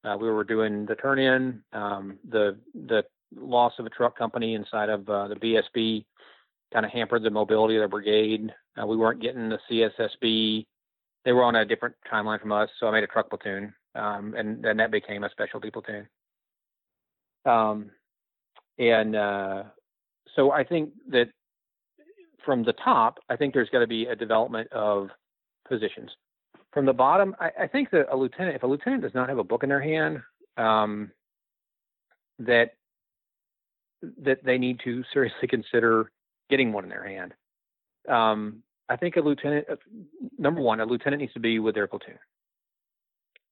Uh, 0.03 0.17
we 0.19 0.31
were 0.31 0.45
doing 0.45 0.87
the 0.87 0.95
turn 0.95 1.19
in. 1.19 1.63
Um, 1.75 2.19
the 2.27 2.57
the 2.75 3.05
loss 3.35 3.73
of 3.79 3.87
a 3.87 3.91
truck 3.91 4.17
company 4.17 4.55
inside 4.55 4.89
of 4.89 5.09
uh, 5.09 5.29
the 5.29 5.37
BSB 5.37 6.05
kind 6.73 6.85
of 6.85 6.93
hampered 6.93 7.23
the 7.23 7.31
mobility 7.31 7.77
of 7.77 7.83
the 7.83 7.89
brigade. 7.89 8.53
Uh, 8.81 8.87
we 8.87 8.97
weren't 8.97 9.23
getting 9.23 9.49
the 9.49 9.59
CSSB. 9.71 10.67
They 11.25 11.33
were 11.33 11.45
on 11.45 11.57
a 11.57 11.65
different 11.65 11.95
timeline 12.13 12.41
from 12.41 12.53
us, 12.53 12.69
so 12.79 12.87
I 12.87 12.91
made 12.91 13.05
a 13.05 13.09
truck 13.09 13.31
platoon, 13.31 13.73
um, 13.95 14.35
and 14.37 14.63
then 14.63 14.77
that 14.77 14.91
became 14.91 15.25
a 15.25 15.31
specialty 15.31 15.71
platoon. 15.71 16.09
Um, 17.47 17.91
and 18.79 19.15
uh, 19.17 19.63
so 20.35 20.51
I 20.51 20.65
think 20.65 20.91
that 21.11 21.29
from 22.45 22.65
the 22.65 22.73
top, 22.73 23.19
I 23.29 23.37
think 23.37 23.55
there's 23.55 23.71
got 23.71 23.81
to 23.81 23.87
be 23.87 24.07
a 24.07 24.17
development 24.17 24.71
of 24.73 25.09
positions. 25.69 26.11
From 26.73 26.87
the 26.87 26.93
bottom, 26.93 27.35
I, 27.41 27.51
I, 27.63 27.67
think 27.69 27.91
that 27.91 28.07
a 28.13 28.17
lieutenant, 28.17 28.57
if 28.57 28.65
a 28.65 28.67
lieutenant 28.67 29.03
does 29.03 29.15
not 29.15 29.29
have 29.29 29.39
a 29.39 29.45
book 29.45 29.63
in 29.63 29.69
their 29.69 29.81
hand, 29.81 30.21
um, 30.57 31.11
that 32.41 32.73
that 34.23 34.45
they 34.45 34.59
need 34.59 34.81
to 34.85 35.03
seriously 35.13 35.49
consider 35.49 36.11
getting 36.51 36.73
one 36.73 36.85
in 36.85 36.91
their 36.91 37.07
hand. 37.07 37.35
Um, 38.09 38.63
I 38.89 38.97
think 38.97 39.17
a 39.17 39.21
lieutenant, 39.21 39.67
uh, 39.71 39.77
number 40.39 40.61
one, 40.61 40.81
a 40.81 40.85
lieutenant 40.85 41.21
needs 41.21 41.33
to 41.35 41.41
be 41.41 41.59
with 41.59 41.75
their 41.75 41.87
platoon 41.87 42.19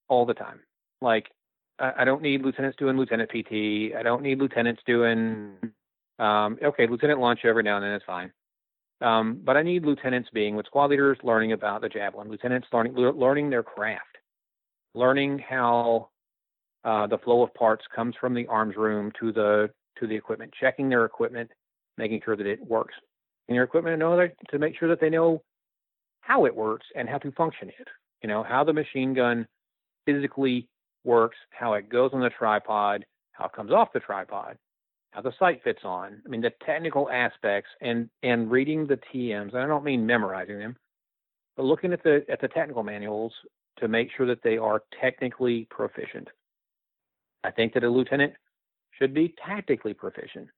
all 0.08 0.26
the 0.26 0.34
time. 0.34 0.60
Like, 1.00 1.30
I, 1.78 2.04
don't 2.04 2.22
need 2.22 2.42
lieutenants 2.42 2.76
doing 2.78 2.96
lieutenant 2.96 3.30
PT. 3.30 3.96
I 3.96 4.02
don't 4.02 4.22
need 4.22 4.38
lieutenants 4.38 4.82
doing, 4.86 5.54
um, 6.18 6.58
okay, 6.62 6.86
lieutenant 6.86 7.18
lunch 7.18 7.40
every 7.44 7.62
now 7.62 7.76
and 7.76 7.84
then 7.84 7.92
is 7.92 8.02
fine. 8.06 8.30
Um, 9.00 9.40
but 9.42 9.56
I 9.56 9.62
need 9.62 9.84
lieutenants 9.84 10.28
being 10.32 10.54
with 10.54 10.66
squad 10.66 10.90
leaders, 10.90 11.18
learning 11.24 11.52
about 11.52 11.80
the 11.80 11.88
javelin, 11.88 12.28
lieutenants 12.28 12.68
learning 12.72 12.94
learning 12.94 13.50
their 13.50 13.64
craft, 13.64 14.16
learning 14.94 15.40
how 15.40 16.10
uh, 16.84 17.08
the 17.08 17.18
flow 17.18 17.42
of 17.42 17.52
parts 17.54 17.84
comes 17.94 18.14
from 18.20 18.32
the 18.32 18.46
arms 18.46 18.76
room 18.76 19.10
to 19.18 19.32
the 19.32 19.70
to 19.98 20.06
the 20.06 20.14
equipment, 20.14 20.52
checking 20.58 20.88
their 20.88 21.04
equipment, 21.04 21.50
making 21.98 22.20
sure 22.24 22.36
that 22.36 22.46
it 22.46 22.64
works 22.66 22.94
in 23.48 23.54
your 23.54 23.64
equipment 23.64 23.94
in 23.94 24.02
order 24.02 24.32
to 24.50 24.58
make 24.58 24.78
sure 24.78 24.88
that 24.88 25.00
they 25.00 25.10
know 25.10 25.42
how 26.20 26.46
it 26.46 26.54
works 26.54 26.86
and 26.94 27.08
how 27.08 27.18
to 27.18 27.32
function 27.32 27.68
it. 27.68 27.88
You 28.22 28.28
know, 28.28 28.42
how 28.42 28.64
the 28.64 28.72
machine 28.72 29.14
gun 29.14 29.46
physically 30.06 30.68
works, 31.04 31.36
how 31.50 31.74
it 31.74 31.88
goes 31.88 32.10
on 32.12 32.20
the 32.20 32.30
tripod, 32.30 33.04
how 33.32 33.46
it 33.46 33.52
comes 33.52 33.72
off 33.72 33.92
the 33.92 34.00
tripod, 34.00 34.56
how 35.10 35.20
the 35.20 35.32
sight 35.38 35.62
fits 35.64 35.80
on. 35.84 36.22
I 36.24 36.28
mean, 36.28 36.40
the 36.40 36.52
technical 36.64 37.10
aspects 37.10 37.70
and 37.80 38.08
and 38.22 38.50
reading 38.50 38.86
the 38.86 38.98
TMs. 39.12 39.54
I 39.54 39.66
don't 39.66 39.84
mean 39.84 40.06
memorizing 40.06 40.58
them, 40.58 40.76
but 41.56 41.64
looking 41.64 41.92
at 41.92 42.02
the 42.02 42.24
at 42.28 42.40
the 42.40 42.48
technical 42.48 42.82
manuals 42.82 43.32
to 43.78 43.88
make 43.88 44.10
sure 44.16 44.26
that 44.26 44.42
they 44.42 44.58
are 44.58 44.82
technically 45.00 45.66
proficient. 45.70 46.28
I 47.44 47.50
think 47.50 47.74
that 47.74 47.84
a 47.84 47.90
lieutenant 47.90 48.34
should 49.02 49.14
be 49.14 49.34
tactically 49.44 49.94
proficient. 49.94 50.48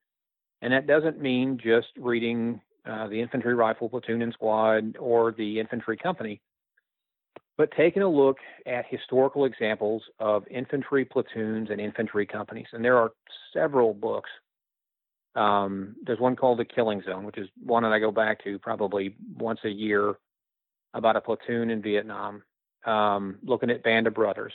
And 0.60 0.72
that 0.72 0.86
doesn't 0.86 1.20
mean 1.20 1.58
just 1.62 1.88
reading 1.96 2.60
uh, 2.86 3.08
the 3.08 3.18
infantry 3.18 3.54
rifle 3.54 3.88
platoon 3.88 4.20
and 4.20 4.34
squad 4.34 4.96
or 4.98 5.32
the 5.32 5.58
infantry 5.58 5.96
company, 5.96 6.42
but 7.56 7.70
taking 7.74 8.02
a 8.02 8.08
look 8.08 8.36
at 8.66 8.84
historical 8.90 9.46
examples 9.46 10.02
of 10.18 10.44
infantry 10.50 11.06
platoons 11.06 11.70
and 11.70 11.80
infantry 11.80 12.26
companies. 12.26 12.66
And 12.72 12.84
there 12.84 12.98
are 12.98 13.12
several 13.54 13.94
books. 13.94 14.28
Um, 15.34 15.96
there's 16.04 16.20
one 16.20 16.36
called 16.36 16.58
The 16.58 16.66
Killing 16.66 17.02
Zone, 17.02 17.24
which 17.24 17.38
is 17.38 17.48
one 17.64 17.82
that 17.84 17.92
I 17.92 17.98
go 17.98 18.10
back 18.10 18.44
to 18.44 18.58
probably 18.58 19.16
once 19.38 19.60
a 19.64 19.70
year 19.70 20.16
about 20.92 21.16
a 21.16 21.20
platoon 21.20 21.70
in 21.70 21.80
Vietnam, 21.80 22.42
um, 22.84 23.38
looking 23.42 23.70
at 23.70 23.82
Band 23.82 24.06
of 24.06 24.14
Brothers, 24.14 24.52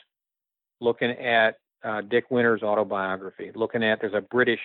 looking 0.79 1.09
at 1.09 1.57
uh, 1.83 2.01
Dick 2.01 2.29
Winters' 2.29 2.63
autobiography, 2.63 3.51
looking 3.55 3.83
at 3.83 4.01
there's 4.01 4.13
a 4.13 4.21
British 4.21 4.59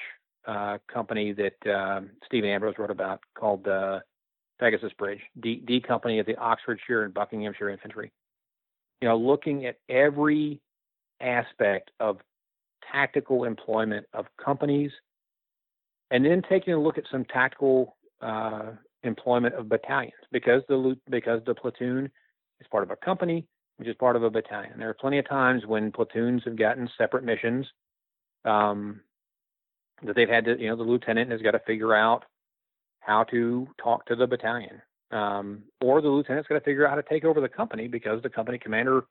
uh, 0.47 0.79
company 0.93 1.33
that 1.33 2.07
Stephen 2.27 2.51
Ambrose 2.51 2.75
wrote 2.79 2.91
about 2.91 3.21
called 3.35 3.67
uh, 3.67 4.01
Pegasus 4.59 4.93
Bridge, 4.99 5.21
D, 5.41 5.63
D 5.65 5.81
Company 5.81 6.19
of 6.19 6.27
the 6.27 6.37
Oxfordshire 6.37 7.03
and 7.05 7.15
Buckinghamshire 7.15 7.71
Infantry. 7.71 8.13
You 9.01 9.09
know, 9.09 9.17
looking 9.17 9.67
at 9.67 9.77
every 9.89 10.61
aspect 11.21 11.91
of 12.01 12.19
tactical 12.91 13.45
employment 13.45 14.07
of 14.13 14.27
companies, 14.43 14.91
and 16.11 16.25
then 16.25 16.43
taking 16.49 16.75
a 16.75 16.81
look 16.81 16.99
at 16.99 17.05
some 17.11 17.25
tactical 17.25 17.97
uh, 18.21 18.73
employment 19.03 19.55
of 19.55 19.69
battalions 19.69 20.15
because 20.33 20.63
the 20.69 20.97
because 21.11 21.41
the 21.47 21.55
platoon 21.55 22.11
is 22.61 22.67
part 22.71 22.85
of 22.85 22.91
a 22.91 22.97
company, 22.97 23.47
which 23.77 23.89
is 23.89 23.97
part 23.97 24.17
of 24.17 24.23
a 24.23 24.31
battalion. 24.31 24.79
There 24.79 24.89
are 24.89 24.95
plenty 24.95 25.19
of 25.19 25.29
times 25.29 25.67
when 25.67 25.93
platoons 25.93 26.43
have 26.45 26.57
gotten 26.57 26.89
separate 26.97 27.25
missions 27.25 27.67
um, 28.45 29.01
that 30.03 30.15
they've 30.17 30.29
had 30.29 30.45
to, 30.45 30.59
you 30.59 30.69
know, 30.69 30.77
the 30.77 30.83
lieutenant 30.83 31.31
has 31.31 31.43
got 31.43 31.53
to 31.53 31.61
figure 31.61 31.95
out 31.95 32.25
how 33.01 33.25
to 33.25 33.67
talk 33.83 34.07
to 34.07 34.17
the 34.17 34.27
battalion. 34.27 34.81
Um, 35.11 35.63
or 35.81 36.01
the 36.01 36.09
lieutenant's 36.09 36.49
got 36.49 36.57
to 36.57 36.65
figure 36.65 36.87
out 36.87 36.91
how 36.91 36.97
to 36.97 37.09
take 37.09 37.25
over 37.25 37.41
the 37.41 37.49
company 37.49 37.89
because 37.89 38.23
the 38.23 38.31
company 38.31 38.59
commander 38.59 39.05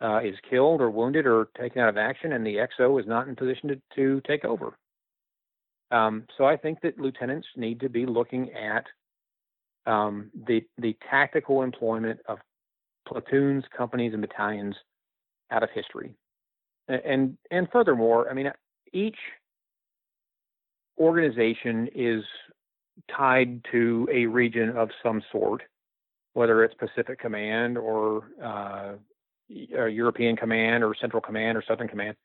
uh, 0.00 0.20
is 0.22 0.36
killed 0.48 0.80
or 0.80 0.90
wounded 0.90 1.26
or 1.26 1.48
taken 1.58 1.82
out 1.82 1.88
of 1.88 1.96
action, 1.96 2.32
and 2.32 2.46
the 2.46 2.56
XO 2.56 3.00
is 3.00 3.06
not 3.06 3.28
in 3.28 3.36
position 3.36 3.68
to, 3.68 3.80
to 3.96 4.22
take 4.26 4.44
over. 4.44 4.76
Um, 5.90 6.24
so 6.36 6.44
I 6.44 6.56
think 6.56 6.80
that 6.82 6.98
lieutenants 6.98 7.48
need 7.56 7.80
to 7.80 7.88
be 7.88 8.06
looking 8.06 8.50
at 8.52 8.84
um, 9.86 10.30
the 10.46 10.64
the 10.76 10.96
tactical 11.10 11.62
employment 11.62 12.20
of 12.28 12.38
platoons, 13.08 13.64
companies, 13.76 14.12
and 14.12 14.22
battalions 14.22 14.76
out 15.50 15.62
of 15.62 15.70
history, 15.74 16.14
and 16.88 17.36
and 17.50 17.68
furthermore, 17.72 18.30
I 18.30 18.34
mean 18.34 18.50
each 18.92 19.18
organization 20.98 21.88
is 21.94 22.24
tied 23.14 23.64
to 23.70 24.08
a 24.12 24.26
region 24.26 24.76
of 24.76 24.90
some 25.02 25.22
sort, 25.30 25.62
whether 26.32 26.64
it's 26.64 26.74
Pacific 26.74 27.20
Command 27.20 27.78
or 27.78 28.30
uh, 28.42 28.92
European 29.48 30.36
Command 30.36 30.82
or 30.82 30.94
Central 31.00 31.22
Command 31.22 31.56
or 31.56 31.62
Southern 31.66 31.88
Command. 31.88 32.16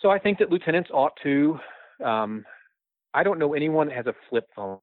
So 0.00 0.10
I 0.10 0.18
think 0.18 0.38
that 0.38 0.50
lieutenants 0.50 0.90
ought 0.92 1.12
to. 1.22 1.58
Um, 2.04 2.44
I 3.14 3.22
don't 3.22 3.38
know 3.38 3.54
anyone 3.54 3.88
that 3.88 3.96
has 3.96 4.06
a 4.06 4.14
flip 4.28 4.48
phone 4.56 4.78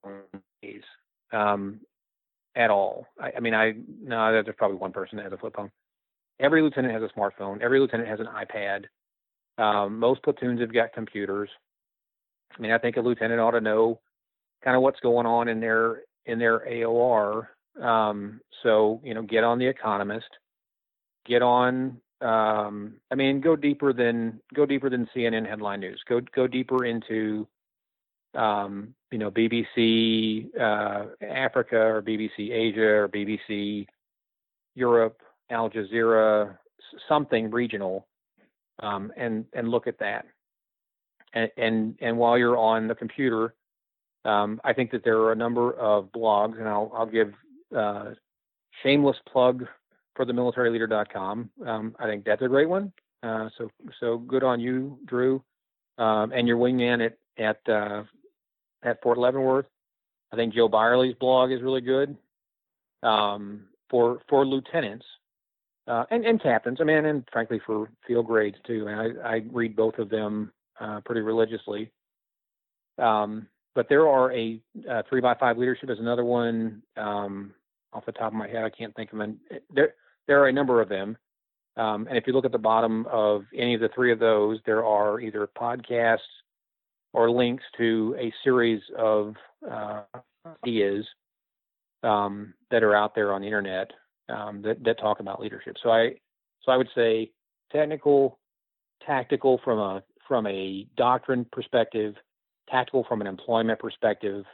um, 1.32 1.80
at 2.56 2.70
all. 2.70 3.06
I, 3.20 3.32
I 3.36 3.40
mean, 3.40 3.54
I 3.54 3.74
no, 4.02 4.32
there's 4.32 4.56
probably 4.56 4.76
one 4.76 4.92
person 4.92 5.16
that 5.16 5.24
has 5.24 5.32
a 5.32 5.38
flip 5.38 5.54
phone. 5.56 5.70
Every 6.38 6.62
lieutenant 6.62 6.94
has 6.94 7.02
a 7.02 7.18
smartphone. 7.18 7.60
Every 7.60 7.80
lieutenant 7.80 8.08
has 8.08 8.20
an 8.20 8.26
iPad. 8.26 8.86
Um, 9.62 9.98
most 9.98 10.22
platoons 10.22 10.60
have 10.60 10.72
got 10.72 10.92
computers. 10.92 11.50
I 12.56 12.62
mean, 12.62 12.72
I 12.72 12.78
think 12.78 12.96
a 12.96 13.00
lieutenant 13.00 13.40
ought 13.40 13.52
to 13.52 13.60
know 13.60 14.00
kind 14.64 14.76
of 14.76 14.82
what's 14.82 15.00
going 15.00 15.26
on 15.26 15.48
in 15.48 15.60
their 15.60 16.02
in 16.26 16.38
their 16.38 16.60
AOR. 16.60 17.48
Um, 17.80 18.40
so 18.62 19.00
you 19.04 19.14
know, 19.14 19.22
get 19.22 19.44
on 19.44 19.58
the 19.58 19.66
Economist, 19.66 20.28
get 21.26 21.42
on. 21.42 22.00
Um, 22.20 22.96
I 23.10 23.14
mean, 23.14 23.40
go 23.40 23.56
deeper 23.56 23.92
than 23.92 24.40
go 24.54 24.66
deeper 24.66 24.90
than 24.90 25.08
CNN 25.14 25.48
headline 25.48 25.80
news. 25.80 26.02
Go 26.08 26.20
go 26.34 26.46
deeper 26.46 26.84
into 26.84 27.46
um, 28.34 28.94
you 29.10 29.18
know 29.18 29.30
BBC 29.30 30.48
uh, 30.58 31.06
Africa 31.24 31.76
or 31.76 32.02
BBC 32.02 32.50
Asia 32.52 32.86
or 32.86 33.08
BBC 33.08 33.86
Europe, 34.74 35.20
Al 35.50 35.70
Jazeera, 35.70 36.56
something 37.08 37.50
regional, 37.50 38.06
um, 38.80 39.12
and 39.16 39.44
and 39.52 39.68
look 39.68 39.86
at 39.86 39.98
that. 39.98 40.26
And, 41.32 41.50
and 41.56 41.98
and 42.00 42.18
while 42.18 42.38
you're 42.38 42.56
on 42.56 42.88
the 42.88 42.94
computer, 42.94 43.54
um, 44.24 44.60
I 44.64 44.72
think 44.72 44.90
that 44.92 45.04
there 45.04 45.18
are 45.18 45.32
a 45.32 45.36
number 45.36 45.72
of 45.72 46.06
blogs, 46.12 46.58
and 46.58 46.68
I'll, 46.68 46.92
I'll 46.94 47.06
give 47.06 47.32
uh, 47.76 48.10
shameless 48.82 49.16
plug 49.30 49.66
for 50.14 50.24
the 50.24 50.32
militaryleader.com. 50.32 51.50
Um, 51.66 51.96
I 51.98 52.06
think 52.06 52.24
that's 52.24 52.42
a 52.42 52.48
great 52.48 52.68
one. 52.68 52.92
Uh, 53.22 53.48
so 53.58 53.70
so 54.00 54.18
good 54.18 54.42
on 54.42 54.60
you, 54.60 54.98
Drew, 55.06 55.42
um, 55.98 56.32
and 56.32 56.48
your 56.48 56.56
wingman 56.56 57.04
at 57.06 57.16
at 57.38 57.72
uh, 57.72 58.02
at 58.82 59.02
Fort 59.02 59.18
Leavenworth. 59.18 59.66
I 60.32 60.36
think 60.36 60.54
Joe 60.54 60.68
Byerly's 60.68 61.16
blog 61.18 61.50
is 61.50 61.62
really 61.62 61.80
good 61.80 62.16
um, 63.02 63.64
for 63.88 64.20
for 64.28 64.46
lieutenants 64.46 65.04
uh, 65.86 66.04
and 66.10 66.24
and 66.24 66.42
captains. 66.42 66.78
I 66.80 66.84
mean, 66.84 67.04
and 67.04 67.24
frankly 67.32 67.60
for 67.66 67.90
field 68.06 68.26
grades 68.26 68.56
too. 68.66 68.86
And 68.88 69.20
I, 69.22 69.28
I 69.28 69.42
read 69.50 69.76
both 69.76 69.98
of 69.98 70.08
them 70.08 70.52
uh, 70.80 71.00
pretty 71.04 71.20
religiously. 71.20 71.90
Um, 72.98 73.48
but 73.74 73.88
there 73.88 74.08
are 74.08 74.32
a 74.32 74.60
uh, 74.90 75.02
three 75.08 75.20
by 75.20 75.34
five 75.34 75.58
leadership 75.58 75.90
is 75.90 75.98
another 75.98 76.24
one. 76.24 76.82
Um, 76.96 77.52
off 77.92 78.06
the 78.06 78.12
top 78.12 78.28
of 78.28 78.34
my 78.34 78.48
head, 78.48 78.62
I 78.62 78.70
can't 78.70 78.94
think 78.94 79.12
of 79.12 79.18
them. 79.18 79.40
There, 79.74 79.94
there 80.28 80.40
are 80.42 80.48
a 80.48 80.52
number 80.52 80.80
of 80.80 80.88
them. 80.88 81.16
Um, 81.76 82.06
and 82.08 82.16
if 82.16 82.24
you 82.26 82.32
look 82.32 82.44
at 82.44 82.52
the 82.52 82.58
bottom 82.58 83.06
of 83.10 83.44
any 83.56 83.74
of 83.74 83.80
the 83.80 83.88
three 83.94 84.12
of 84.12 84.18
those, 84.18 84.58
there 84.66 84.84
are 84.84 85.20
either 85.20 85.48
podcasts 85.58 86.18
or 87.12 87.30
links 87.30 87.64
to 87.76 88.16
a 88.18 88.32
series 88.44 88.80
of 88.96 89.34
uh, 89.70 90.02
ideas 90.64 91.06
um, 92.02 92.54
that 92.70 92.82
are 92.82 92.94
out 92.94 93.14
there 93.14 93.32
on 93.32 93.40
the 93.40 93.46
internet 93.46 93.90
um, 94.28 94.62
that, 94.62 94.82
that 94.84 94.98
talk 94.98 95.20
about 95.20 95.40
leadership. 95.40 95.76
So 95.82 95.90
I, 95.90 96.14
so 96.62 96.72
I 96.72 96.76
would 96.76 96.88
say 96.94 97.30
technical, 97.72 98.38
tactical 99.04 99.60
from 99.64 99.78
a 99.78 100.02
from 100.28 100.46
a 100.46 100.86
doctrine 100.96 101.44
perspective, 101.50 102.14
tactical 102.68 103.04
from 103.08 103.20
an 103.20 103.26
employment 103.26 103.80
perspective, 103.80 104.44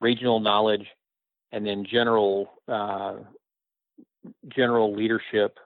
regional 0.00 0.40
knowledge, 0.40 0.84
and 1.52 1.64
then 1.64 1.86
general 1.88 2.50
uh, 2.66 3.18
general 4.48 4.94
leadership 4.94 5.58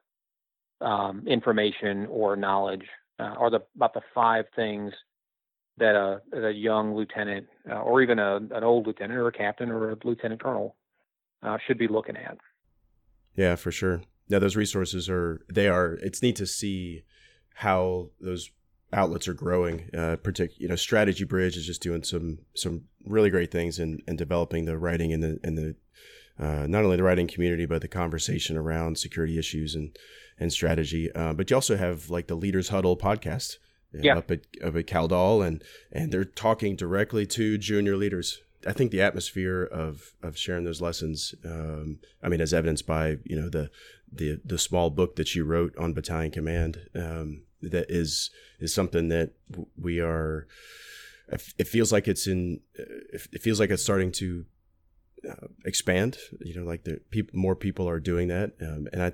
um, 0.81 1.27
information 1.27 2.07
or 2.11 2.37
knowledge 2.37 2.85
uh, 3.19 3.35
are 3.39 3.51
the 3.51 3.61
about 3.75 3.95
the 3.95 4.03
five 4.15 4.45
things 4.55 4.93
that 5.79 5.95
a, 5.95 6.47
a 6.47 6.51
young 6.51 6.95
lieutenant 6.95 7.47
uh, 7.71 7.81
or 7.81 8.03
even 8.03 8.19
a, 8.19 8.37
an 8.37 8.65
old 8.65 8.87
lieutenant 8.87 9.19
or 9.19 9.29
a 9.29 9.33
captain 9.33 9.71
or 9.71 9.91
a 9.91 9.97
lieutenant 10.05 10.43
colonel 10.43 10.77
uh, 11.43 11.59
should 11.67 11.79
be 11.79 11.89
looking 11.89 12.17
at. 12.17 12.39
Yeah, 13.37 13.57
for 13.57 13.71
sure. 13.71 14.03
Yeah, 14.29 14.39
those 14.39 14.57
resources 14.57 15.09
are 15.09 15.45
they 15.53 15.69
are. 15.69 15.95
It's 15.95 16.23
neat 16.23 16.37
to 16.37 16.47
see 16.47 17.05
how 17.55 18.11
those 18.21 18.51
outlets 18.93 19.29
are 19.29 19.35
growing. 19.35 19.91
Uh, 19.95 20.17
partic- 20.17 20.59
you 20.59 20.69
know, 20.69 20.77
Strategy 20.77 21.25
Bridge 21.25 21.57
is 21.57 21.67
just 21.67 21.83
doing 21.83 22.03
some 22.03 22.39
some 22.55 22.85
really 23.05 23.31
great 23.31 23.53
things 23.53 23.79
and 23.79 24.03
and 24.07 24.19
developing 24.19 24.65
the 24.65 24.79
writing 24.79 25.13
and 25.13 25.23
the 25.23 25.39
and 25.45 25.59
the 25.59 25.77
uh, 26.39 26.67
not 26.67 26.85
only 26.85 26.97
the 26.97 27.03
writing 27.03 27.27
community 27.27 27.67
but 27.67 27.81
the 27.81 27.89
conversation 27.89 28.57
around 28.57 28.99
security 28.99 29.39
issues 29.39 29.75
and 29.75 29.97
and 30.39 30.53
strategy. 30.53 31.13
Uh, 31.15 31.33
but 31.33 31.51
you 31.51 31.57
also 31.57 31.77
have 31.77 32.11
like 32.11 32.27
the 32.27 32.35
Leaders 32.35 32.71
Huddle 32.71 32.97
podcast. 32.97 33.59
Yeah. 34.05 34.19
up 34.19 34.31
at 34.31 34.41
up 34.63 34.77
at 34.77 34.87
CALDOL 34.87 35.47
and 35.47 35.63
and 35.93 36.13
they're 36.13 36.25
talking 36.25 36.77
directly 36.77 37.27
to 37.27 37.59
junior 37.59 37.97
leaders. 37.97 38.41
I 38.67 38.73
think 38.73 38.91
the 38.91 39.03
atmosphere 39.03 39.63
of 39.63 40.13
of 40.23 40.37
sharing 40.37 40.65
those 40.65 40.81
lessons, 40.81 41.35
um, 41.45 41.99
I 42.23 42.29
mean, 42.29 42.41
as 42.41 42.53
evidenced 42.53 42.87
by 42.87 43.19
you 43.25 43.41
know 43.41 43.49
the 43.49 43.71
the 44.13 44.41
the 44.45 44.59
small 44.59 44.91
book 44.91 45.17
that 45.17 45.35
you 45.35 45.45
wrote 45.45 45.77
on 45.77 45.93
battalion 45.93 46.33
command, 46.33 46.89
um, 46.95 47.43
that 47.63 47.87
is 47.91 48.31
is 48.59 48.75
something 48.75 49.09
that 49.09 49.33
we 49.77 50.01
are. 50.01 50.47
It 51.59 51.67
feels 51.67 51.93
like 51.93 52.07
it's 52.07 52.27
in. 52.27 52.61
It 52.75 53.43
feels 53.43 53.59
like 53.59 53.71
it's 53.71 53.83
starting 53.83 54.13
to 54.13 54.45
uh, 55.29 55.49
expand. 55.65 56.19
You 56.41 56.55
know, 56.61 56.65
like 56.65 56.85
the 56.85 57.01
people, 57.11 57.39
more 57.39 57.57
people 57.57 57.89
are 57.89 57.99
doing 58.01 58.29
that, 58.29 58.53
um, 58.61 58.89
and 58.93 59.03
I, 59.03 59.13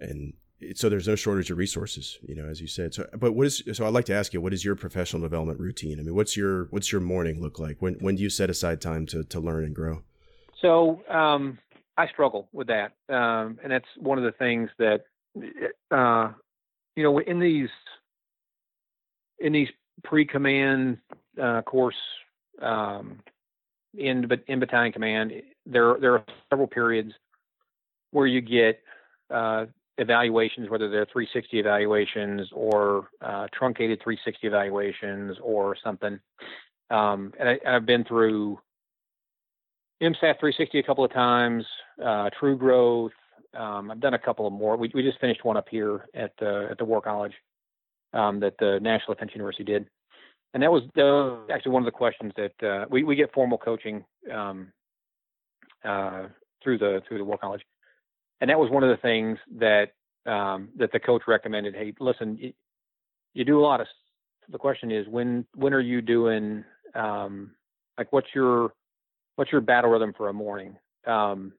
and 0.00 0.34
so 0.74 0.88
there's 0.88 1.08
no 1.08 1.14
shortage 1.14 1.50
of 1.50 1.58
resources. 1.58 2.18
You 2.22 2.34
know, 2.34 2.46
as 2.46 2.60
you 2.60 2.66
said. 2.66 2.94
So, 2.94 3.06
but 3.16 3.32
what 3.32 3.46
is? 3.46 3.62
So 3.72 3.86
I'd 3.86 3.94
like 3.94 4.06
to 4.06 4.14
ask 4.14 4.32
you, 4.32 4.40
what 4.40 4.52
is 4.52 4.64
your 4.64 4.76
professional 4.76 5.22
development 5.22 5.60
routine? 5.60 5.98
I 5.98 6.02
mean, 6.02 6.14
what's 6.14 6.36
your 6.36 6.64
what's 6.70 6.92
your 6.92 7.00
morning 7.00 7.40
look 7.40 7.58
like? 7.58 7.76
When 7.80 7.94
when 7.94 8.16
do 8.16 8.22
you 8.22 8.30
set 8.30 8.50
aside 8.50 8.80
time 8.80 9.06
to 9.06 9.24
to 9.24 9.40
learn 9.40 9.64
and 9.64 9.74
grow? 9.74 10.02
So 10.62 11.02
um, 11.08 11.58
I 11.96 12.08
struggle 12.08 12.48
with 12.52 12.68
that, 12.68 12.92
um, 13.08 13.58
and 13.62 13.70
that's 13.70 13.86
one 13.98 14.18
of 14.18 14.24
the 14.24 14.32
things 14.32 14.70
that 14.78 15.04
uh, 15.90 16.32
you 16.94 17.02
know, 17.02 17.18
in 17.18 17.38
these 17.40 17.68
in 19.38 19.52
these 19.52 19.68
pre-command 20.04 20.98
uh, 21.40 21.62
course 21.62 21.94
um, 22.62 23.20
in 23.94 24.26
but 24.28 24.40
in 24.48 24.60
battalion 24.60 24.92
command, 24.92 25.32
there 25.66 25.96
there 26.00 26.14
are 26.14 26.24
several 26.50 26.66
periods 26.66 27.12
where 28.12 28.26
you 28.26 28.40
get 28.40 28.80
uh, 29.30 29.66
evaluations, 29.98 30.68
whether 30.68 30.90
they're 30.90 31.06
360 31.06 31.58
evaluations 31.58 32.48
or 32.52 33.08
uh, 33.20 33.46
truncated 33.52 34.00
360 34.02 34.46
evaluations 34.46 35.36
or 35.42 35.76
something. 35.82 36.18
Um, 36.90 37.32
and, 37.38 37.48
I, 37.48 37.58
have 37.64 37.86
been 37.86 38.04
through 38.04 38.58
MSAF 40.02 40.38
360 40.38 40.78
a 40.78 40.82
couple 40.82 41.04
of 41.04 41.12
times, 41.12 41.64
uh, 42.04 42.30
True 42.38 42.56
Growth, 42.56 43.12
um, 43.56 43.90
I've 43.90 44.00
done 44.00 44.14
a 44.14 44.18
couple 44.18 44.46
of 44.46 44.52
more. 44.52 44.76
We, 44.76 44.90
we 44.94 45.02
just 45.02 45.20
finished 45.20 45.44
one 45.44 45.56
up 45.56 45.68
here 45.70 46.06
at 46.14 46.32
the 46.38 46.68
at 46.70 46.78
the 46.78 46.84
War 46.84 47.00
College 47.00 47.32
um, 48.12 48.40
that 48.40 48.54
the 48.58 48.78
National 48.80 49.14
Defense 49.14 49.32
University 49.34 49.64
did, 49.64 49.86
and 50.54 50.62
that 50.62 50.70
was, 50.70 50.82
actually 51.50 51.72
one 51.72 51.82
of 51.82 51.86
the 51.86 51.92
questions 51.92 52.32
that 52.36 52.66
uh, 52.66 52.84
we 52.90 53.02
we 53.04 53.16
get 53.16 53.32
formal 53.32 53.58
coaching 53.58 54.04
um, 54.32 54.72
uh, 55.84 56.24
through 56.62 56.78
the 56.78 57.02
through 57.08 57.18
the 57.18 57.24
War 57.24 57.38
College, 57.38 57.62
and 58.40 58.50
that 58.50 58.58
was 58.58 58.70
one 58.70 58.82
of 58.82 58.90
the 58.90 59.00
things 59.02 59.38
that 59.58 59.92
um, 60.26 60.68
that 60.76 60.92
the 60.92 61.00
coach 61.00 61.22
recommended. 61.26 61.74
Hey, 61.74 61.94
listen, 62.00 62.36
you, 62.40 62.52
you, 63.34 63.44
do 63.44 63.58
a 63.58 63.62
lot 63.62 63.80
of. 63.80 63.86
The 64.50 64.58
question 64.58 64.90
is 64.90 65.06
when 65.08 65.44
when 65.54 65.72
are 65.72 65.80
you 65.80 66.02
doing 66.02 66.64
um, 66.94 67.52
like 67.98 68.12
what's 68.12 68.28
your 68.34 68.72
what's 69.36 69.52
your 69.52 69.60
battle 69.60 69.90
rhythm 69.90 70.12
for 70.16 70.28
a 70.28 70.32
morning? 70.32 70.76
Um, 71.06 71.52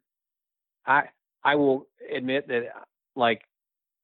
I 0.86 1.04
I 1.44 1.56
will 1.56 1.88
admit 2.14 2.48
that 2.50 2.64
like 3.16 3.42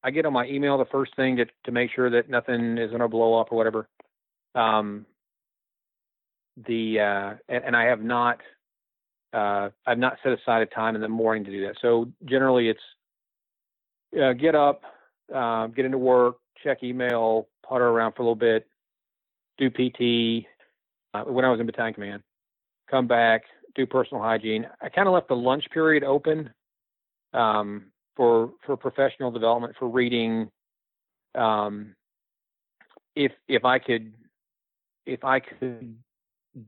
I 0.02 0.10
get 0.10 0.26
on 0.26 0.32
my 0.32 0.46
email 0.46 0.78
the 0.78 0.84
first 0.86 1.14
thing 1.16 1.36
to 1.36 1.46
to 1.64 1.72
make 1.72 1.90
sure 1.94 2.10
that 2.10 2.28
nothing 2.28 2.78
is 2.78 2.90
going 2.90 3.00
to 3.00 3.08
blow 3.08 3.40
up 3.40 3.52
or 3.52 3.56
whatever. 3.56 3.88
Um, 4.54 5.06
the 6.66 7.00
uh, 7.00 7.34
and, 7.48 7.64
and 7.64 7.76
I 7.76 7.84
have 7.84 8.02
not 8.02 8.40
uh, 9.34 9.70
I've 9.86 9.98
not 9.98 10.18
set 10.22 10.32
aside 10.32 10.62
a 10.62 10.66
time 10.66 10.94
in 10.94 11.00
the 11.00 11.08
morning 11.08 11.44
to 11.44 11.50
do 11.50 11.66
that. 11.66 11.74
So 11.82 12.10
generally, 12.24 12.68
it's 12.68 12.80
uh, 14.20 14.32
get 14.32 14.54
up, 14.54 14.82
uh, 15.34 15.66
get 15.68 15.84
into 15.84 15.98
work, 15.98 16.36
check 16.62 16.84
email, 16.84 17.48
putter 17.68 17.88
around 17.88 18.12
for 18.12 18.22
a 18.22 18.24
little 18.24 18.36
bit, 18.36 18.66
do 19.58 19.70
PT. 19.70 20.46
Uh, 21.12 21.24
when 21.24 21.44
I 21.44 21.50
was 21.50 21.58
in 21.58 21.66
battalion 21.66 21.94
command, 21.94 22.22
come 22.88 23.08
back, 23.08 23.42
do 23.74 23.86
personal 23.86 24.22
hygiene. 24.22 24.66
I 24.80 24.88
kind 24.88 25.08
of 25.08 25.14
left 25.14 25.28
the 25.28 25.36
lunch 25.36 25.64
period 25.72 26.04
open 26.04 26.50
um, 27.32 27.86
for 28.16 28.52
for 28.64 28.76
professional 28.76 29.32
development, 29.32 29.74
for 29.78 29.88
reading. 29.88 30.48
Um, 31.34 31.96
if 33.16 33.32
if 33.48 33.64
I 33.64 33.80
could 33.80 34.12
if 35.06 35.24
I 35.24 35.40
could 35.40 35.96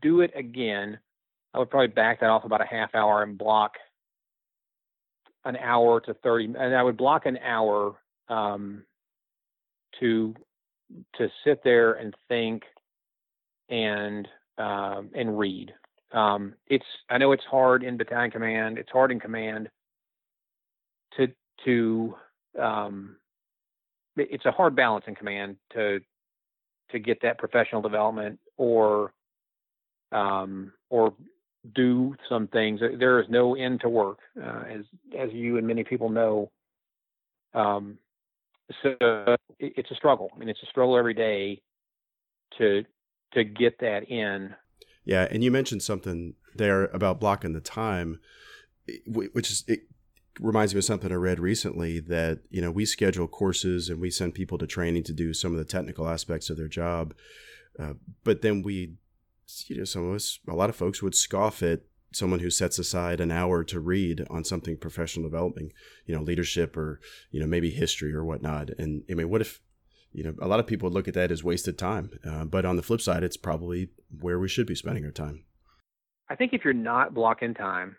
do 0.02 0.20
it 0.20 0.32
again, 0.34 0.98
I 1.56 1.58
would 1.58 1.70
probably 1.70 1.88
back 1.88 2.20
that 2.20 2.28
off 2.28 2.44
about 2.44 2.60
a 2.60 2.66
half 2.66 2.94
hour 2.94 3.22
and 3.22 3.38
block 3.38 3.72
an 5.46 5.56
hour 5.56 6.00
to 6.02 6.12
30 6.12 6.54
and 6.58 6.76
I 6.76 6.82
would 6.82 6.98
block 6.98 7.24
an 7.24 7.38
hour 7.38 7.96
um, 8.28 8.82
to 9.98 10.34
to 11.16 11.28
sit 11.44 11.64
there 11.64 11.94
and 11.94 12.14
think 12.28 12.64
and 13.70 14.28
um, 14.58 15.10
and 15.14 15.38
read. 15.38 15.72
Um, 16.12 16.54
it's 16.66 16.84
I 17.08 17.16
know 17.16 17.32
it's 17.32 17.44
hard 17.50 17.82
in 17.82 17.96
battalion 17.96 18.30
command. 18.30 18.76
It's 18.76 18.90
hard 18.90 19.10
in 19.10 19.18
command 19.18 19.70
to 21.16 21.28
to 21.64 22.14
um, 22.60 23.16
it's 24.16 24.44
a 24.44 24.52
hard 24.52 24.76
balance 24.76 25.06
in 25.08 25.14
command 25.14 25.56
to 25.72 26.00
to 26.90 26.98
get 26.98 27.22
that 27.22 27.38
professional 27.38 27.80
development 27.80 28.38
or 28.58 29.14
um, 30.12 30.72
or 30.90 31.14
do 31.74 32.14
some 32.28 32.48
things. 32.48 32.80
There 32.80 33.20
is 33.20 33.26
no 33.28 33.54
end 33.54 33.80
to 33.80 33.88
work, 33.88 34.18
uh, 34.40 34.64
as 34.68 34.84
as 35.18 35.30
you 35.32 35.58
and 35.58 35.66
many 35.66 35.84
people 35.84 36.08
know. 36.08 36.50
Um, 37.54 37.98
so 38.82 39.36
it's 39.58 39.90
a 39.90 39.94
struggle. 39.94 40.30
I 40.34 40.38
mean, 40.38 40.48
it's 40.48 40.62
a 40.62 40.66
struggle 40.66 40.98
every 40.98 41.14
day 41.14 41.62
to 42.58 42.84
to 43.34 43.44
get 43.44 43.78
that 43.80 44.08
in. 44.08 44.54
Yeah, 45.04 45.28
and 45.30 45.44
you 45.44 45.50
mentioned 45.50 45.82
something 45.82 46.34
there 46.54 46.84
about 46.86 47.20
blocking 47.20 47.52
the 47.52 47.60
time, 47.60 48.18
which 49.06 49.50
is 49.50 49.64
it 49.68 49.80
reminds 50.40 50.74
me 50.74 50.78
of 50.78 50.84
something 50.84 51.10
I 51.10 51.16
read 51.16 51.38
recently 51.40 52.00
that 52.00 52.40
you 52.50 52.60
know 52.60 52.70
we 52.70 52.84
schedule 52.84 53.28
courses 53.28 53.88
and 53.88 54.00
we 54.00 54.10
send 54.10 54.34
people 54.34 54.58
to 54.58 54.66
training 54.66 55.04
to 55.04 55.12
do 55.12 55.32
some 55.32 55.52
of 55.52 55.58
the 55.58 55.64
technical 55.64 56.08
aspects 56.08 56.50
of 56.50 56.56
their 56.56 56.68
job, 56.68 57.14
uh, 57.78 57.94
but 58.24 58.42
then 58.42 58.62
we, 58.62 58.94
you 59.66 59.78
know, 59.78 59.84
some 59.84 60.08
of 60.08 60.14
us, 60.14 60.38
a 60.48 60.54
lot 60.54 60.70
of 60.70 60.76
folks 60.76 61.02
would 61.02 61.14
scoff 61.14 61.62
at 61.62 61.80
someone 62.12 62.40
who 62.40 62.50
sets 62.50 62.78
aside 62.78 63.20
an 63.20 63.30
hour 63.30 63.62
to 63.64 63.80
read 63.80 64.24
on 64.30 64.44
something 64.44 64.76
professional 64.76 65.28
development, 65.28 65.72
you 66.06 66.14
know, 66.14 66.22
leadership 66.22 66.76
or 66.76 67.00
you 67.30 67.40
know 67.40 67.46
maybe 67.46 67.70
history 67.70 68.12
or 68.12 68.24
whatnot. 68.24 68.70
And 68.78 69.04
I 69.10 69.14
mean, 69.14 69.28
what 69.28 69.40
if 69.40 69.60
you 70.12 70.24
know 70.24 70.34
a 70.40 70.48
lot 70.48 70.60
of 70.60 70.66
people 70.66 70.88
would 70.88 70.94
look 70.94 71.08
at 71.08 71.14
that 71.14 71.30
as 71.30 71.44
wasted 71.44 71.78
time, 71.78 72.10
uh, 72.24 72.44
but 72.44 72.64
on 72.64 72.76
the 72.76 72.82
flip 72.82 73.00
side, 73.00 73.22
it's 73.22 73.36
probably 73.36 73.90
where 74.20 74.38
we 74.38 74.48
should 74.48 74.66
be 74.66 74.74
spending 74.74 75.04
our 75.04 75.10
time. 75.10 75.44
I 76.28 76.34
think 76.34 76.52
if 76.52 76.64
you're 76.64 76.74
not 76.74 77.14
blocking 77.14 77.54
time, 77.54 77.96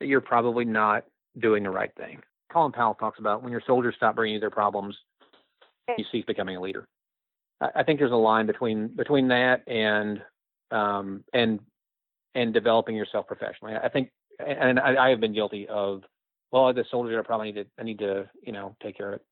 you're 0.00 0.20
probably 0.20 0.64
not 0.64 1.04
doing 1.38 1.64
the 1.64 1.70
right 1.70 1.94
thing. 1.96 2.22
Colin 2.50 2.72
Powell 2.72 2.94
talks 2.94 3.18
about 3.18 3.42
when 3.42 3.52
your 3.52 3.62
soldiers 3.66 3.94
stop 3.96 4.14
bringing 4.14 4.34
you 4.34 4.40
their 4.40 4.50
problems, 4.50 4.96
you 5.98 6.04
cease 6.10 6.24
becoming 6.26 6.56
a 6.56 6.60
leader. 6.60 6.86
I, 7.60 7.82
think 7.82 7.98
there's 7.98 8.12
a 8.12 8.16
line 8.16 8.46
between 8.46 8.88
between 8.88 9.28
that 9.28 9.66
and 9.66 10.20
um, 10.70 11.24
and 11.32 11.60
and 12.34 12.52
developing 12.52 12.94
yourself 12.94 13.26
professionally. 13.26 13.74
I 13.82 13.88
think, 13.88 14.10
and 14.38 14.78
I, 14.78 15.06
I 15.06 15.10
have 15.10 15.20
been 15.20 15.32
guilty 15.32 15.66
of, 15.68 16.02
well, 16.52 16.72
the 16.72 16.84
soldier, 16.90 17.18
I 17.18 17.22
probably 17.22 17.52
need 17.52 17.62
to 17.62 17.66
I 17.78 17.82
need 17.82 17.98
to 18.00 18.28
you 18.42 18.52
know 18.52 18.76
take 18.82 18.96
care 18.96 19.14
of 19.14 19.20
it 19.20 19.26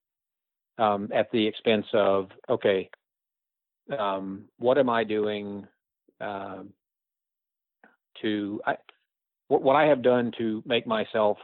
um, 0.83 1.09
at 1.15 1.31
the 1.31 1.47
expense 1.47 1.87
of 1.93 2.29
okay, 2.49 2.91
um, 3.99 4.45
what 4.59 4.79
am 4.79 4.89
I 4.89 5.05
doing 5.05 5.67
um, 6.21 6.71
to 8.23 8.61
I, 8.67 8.77
what, 9.49 9.63
what 9.63 9.77
I 9.77 9.87
have 9.87 10.03
done 10.03 10.33
to 10.39 10.63
make 10.67 10.87
myself 10.87 11.39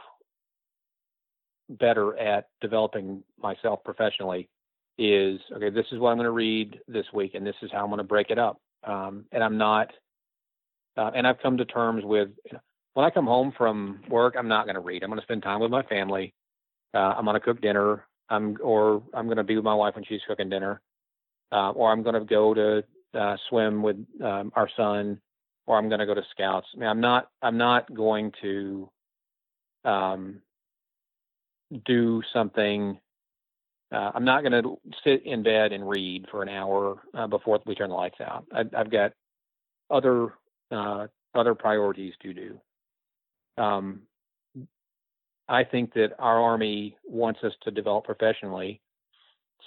better 1.79 2.17
at 2.17 2.49
developing 2.59 3.23
myself 3.41 3.83
professionally 3.83 4.49
is 4.97 5.39
okay 5.55 5.69
this 5.69 5.85
is 5.91 5.99
what 5.99 6.09
i'm 6.09 6.17
going 6.17 6.25
to 6.25 6.31
read 6.31 6.79
this 6.87 7.05
week 7.13 7.33
and 7.33 7.47
this 7.47 7.55
is 7.61 7.71
how 7.71 7.79
i'm 7.79 7.87
going 7.87 7.97
to 7.97 8.03
break 8.03 8.29
it 8.29 8.37
up 8.37 8.59
um, 8.83 9.25
and 9.31 9.43
i'm 9.43 9.57
not 9.57 9.91
uh, 10.97 11.11
and 11.15 11.27
i've 11.27 11.39
come 11.41 11.57
to 11.57 11.65
terms 11.65 12.03
with 12.03 12.29
when 12.93 13.05
i 13.05 13.09
come 13.09 13.25
home 13.25 13.53
from 13.57 14.01
work 14.09 14.35
i'm 14.37 14.47
not 14.47 14.65
going 14.65 14.75
to 14.75 14.81
read. 14.81 15.03
I'm 15.03 15.09
going 15.09 15.19
to 15.19 15.25
spend 15.25 15.43
time 15.43 15.59
with 15.59 15.71
my 15.71 15.83
family. 15.83 16.33
Uh, 16.93 17.13
i'm 17.17 17.25
going 17.25 17.35
to 17.35 17.39
cook 17.39 17.61
dinner. 17.61 18.05
I'm 18.29 18.57
or 18.61 19.03
i'm 19.13 19.25
going 19.25 19.37
to 19.37 19.43
be 19.43 19.55
with 19.55 19.65
my 19.65 19.75
wife 19.75 19.95
when 19.95 20.05
she's 20.05 20.21
cooking 20.27 20.49
dinner. 20.49 20.81
Uh, 21.51 21.71
or 21.71 21.91
i'm 21.91 22.03
going 22.03 22.15
to 22.15 22.25
go 22.25 22.53
to 22.53 22.83
uh, 23.13 23.37
swim 23.49 23.81
with 23.81 23.97
um, 24.23 24.51
our 24.55 24.69
son 24.77 25.19
or 25.67 25.77
i'm 25.77 25.89
going 25.89 25.99
to 25.99 26.05
go 26.05 26.13
to 26.13 26.23
scouts. 26.31 26.67
I 26.75 26.79
mean 26.79 26.89
i'm 26.89 27.01
not 27.01 27.29
i'm 27.41 27.57
not 27.57 27.93
going 27.93 28.31
to 28.41 28.89
um, 29.85 30.41
do 31.85 32.21
something. 32.33 32.99
Uh, 33.91 34.11
I'm 34.15 34.23
not 34.23 34.41
going 34.43 34.63
to 34.63 34.77
sit 35.03 35.25
in 35.25 35.43
bed 35.43 35.73
and 35.73 35.87
read 35.87 36.25
for 36.31 36.41
an 36.41 36.49
hour 36.49 37.01
uh, 37.13 37.27
before 37.27 37.59
we 37.65 37.75
turn 37.75 37.89
the 37.89 37.95
lights 37.95 38.21
out. 38.21 38.45
I, 38.53 38.63
have 38.77 38.89
got 38.89 39.11
other 39.89 40.33
uh, 40.71 41.07
other 41.35 41.55
priorities 41.55 42.13
to 42.21 42.33
do. 42.33 42.61
Um, 43.57 44.01
I 45.49 45.65
think 45.65 45.93
that 45.93 46.13
our 46.19 46.41
Army 46.41 46.95
wants 47.03 47.41
us 47.43 47.51
to 47.63 47.71
develop 47.71 48.05
professionally, 48.05 48.79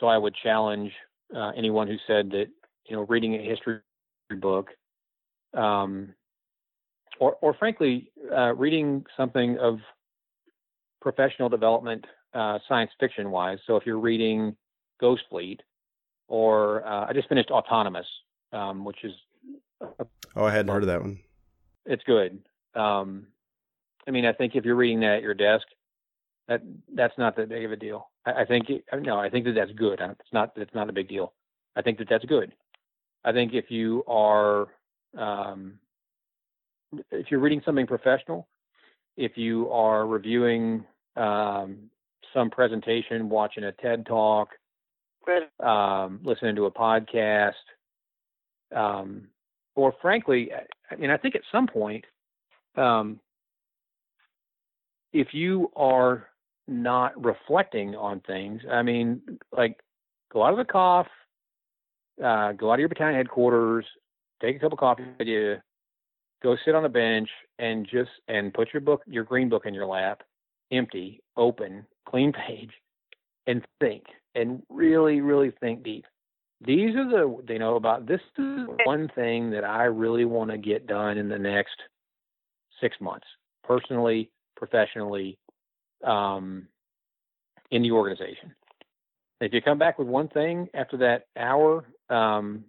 so 0.01 0.07
I 0.07 0.17
would 0.17 0.35
challenge 0.43 0.93
uh, 1.37 1.53
anyone 1.55 1.87
who 1.87 1.97
said 2.07 2.31
that 2.31 2.47
you 2.87 2.97
know 2.97 3.03
reading 3.03 3.35
a 3.35 3.43
history 3.43 3.81
book, 4.41 4.71
um, 5.53 6.15
or 7.21 7.37
or 7.43 7.53
frankly 7.55 8.11
uh, 8.35 8.55
reading 8.55 9.05
something 9.19 9.59
of 9.59 9.81
professional 11.03 11.51
development 11.51 12.07
uh, 12.35 12.59
science 12.69 12.91
fiction 12.99 13.31
wise. 13.31 13.59
So 13.67 13.77
if 13.77 13.87
you're 13.87 13.99
reading 13.99 14.57
Ghost 15.01 15.23
Fleet, 15.31 15.61
or 16.29 16.87
uh, 16.87 17.07
I 17.09 17.13
just 17.13 17.29
finished 17.29 17.51
Autonomous, 17.51 18.07
um, 18.53 18.85
which 18.85 19.05
is 19.05 19.13
oh, 19.81 20.45
I 20.45 20.51
hadn't 20.51 20.73
heard 20.73 20.83
of 20.83 20.89
that 20.89 21.01
one. 21.01 21.21
It's 21.87 22.03
good. 22.05 22.41
Um, 22.75 23.27
I 24.07 24.11
mean, 24.11 24.27
I 24.27 24.33
think 24.33 24.55
if 24.55 24.65
you're 24.65 24.75
reading 24.75 25.01
that 25.01 25.17
at 25.17 25.23
your 25.23 25.35
desk, 25.35 25.67
that 26.49 26.63
that's 26.95 27.17
not 27.19 27.37
that 27.37 27.49
big 27.49 27.65
of 27.65 27.73
a 27.73 27.77
deal. 27.77 28.11
I, 28.27 28.43
I 28.43 28.45
think 28.45 28.69
no, 29.01 29.19
I 29.19 29.31
think 29.31 29.45
that 29.47 29.55
that's 29.55 29.73
good. 29.73 30.01
It's 30.01 30.33
not 30.33 30.53
it's 30.57 30.75
not 30.75 30.89
a 30.89 30.93
big 30.93 31.09
deal. 31.09 31.33
I 31.77 31.83
think 31.83 31.99
that 31.99 32.09
that's 32.09 32.25
good. 32.25 32.53
I 33.25 33.33
think 33.33 33.55
if 33.55 33.71
you 33.71 34.05
are 34.07 34.69
um, 35.17 35.79
if 37.11 37.31
you're 37.31 37.41
reading 37.41 37.63
something 37.65 37.87
professional, 37.87 38.49
if 39.17 39.37
you 39.37 39.71
are 39.71 40.07
reviewing 40.07 40.85
um, 41.17 41.91
some 42.35 42.51
presentation, 42.51 43.29
watching 43.29 43.65
a 43.65 43.73
TED 43.73 44.05
talk, 44.05 44.51
um, 45.61 46.21
listening 46.23 46.57
to 46.57 46.67
a 46.67 46.71
podcast, 46.71 47.53
um, 48.75 49.29
or 49.77 49.95
frankly, 50.03 50.51
I 50.91 50.97
mean, 50.97 51.11
I 51.11 51.17
think 51.17 51.35
at 51.35 51.43
some 51.51 51.67
point, 51.67 52.05
um, 52.77 53.21
if 55.13 55.29
you 55.33 55.71
are 55.77 56.29
not 56.67 57.23
reflecting 57.23 57.95
on 57.95 58.21
things, 58.21 58.61
I 58.71 58.83
mean, 58.83 59.23
like 59.57 59.79
go 60.33 60.43
out 60.43 60.53
of 60.53 60.59
the 60.59 60.65
cough, 60.65 61.07
uh, 62.23 62.53
go 62.53 62.71
out 62.71 62.75
of 62.75 62.81
your 62.81 62.89
battalion 62.89 63.17
headquarters, 63.17 63.87
take 64.43 64.57
a 64.57 64.59
cup 64.59 64.73
of 64.73 64.79
coffee 64.79 65.05
with 65.19 65.29
you, 65.29 65.57
go 66.43 66.57
sit 66.65 66.75
on 66.75 66.85
a 66.85 66.89
bench, 66.89 67.29
and 67.59 67.87
just 67.87 68.11
and 68.29 68.53
put 68.53 68.73
your 68.73 68.81
book, 68.81 69.03
your 69.07 69.25
green 69.25 69.49
book, 69.49 69.67
in 69.67 69.75
your 69.75 69.87
lap, 69.87 70.23
empty, 70.77 71.23
open, 71.37 71.87
clean 72.09 72.33
page, 72.33 72.71
and 73.47 73.65
think 73.81 74.05
and 74.35 74.63
really, 74.69 75.21
really 75.21 75.53
think 75.61 75.83
deep. 75.83 76.05
These 76.61 76.95
are 76.97 77.09
the 77.09 77.53
you 77.53 77.59
know 77.59 77.77
about 77.77 78.07
this 78.07 78.21
is 78.39 78.67
one 78.85 79.09
thing 79.15 79.51
that 79.51 79.65
I 79.65 79.85
really 79.85 80.25
want 80.25 80.51
to 80.51 80.59
get 80.59 80.87
done 80.87 81.19
in 81.19 81.29
the 81.29 81.39
next 81.39 81.77
six 82.81 82.97
months, 83.01 83.27
personally, 83.65 84.31
professionally, 84.57 85.39
um, 86.05 86.69
in 87.71 87.83
the 87.83 87.91
organization. 87.91 88.55
If 89.41 89.53
you 89.53 89.61
come 89.61 89.79
back 89.79 89.99
with 89.99 90.09
one 90.09 90.29
thing 90.29 90.69
after 90.75 90.97
that 90.99 91.27
hour, 91.37 91.85
um, 92.09 92.65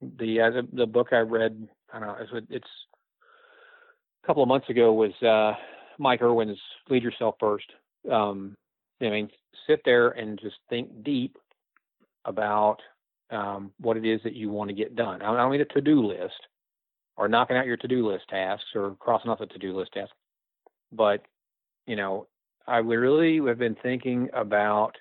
the, 0.00 0.40
uh, 0.40 0.62
the 0.72 0.86
book 0.86 1.08
I 1.12 1.18
read, 1.18 1.68
I 1.92 1.98
don't 1.98 2.08
know, 2.08 2.16
it's, 2.20 2.46
it's 2.50 2.68
a 4.22 4.26
couple 4.26 4.42
of 4.42 4.48
months 4.48 4.68
ago 4.70 4.92
was 4.92 5.12
uh, 5.22 5.54
Mike 5.98 6.22
Erwin's 6.22 6.58
Lead 6.88 7.02
Yourself 7.02 7.36
First. 7.40 7.66
um, 8.10 8.54
I 9.00 9.10
mean, 9.10 9.30
sit 9.66 9.80
there 9.84 10.10
and 10.10 10.40
just 10.40 10.56
think 10.70 11.04
deep 11.04 11.36
about 12.24 12.78
um, 13.30 13.72
what 13.80 13.96
it 13.96 14.06
is 14.06 14.20
that 14.24 14.34
you 14.34 14.50
want 14.50 14.68
to 14.68 14.74
get 14.74 14.96
done. 14.96 15.22
I 15.22 15.36
don't 15.36 15.50
mean 15.50 15.60
a 15.60 15.64
to-do 15.66 16.06
list 16.06 16.34
or 17.16 17.28
knocking 17.28 17.56
out 17.56 17.66
your 17.66 17.76
to-do 17.76 18.08
list 18.08 18.28
tasks 18.28 18.66
or 18.74 18.96
crossing 18.98 19.30
off 19.30 19.40
a 19.40 19.46
to-do 19.46 19.76
list 19.76 19.92
task, 19.92 20.12
but 20.92 21.22
you 21.86 21.96
know, 21.96 22.26
I 22.66 22.78
really 22.78 23.40
have 23.46 23.58
been 23.58 23.76
thinking 23.82 24.28
about 24.32 24.96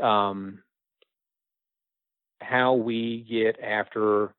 um, 0.00 0.62
how 2.40 2.74
we 2.74 3.26
get 3.28 3.60
after, 3.60 4.34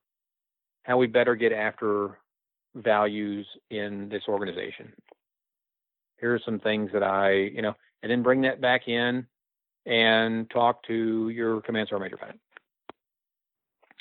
how 0.83 0.97
we 0.97 1.07
better 1.07 1.35
get 1.35 1.51
after 1.53 2.17
values 2.75 3.45
in 3.69 4.09
this 4.09 4.23
organization. 4.27 4.91
Here 6.23 6.35
are 6.35 6.39
some 6.45 6.59
things 6.59 6.89
that 6.93 7.03
I, 7.03 7.33
you 7.33 7.61
know, 7.61 7.73
and 8.01 8.09
then 8.09 8.23
bring 8.23 8.43
that 8.43 8.61
back 8.61 8.87
in 8.87 9.27
and 9.85 10.49
talk 10.49 10.81
to 10.87 11.27
your 11.27 11.59
command 11.59 11.89
sergeant 11.89 12.13
major 12.13 12.17
fan. 12.17 12.39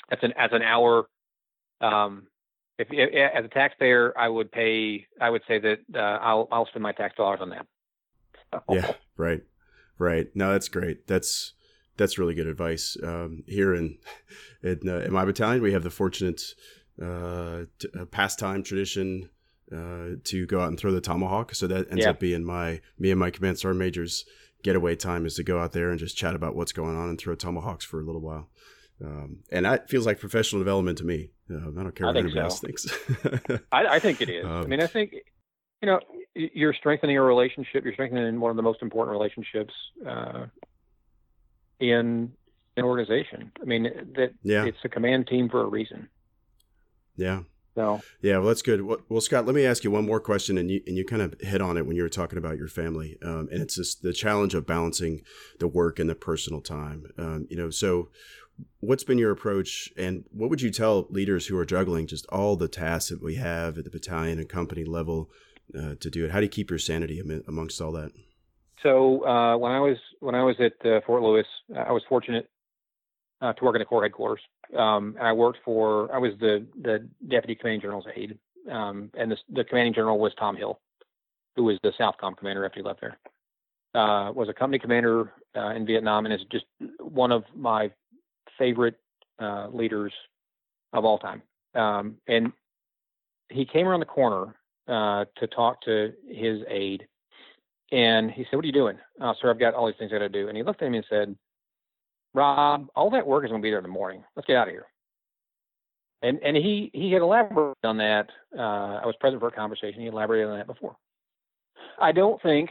That's 0.09 0.23
an 0.23 0.31
as 0.37 0.51
an 0.53 0.61
hour. 0.61 1.09
Um, 1.81 2.27
if, 2.79 2.87
if, 2.91 3.09
as 3.13 3.43
a 3.43 3.49
taxpayer, 3.49 4.17
I 4.17 4.29
would 4.29 4.53
pay. 4.53 5.05
I 5.19 5.29
would 5.29 5.41
say 5.49 5.59
that 5.59 5.79
uh, 5.93 5.99
I'll 5.99 6.47
I'll 6.49 6.65
spend 6.67 6.81
my 6.81 6.93
tax 6.93 7.17
dollars 7.17 7.39
on 7.41 7.49
that. 7.49 7.67
Yeah, 8.69 8.93
right, 9.17 9.41
right. 9.97 10.27
No, 10.33 10.53
that's 10.53 10.69
great. 10.69 11.07
That's 11.07 11.55
that's 11.97 12.17
really 12.17 12.35
good 12.35 12.47
advice. 12.47 12.95
Um, 13.03 13.43
here 13.47 13.73
in 13.73 13.97
in, 14.63 14.79
uh, 14.87 14.99
in, 14.99 15.11
my 15.11 15.25
battalion, 15.25 15.61
we 15.61 15.73
have 15.73 15.83
the 15.83 15.89
fortunate 15.89 16.41
uh, 17.01 17.63
t- 17.79 17.89
uh, 17.99 18.05
pastime 18.05 18.63
tradition 18.63 19.29
uh, 19.73 20.15
to 20.23 20.45
go 20.45 20.61
out 20.61 20.69
and 20.69 20.79
throw 20.79 20.91
the 20.91 21.01
tomahawk. 21.01 21.55
So 21.55 21.67
that 21.67 21.89
ends 21.89 22.03
yeah. 22.03 22.11
up 22.11 22.19
being 22.19 22.43
my 22.43 22.81
me 22.97 23.11
and 23.11 23.19
my 23.19 23.31
command 23.31 23.59
sergeant 23.59 23.79
majors 23.79 24.25
getaway 24.63 24.95
time 24.95 25.25
is 25.25 25.35
to 25.35 25.43
go 25.43 25.59
out 25.59 25.73
there 25.73 25.89
and 25.89 25.99
just 25.99 26.17
chat 26.17 26.35
about 26.35 26.55
what's 26.55 26.71
going 26.71 26.95
on 26.95 27.09
and 27.09 27.19
throw 27.19 27.35
tomahawks 27.35 27.83
for 27.85 27.99
a 27.99 28.03
little 28.03 28.21
while. 28.21 28.49
Um, 29.03 29.39
and 29.51 29.65
that 29.65 29.89
feels 29.89 30.05
like 30.05 30.19
professional 30.19 30.61
development 30.61 30.97
to 30.99 31.03
me. 31.03 31.31
Uh, 31.51 31.57
I 31.57 31.83
don't 31.83 31.95
care 31.95 32.07
what 32.07 32.15
anybody 32.15 32.35
so. 32.35 32.43
else 32.43 32.59
thinks. 32.59 32.87
I, 33.71 33.87
I, 33.87 33.99
think 33.99 34.21
it 34.21 34.29
is. 34.29 34.45
Um, 34.47 34.63
I 34.63 34.65
mean, 34.67 34.81
I 34.81 34.87
think 34.87 35.13
you 35.81 35.87
know 35.87 35.99
you're 36.35 36.73
strengthening 36.73 37.17
a 37.17 37.21
relationship. 37.21 37.83
You're 37.83 37.93
strengthening 37.93 38.39
one 38.39 38.51
of 38.51 38.55
the 38.55 38.63
most 38.63 38.81
important 38.81 39.13
relationships 39.17 39.73
uh, 40.07 40.45
in 41.79 42.31
an 42.77 42.83
organization. 42.83 43.51
I 43.61 43.65
mean, 43.65 43.83
that 44.15 44.33
yeah. 44.41 44.65
it's 44.65 44.77
a 44.83 44.89
command 44.89 45.27
team 45.27 45.49
for 45.49 45.61
a 45.61 45.67
reason. 45.67 46.07
Yeah. 47.15 47.41
So 47.75 48.01
yeah, 48.21 48.37
well, 48.37 48.47
that's 48.47 48.61
good. 48.61 48.81
Well, 49.09 49.21
Scott, 49.21 49.45
let 49.45 49.55
me 49.55 49.65
ask 49.65 49.83
you 49.83 49.91
one 49.91 50.05
more 50.05 50.19
question, 50.19 50.57
and 50.57 50.69
you 50.69 50.81
and 50.85 50.95
you 50.95 51.05
kind 51.05 51.21
of 51.21 51.35
hit 51.41 51.61
on 51.61 51.77
it 51.77 51.87
when 51.87 51.95
you 51.95 52.03
were 52.03 52.09
talking 52.09 52.37
about 52.37 52.57
your 52.57 52.67
family, 52.67 53.17
um, 53.23 53.49
and 53.51 53.61
it's 53.61 53.75
just 53.75 54.03
the 54.03 54.13
challenge 54.13 54.53
of 54.53 54.67
balancing 54.67 55.21
the 55.59 55.67
work 55.67 55.97
and 55.97 56.09
the 56.09 56.15
personal 56.15 56.61
time. 56.61 57.07
Um, 57.17 57.47
you 57.49 57.57
know, 57.57 57.69
so 57.71 58.09
what's 58.79 59.03
been 59.03 59.17
your 59.17 59.31
approach, 59.31 59.91
and 59.97 60.25
what 60.31 60.49
would 60.49 60.61
you 60.61 60.69
tell 60.69 61.07
leaders 61.09 61.47
who 61.47 61.57
are 61.57 61.65
juggling 61.65 62.07
just 62.07 62.25
all 62.27 62.55
the 62.55 62.67
tasks 62.67 63.09
that 63.09 63.23
we 63.23 63.35
have 63.35 63.77
at 63.77 63.85
the 63.85 63.89
battalion 63.89 64.39
and 64.39 64.47
company 64.47 64.83
level 64.83 65.31
uh, 65.77 65.95
to 65.99 66.09
do 66.09 66.25
it? 66.25 66.31
How 66.31 66.39
do 66.39 66.45
you 66.45 66.49
keep 66.49 66.69
your 66.69 66.79
sanity 66.79 67.21
amongst 67.47 67.81
all 67.81 67.91
that? 67.93 68.11
So 68.83 69.25
uh, 69.25 69.57
when 69.57 69.71
I 69.71 69.79
was 69.79 69.97
when 70.19 70.35
I 70.35 70.43
was 70.43 70.57
at 70.59 70.73
uh, 70.85 70.99
Fort 71.07 71.23
Lewis, 71.23 71.47
I 71.75 71.91
was 71.91 72.03
fortunate 72.07 72.49
uh, 73.41 73.53
to 73.53 73.65
work 73.65 73.75
in 73.75 73.79
the 73.79 73.85
Corps 73.85 74.03
headquarters. 74.03 74.41
Um, 74.75 75.15
and 75.17 75.27
I 75.27 75.33
worked 75.33 75.59
for, 75.63 76.13
I 76.13 76.17
was 76.17 76.33
the, 76.39 76.65
the 76.81 77.07
deputy 77.27 77.55
commanding 77.55 77.81
general's 77.81 78.05
aide. 78.15 78.37
Um, 78.71 79.11
and 79.17 79.31
the, 79.31 79.37
the, 79.49 79.63
commanding 79.63 79.93
general 79.93 80.19
was 80.19 80.33
Tom 80.39 80.55
Hill, 80.55 80.79
who 81.55 81.65
was 81.65 81.77
the 81.83 81.91
Southcom 81.99 82.37
commander 82.37 82.65
after 82.65 82.79
he 82.79 82.85
left 82.85 83.01
there. 83.01 83.17
Uh, 83.93 84.31
was 84.31 84.49
a 84.49 84.53
company 84.53 84.79
commander 84.79 85.33
uh, 85.55 85.69
in 85.69 85.85
Vietnam 85.85 86.25
and 86.25 86.33
is 86.33 86.41
just 86.51 86.65
one 86.99 87.31
of 87.31 87.43
my 87.55 87.91
favorite 88.57 88.95
uh, 89.39 89.67
leaders 89.71 90.13
of 90.93 91.05
all 91.05 91.19
time. 91.19 91.41
Um, 91.75 92.15
and 92.27 92.51
he 93.49 93.65
came 93.65 93.87
around 93.87 93.99
the 93.99 94.05
corner 94.05 94.55
uh, 94.87 95.25
to 95.37 95.47
talk 95.47 95.81
to 95.81 96.13
his 96.27 96.59
aide. 96.69 97.07
And 97.91 98.31
he 98.31 98.43
said, 98.45 98.55
What 98.55 98.63
are 98.63 98.67
you 98.67 98.73
doing? 98.73 98.97
Uh, 99.21 99.33
sir, 99.39 99.49
I've 99.49 99.59
got 99.59 99.73
all 99.73 99.85
these 99.87 99.95
things 99.99 100.11
I 100.11 100.15
got 100.15 100.19
to 100.19 100.29
do. 100.29 100.47
And 100.47 100.57
he 100.57 100.63
looked 100.63 100.81
at 100.81 100.89
me 100.89 100.97
and 100.97 101.05
said, 101.09 101.35
Rob, 102.33 102.87
all 102.95 103.09
that 103.11 103.27
work 103.27 103.43
is 103.43 103.49
going 103.49 103.61
to 103.61 103.65
be 103.65 103.69
there 103.69 103.79
in 103.79 103.83
the 103.83 103.89
morning. 103.89 104.23
Let's 104.35 104.47
get 104.47 104.57
out 104.57 104.67
of 104.67 104.73
here. 104.73 104.87
And 106.21 106.39
and 106.41 106.55
he 106.55 106.89
he 106.93 107.11
had 107.11 107.21
elaborated 107.21 107.75
on 107.83 107.97
that. 107.97 108.29
Uh, 108.57 109.01
I 109.01 109.05
was 109.05 109.15
present 109.19 109.41
for 109.41 109.49
a 109.49 109.51
conversation. 109.51 110.01
He 110.01 110.07
elaborated 110.07 110.47
on 110.47 110.57
that 110.57 110.67
before. 110.67 110.95
I 111.99 112.11
don't 112.11 112.41
think 112.41 112.69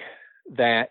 that 0.56 0.88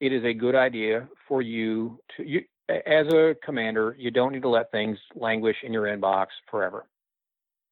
it 0.00 0.12
is 0.12 0.24
a 0.24 0.34
good 0.34 0.54
idea 0.56 1.08
for 1.28 1.40
you 1.40 2.00
to 2.16 2.24
you 2.24 2.42
as 2.68 3.06
a 3.12 3.36
commander. 3.44 3.94
You 3.98 4.10
don't 4.10 4.32
need 4.32 4.42
to 4.42 4.48
let 4.48 4.72
things 4.72 4.98
languish 5.14 5.56
in 5.62 5.72
your 5.72 5.84
inbox 5.84 6.26
forever. 6.50 6.86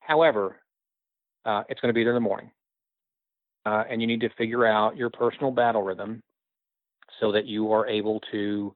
However, 0.01 0.61
uh, 1.45 1.65
it's 1.69 1.81
going 1.81 1.91
to 1.91 1.95
be 1.95 2.05
there 2.05 2.13
in 2.13 2.23
the 2.23 2.29
morning, 2.29 2.51
uh, 3.67 3.85
and 3.91 4.01
you 4.01 4.07
need 4.07 4.21
to 4.21 4.31
figure 4.39 4.67
out 4.67 4.97
your 4.97 5.11
personal 5.11 5.51
battle 5.51 5.83
rhythm 5.83 6.23
so 7.19 7.33
that 7.33 7.47
you 7.47 7.73
are 7.73 7.87
able 7.89 8.21
to 8.31 8.75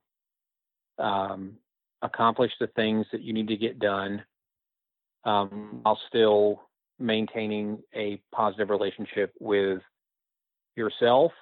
um, 0.99 1.57
accomplish 2.03 2.53
the 2.61 2.67
things 2.69 3.07
that 3.13 3.23
you 3.23 3.33
need 3.33 3.49
to 3.49 3.57
get 3.57 3.79
done 3.79 4.23
um, 5.25 5.81
while 5.83 5.99
still 6.09 6.63
maintaining 6.99 7.83
a 7.95 8.21
positive 8.35 8.71
relationship 8.71 9.33
with 9.41 9.81
yourself, 10.77 11.33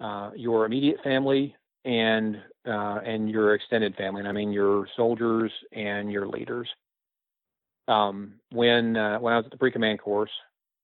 uh, 0.00 0.30
your 0.36 0.66
immediate 0.66 0.98
family, 1.02 1.54
and 1.84 2.36
uh, 2.66 3.00
and 3.04 3.28
your 3.28 3.54
extended 3.54 3.94
family. 3.96 4.20
And 4.20 4.28
I 4.28 4.32
mean 4.32 4.52
your 4.52 4.86
soldiers 4.96 5.50
and 5.72 6.12
your 6.12 6.26
leaders. 6.26 6.68
Um, 7.88 8.34
when 8.50 8.96
uh, 8.96 9.18
when 9.18 9.32
I 9.32 9.38
was 9.38 9.46
at 9.46 9.50
the 9.50 9.58
pre-command 9.58 10.00
course, 10.00 10.30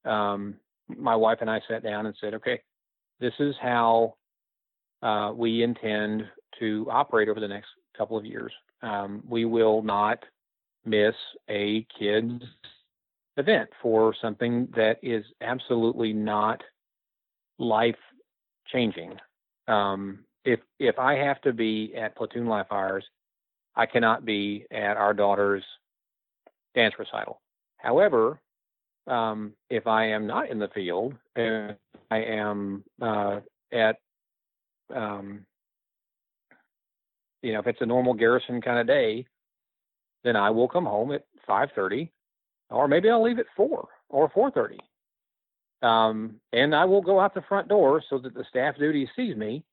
um, 0.05 0.57
my 0.89 1.15
wife 1.15 1.39
and 1.41 1.51
I 1.51 1.61
sat 1.69 1.83
down 1.83 2.07
and 2.07 2.15
said, 2.21 2.35
"Okay, 2.35 2.61
this 3.21 3.35
is 3.39 3.55
how 3.61 4.15
uh, 5.03 5.33
we 5.35 5.63
intend 5.63 6.25
to 6.59 6.87
operate 6.91 7.29
over 7.29 7.41
the 7.41 7.49
next 7.49 7.69
couple 7.97 8.17
of 8.17 8.25
years. 8.25 8.53
Um, 8.83 9.23
we 9.29 9.45
will 9.45 9.83
not 9.83 10.25
miss 10.85 11.15
a 11.49 11.87
kid's 11.99 12.45
event 13.37 13.71
for 13.83 14.15
something 14.21 14.69
that 14.77 14.99
is 15.03 15.25
absolutely 15.41 16.13
not 16.13 16.63
life 17.59 17.97
changing. 18.73 19.17
Um, 19.67 20.25
if 20.45 20.61
if 20.79 20.99
I 20.99 21.15
have 21.15 21.41
to 21.43 21.53
be 21.53 21.95
at 21.97 22.17
platoon 22.17 22.47
life 22.47 22.67
fires, 22.69 23.05
I 23.77 23.87
cannot 23.87 24.25
be 24.25 24.67
at 24.71 24.97
our 24.97 25.15
daughter's 25.15 25.65
dance 26.75 26.95
recital. 26.99 27.41
However, 27.77 28.41
um, 29.07 29.53
if 29.71 29.87
I 29.87 30.07
am 30.09 30.27
not 30.27 30.51
in 30.51 30.59
the 30.59 30.69
field 30.69 31.15
and 31.37 31.77
I 32.11 32.19
am 32.19 32.85
uh, 33.01 33.41
at 33.73 33.97
um, 34.95 35.47
you 37.43 37.53
know, 37.53 37.61
if 37.61 37.67
it's 37.67 37.81
a 37.81 37.87
normal 37.87 38.15
garrison 38.15 38.61
kind 38.61 38.79
of 38.79 38.87
day, 38.87 39.27
then 40.25 40.37
I 40.37 40.51
will 40.51 40.69
come 40.69 40.87
home 40.87 41.13
at 41.13 41.25
5:30, 41.49 42.11
or 42.71 42.89
maybe 42.89 43.09
I'll 43.09 43.23
leave 43.23 43.39
at 43.39 43.47
four 43.57 43.89
or 44.09 44.29
4:30, 44.31 44.79
um, 45.83 46.41
and 46.53 46.75
I 46.75 46.85
will 46.85 47.03
go 47.03 47.21
out 47.21 47.35
the 47.35 47.43
front 47.43 47.69
door 47.69 48.03
so 48.09 48.19
that 48.19 48.35
the 48.35 48.45
staff 48.49 48.77
duty 48.77 49.09
sees 49.15 49.37
me 49.37 49.65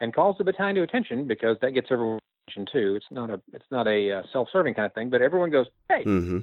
and 0.00 0.14
calls 0.14 0.36
the 0.38 0.44
battalion 0.44 0.76
to 0.76 0.82
attention 0.82 1.26
because 1.26 1.56
that 1.60 1.72
gets 1.72 1.88
everyone 1.90 2.18
attention 2.46 2.66
too. 2.72 2.96
It's 2.96 3.10
not 3.10 3.30
a 3.30 3.40
it's 3.52 3.70
not 3.70 3.86
a 3.86 4.12
uh, 4.12 4.22
self-serving 4.32 4.74
kind 4.74 4.86
of 4.86 4.94
thing, 4.94 5.10
but 5.10 5.22
everyone 5.22 5.50
goes, 5.50 5.66
"Hey, 5.88 6.04
mm-hmm. 6.04 6.38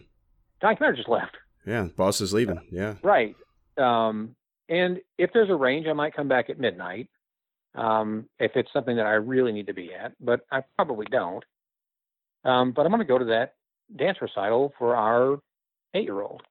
Don 0.62 0.76
Commander 0.76 0.98
just 0.98 1.10
left." 1.10 1.38
Yeah, 1.66 1.88
boss 1.96 2.22
is 2.22 2.34
leaving. 2.34 2.60
Yeah, 2.72 2.96
right. 3.04 3.36
Um, 3.78 4.36
and 4.68 5.00
if 5.18 5.32
there's 5.34 5.50
a 5.50 5.56
range, 5.56 5.88
I 5.88 5.94
might 5.94 6.14
come 6.14 6.28
back 6.28 6.50
at 6.50 6.60
midnight 6.60 7.10
um, 7.76 8.26
if 8.40 8.52
it's 8.56 8.72
something 8.74 8.96
that 8.96 9.06
I 9.06 9.14
really 9.14 9.52
need 9.52 9.68
to 9.68 9.74
be 9.74 9.94
at, 9.94 10.14
but 10.20 10.42
I 10.52 10.64
probably 10.76 11.06
don't. 11.10 11.44
Um, 12.46 12.72
but 12.72 12.86
I'm 12.86 12.92
going 12.92 13.02
to 13.02 13.06
go 13.06 13.18
to 13.18 13.26
that 13.26 13.56
dance 13.96 14.18
recital 14.22 14.74
for 14.78 14.96
our 14.96 15.40
eight 15.94 16.04
year 16.04 16.22
old. 16.22 16.42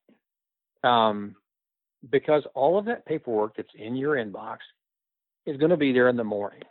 Um, 0.84 1.34
because 2.10 2.44
all 2.54 2.78
of 2.78 2.84
that 2.84 3.04
paperwork 3.06 3.56
that's 3.56 3.68
in 3.74 3.96
your 3.96 4.16
inbox 4.16 4.58
is 5.46 5.56
going 5.56 5.70
to 5.70 5.76
be 5.76 5.92
there 5.92 6.08
in 6.08 6.16
the 6.16 6.24
morning. 6.24 6.62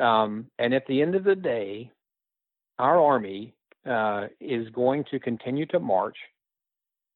Um, 0.00 0.46
and 0.58 0.74
at 0.74 0.86
the 0.86 1.02
end 1.02 1.14
of 1.14 1.24
the 1.24 1.34
day, 1.34 1.90
our 2.78 3.00
Army 3.00 3.54
uh, 3.86 4.26
is 4.40 4.68
going 4.70 5.04
to 5.10 5.18
continue 5.18 5.66
to 5.66 5.80
march 5.80 6.16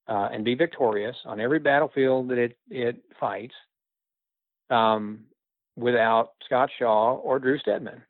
uh, 0.08 0.28
and 0.32 0.44
be 0.44 0.54
victorious 0.54 1.16
on 1.24 1.40
every 1.40 1.58
battlefield 1.58 2.28
that 2.28 2.38
it, 2.38 2.56
it 2.70 3.02
fights. 3.20 3.54
Um, 4.70 5.20
without 5.78 6.32
Scott 6.44 6.70
Shaw 6.78 7.14
or 7.16 7.38
Drew 7.38 7.58
Steadman. 7.58 8.02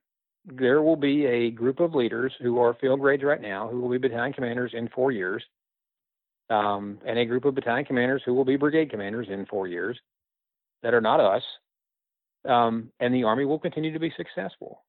There 0.46 0.82
will 0.82 0.96
be 0.96 1.26
a 1.26 1.50
group 1.50 1.80
of 1.80 1.94
leaders 1.94 2.32
who 2.40 2.58
are 2.58 2.74
field 2.80 3.00
grades 3.00 3.22
right 3.22 3.40
now 3.42 3.68
who 3.68 3.80
will 3.80 3.90
be 3.90 3.98
battalion 3.98 4.32
commanders 4.32 4.72
in 4.74 4.88
four 4.88 5.12
years, 5.12 5.44
um, 6.50 6.98
and 7.06 7.18
a 7.18 7.26
group 7.26 7.44
of 7.44 7.54
battalion 7.54 7.84
commanders 7.84 8.22
who 8.24 8.34
will 8.34 8.44
be 8.46 8.56
brigade 8.56 8.90
commanders 8.90 9.28
in 9.30 9.46
four 9.46 9.66
years 9.68 9.98
that 10.82 10.94
are 10.94 11.00
not 11.02 11.20
us. 11.20 11.42
um, 12.48 12.90
and 13.00 13.14
the 13.14 13.24
Army 13.24 13.44
will 13.44 13.58
continue 13.58 13.92
to 13.92 13.98
be 13.98 14.12
successful. 14.16 14.82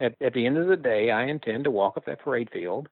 At, 0.00 0.14
at 0.22 0.34
the 0.34 0.46
end 0.46 0.58
of 0.58 0.68
the 0.68 0.76
day, 0.76 1.10
I 1.10 1.24
intend 1.24 1.64
to 1.64 1.70
walk 1.70 1.96
up 1.96 2.04
that 2.06 2.20
parade 2.20 2.50
field 2.52 2.88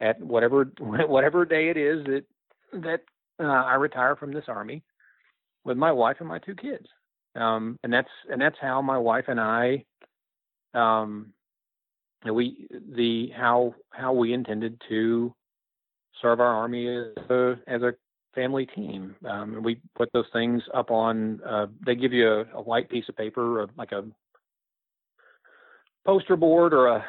at 0.00 0.20
whatever 0.20 0.64
whatever 0.80 1.44
day 1.44 1.68
it 1.70 1.76
is 1.76 2.04
that 2.06 2.24
that 2.72 3.00
uh, 3.40 3.44
I 3.44 3.74
retire 3.74 4.16
from 4.16 4.32
this 4.32 4.44
Army 4.48 4.82
with 5.64 5.76
my 5.76 5.92
wife 5.92 6.16
and 6.20 6.28
my 6.28 6.38
two 6.38 6.54
kids. 6.54 6.86
Um, 7.36 7.78
and 7.82 7.92
that's 7.92 8.08
and 8.30 8.40
that's 8.40 8.56
how 8.60 8.80
my 8.80 8.98
wife 8.98 9.24
and 9.28 9.40
I 9.40 9.84
um, 10.74 11.32
we 12.32 12.66
the 12.94 13.30
how 13.36 13.74
how 13.90 14.12
we 14.12 14.32
intended 14.32 14.80
to 14.88 15.34
serve 16.22 16.40
our 16.40 16.46
army 16.46 16.88
as 16.88 17.30
a, 17.30 17.54
as 17.66 17.82
a 17.82 17.94
family 18.34 18.66
team. 18.66 19.14
Um, 19.28 19.62
we 19.62 19.80
put 19.96 20.10
those 20.12 20.26
things 20.32 20.62
up 20.72 20.90
on. 20.90 21.40
Uh, 21.46 21.66
they 21.84 21.94
give 21.94 22.12
you 22.12 22.28
a, 22.28 22.44
a, 22.54 22.62
white 22.62 22.88
piece 22.88 23.08
of 23.08 23.16
paper, 23.16 23.62
uh, 23.62 23.66
like 23.76 23.92
a 23.92 24.04
poster 26.04 26.36
board 26.36 26.72
or 26.72 26.88
a, 26.88 27.04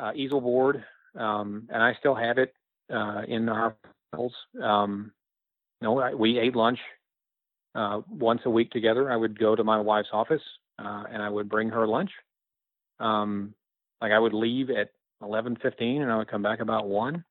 a 0.00 0.12
easel 0.14 0.40
board, 0.40 0.84
um, 1.18 1.68
and 1.72 1.82
I 1.82 1.94
still 1.98 2.14
have 2.14 2.38
it 2.38 2.54
uh, 2.92 3.22
in 3.28 3.48
our 3.48 3.74
house. 4.12 4.32
Um, 4.62 5.12
you 5.80 5.88
know, 5.88 6.16
we 6.16 6.38
ate 6.38 6.54
lunch 6.54 6.78
uh, 7.74 8.00
once 8.08 8.42
a 8.44 8.50
week 8.50 8.70
together. 8.70 9.10
I 9.10 9.16
would 9.16 9.38
go 9.38 9.54
to 9.54 9.64
my 9.64 9.78
wife's 9.80 10.08
office 10.12 10.42
uh, 10.78 11.04
and 11.10 11.22
I 11.22 11.28
would 11.28 11.48
bring 11.48 11.68
her 11.70 11.86
lunch. 11.86 12.10
Um, 12.98 13.54
like 14.00 14.12
I 14.12 14.18
would 14.18 14.34
leave 14.34 14.70
at 14.70 14.90
11:15 15.22 16.02
and 16.02 16.10
I 16.10 16.16
would 16.16 16.28
come 16.28 16.42
back 16.42 16.60
about 16.60 16.88
one, 16.88 17.24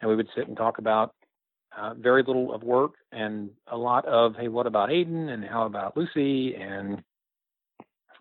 and 0.00 0.10
we 0.10 0.16
would 0.16 0.28
sit 0.34 0.48
and 0.48 0.56
talk 0.56 0.78
about 0.78 1.14
uh, 1.76 1.94
very 1.94 2.22
little 2.22 2.52
of 2.52 2.62
work 2.62 2.92
and 3.12 3.50
a 3.66 3.76
lot 3.76 4.04
of 4.06 4.36
hey, 4.36 4.48
what 4.48 4.66
about 4.66 4.90
Aiden 4.90 5.28
and 5.32 5.44
how 5.44 5.66
about 5.66 5.96
Lucy 5.96 6.54
and 6.56 7.02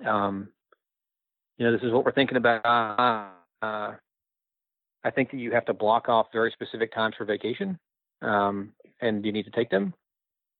um, 0.05 0.49
you 1.57 1.65
know 1.65 1.71
this 1.71 1.83
is 1.83 1.91
what 1.91 2.05
we're 2.05 2.13
thinking 2.13 2.37
about. 2.37 2.65
Uh, 3.61 3.93
I 5.03 5.09
think 5.13 5.31
that 5.31 5.37
you 5.37 5.51
have 5.51 5.65
to 5.65 5.73
block 5.73 6.09
off 6.09 6.27
very 6.31 6.51
specific 6.51 6.93
times 6.93 7.15
for 7.17 7.25
vacation, 7.25 7.79
um, 8.21 8.73
and 8.99 9.25
you 9.25 9.31
need 9.31 9.45
to 9.45 9.51
take 9.51 9.69
them, 9.69 9.93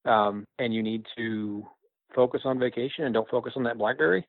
um, 0.06 0.46
and 0.60 0.74
you 0.74 0.84
need 0.84 1.06
to 1.18 1.66
focus 2.16 2.42
on 2.46 2.60
vacation 2.60 3.06
and 3.06 3.14
don't 3.14 3.30
focus 3.30 3.54
on 3.56 3.64
that 3.64 3.78
BlackBerry 3.78 4.26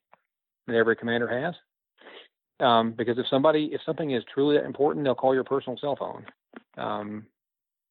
that 0.67 0.77
every 0.77 0.97
commander 0.97 1.29
has. 1.29 1.55
Um, 2.61 2.93
because 2.93 3.19
if 3.19 3.27
somebody, 3.29 3.71
if 3.73 3.81
something 3.85 4.13
is 4.13 4.23
truly 4.33 4.57
that 4.57 4.65
important, 4.65 5.05
they'll 5.05 5.17
call 5.17 5.35
your 5.35 5.43
personal 5.43 5.77
cell 5.79 5.97
phone, 5.97 6.27
um, 6.77 7.27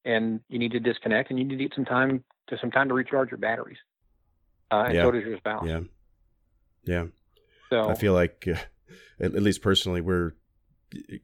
and 0.05 0.39
you 0.47 0.59
need 0.59 0.71
to 0.71 0.79
disconnect, 0.79 1.29
and 1.29 1.37
you 1.37 1.43
need 1.43 1.57
to 1.57 1.63
get 1.63 1.75
some 1.75 1.83
time 1.83 2.23
to 2.47 2.57
some 2.61 2.71
time 2.71 2.87
to 2.87 2.93
recharge 2.93 3.31
your 3.31 3.37
batteries. 3.37 3.77
Uh, 4.71 4.83
and 4.85 4.95
yeah. 4.95 5.03
so 5.03 5.11
does 5.11 5.23
your 5.23 5.37
spouse. 5.37 5.65
Yeah, 5.67 5.81
yeah. 6.85 7.05
So 7.69 7.89
I 7.89 7.95
feel 7.95 8.13
like, 8.13 8.47
uh, 8.47 8.59
at, 9.19 9.35
at 9.35 9.41
least 9.41 9.61
personally, 9.61 9.99
we're 9.99 10.31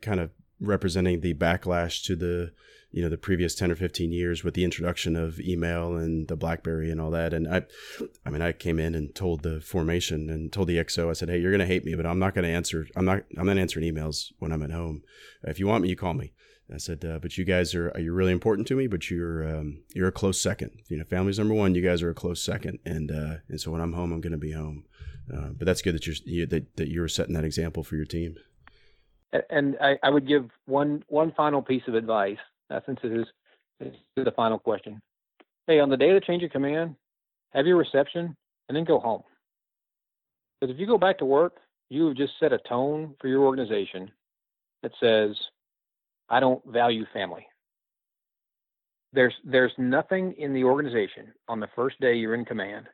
kind 0.01 0.19
of 0.19 0.31
representing 0.59 1.21
the 1.21 1.33
backlash 1.33 2.03
to 2.05 2.15
the 2.15 2.51
you 2.97 3.03
know 3.03 3.09
the 3.09 3.17
previous 3.17 3.53
10 3.53 3.71
or 3.71 3.75
15 3.75 4.11
years 4.11 4.43
with 4.43 4.55
the 4.55 4.63
introduction 4.63 5.15
of 5.15 5.39
email 5.39 5.95
and 5.95 6.27
the 6.29 6.35
blackberry 6.35 6.89
and 6.89 6.99
all 6.99 7.11
that 7.11 7.31
and 7.31 7.47
i 7.47 7.61
i 8.25 8.31
mean 8.31 8.41
i 8.41 8.51
came 8.51 8.79
in 8.79 8.95
and 8.95 9.13
told 9.13 9.43
the 9.43 9.61
formation 9.61 10.31
and 10.31 10.51
told 10.51 10.67
the 10.67 10.77
xo 10.77 11.07
i 11.07 11.13
said 11.13 11.29
hey 11.29 11.39
you're 11.39 11.51
going 11.51 11.59
to 11.59 11.67
hate 11.67 11.85
me 11.85 11.93
but 11.93 12.07
i'm 12.07 12.17
not 12.17 12.33
going 12.33 12.43
to 12.43 12.49
answer 12.49 12.87
i'm 12.95 13.05
not 13.05 13.21
i'm 13.37 13.45
not 13.45 13.59
answering 13.59 13.85
emails 13.85 14.33
when 14.39 14.51
i'm 14.51 14.63
at 14.63 14.71
home 14.71 15.03
if 15.43 15.59
you 15.59 15.67
want 15.67 15.83
me 15.83 15.89
you 15.89 15.95
call 15.95 16.15
me 16.15 16.33
I 16.73 16.75
said, 16.79 17.05
uh, 17.05 17.19
but 17.19 17.37
you 17.37 17.45
guys 17.45 17.73
are 17.75 17.93
you're 17.97 18.13
really 18.13 18.33
important 18.33 18.67
to 18.67 18.75
me, 18.75 18.87
but 18.87 19.09
you're 19.09 19.47
um, 19.47 19.83
you're 19.95 20.09
a 20.09 20.11
close 20.11 20.41
second. 20.41 20.71
You 20.89 20.97
know, 20.97 21.05
family's 21.05 21.39
number 21.39 21.53
one. 21.53 21.75
You 21.75 21.81
guys 21.81 22.01
are 22.01 22.09
a 22.09 22.13
close 22.13 22.43
second, 22.43 22.79
and 22.83 23.09
uh, 23.09 23.35
and 23.47 23.61
so 23.61 23.71
when 23.71 23.79
I'm 23.79 23.93
home, 23.93 24.11
I'm 24.11 24.19
going 24.19 24.33
to 24.33 24.37
be 24.37 24.51
home. 24.51 24.83
Uh, 25.33 25.51
but 25.57 25.65
that's 25.65 25.81
good 25.81 25.95
that 25.95 26.05
you're 26.05 26.17
you, 26.25 26.45
that 26.47 26.75
that 26.75 26.89
you're 26.89 27.07
setting 27.07 27.35
that 27.35 27.45
example 27.45 27.85
for 27.85 27.95
your 27.95 28.03
team. 28.03 28.35
And 29.49 29.77
I, 29.79 29.97
I 30.03 30.09
would 30.09 30.27
give 30.27 30.49
one 30.65 31.05
one 31.07 31.31
final 31.37 31.61
piece 31.61 31.83
of 31.87 31.95
advice 31.95 32.37
since 32.85 32.99
it 33.03 33.11
is, 33.11 33.25
this 33.79 33.93
is 34.17 34.25
the 34.25 34.31
final 34.31 34.59
question. 34.59 35.01
Hey, 35.67 35.79
on 35.79 35.89
the 35.89 35.97
day 35.97 36.09
of 36.09 36.15
the 36.15 36.25
change 36.25 36.43
of 36.43 36.51
command, 36.51 36.95
have 37.51 37.65
your 37.65 37.77
reception 37.77 38.35
and 38.67 38.75
then 38.75 38.83
go 38.83 38.99
home. 38.99 39.23
Because 40.59 40.73
if 40.73 40.79
you 40.79 40.87
go 40.87 40.97
back 40.97 41.17
to 41.19 41.25
work, 41.25 41.57
you 41.89 42.07
have 42.07 42.17
just 42.17 42.33
set 42.39 42.53
a 42.53 42.59
tone 42.69 43.15
for 43.19 43.27
your 43.27 43.43
organization 43.43 44.11
that 44.83 44.91
says, 44.99 45.35
I 46.29 46.39
don't 46.39 46.63
value 46.65 47.05
family. 47.13 47.45
There's 49.13 49.33
there's 49.45 49.71
nothing 49.77 50.33
in 50.37 50.53
the 50.53 50.65
organization 50.65 51.33
on 51.47 51.59
the 51.59 51.69
first 51.75 51.99
day 52.01 52.15
you're 52.15 52.35
in 52.35 52.43
command 52.43 52.87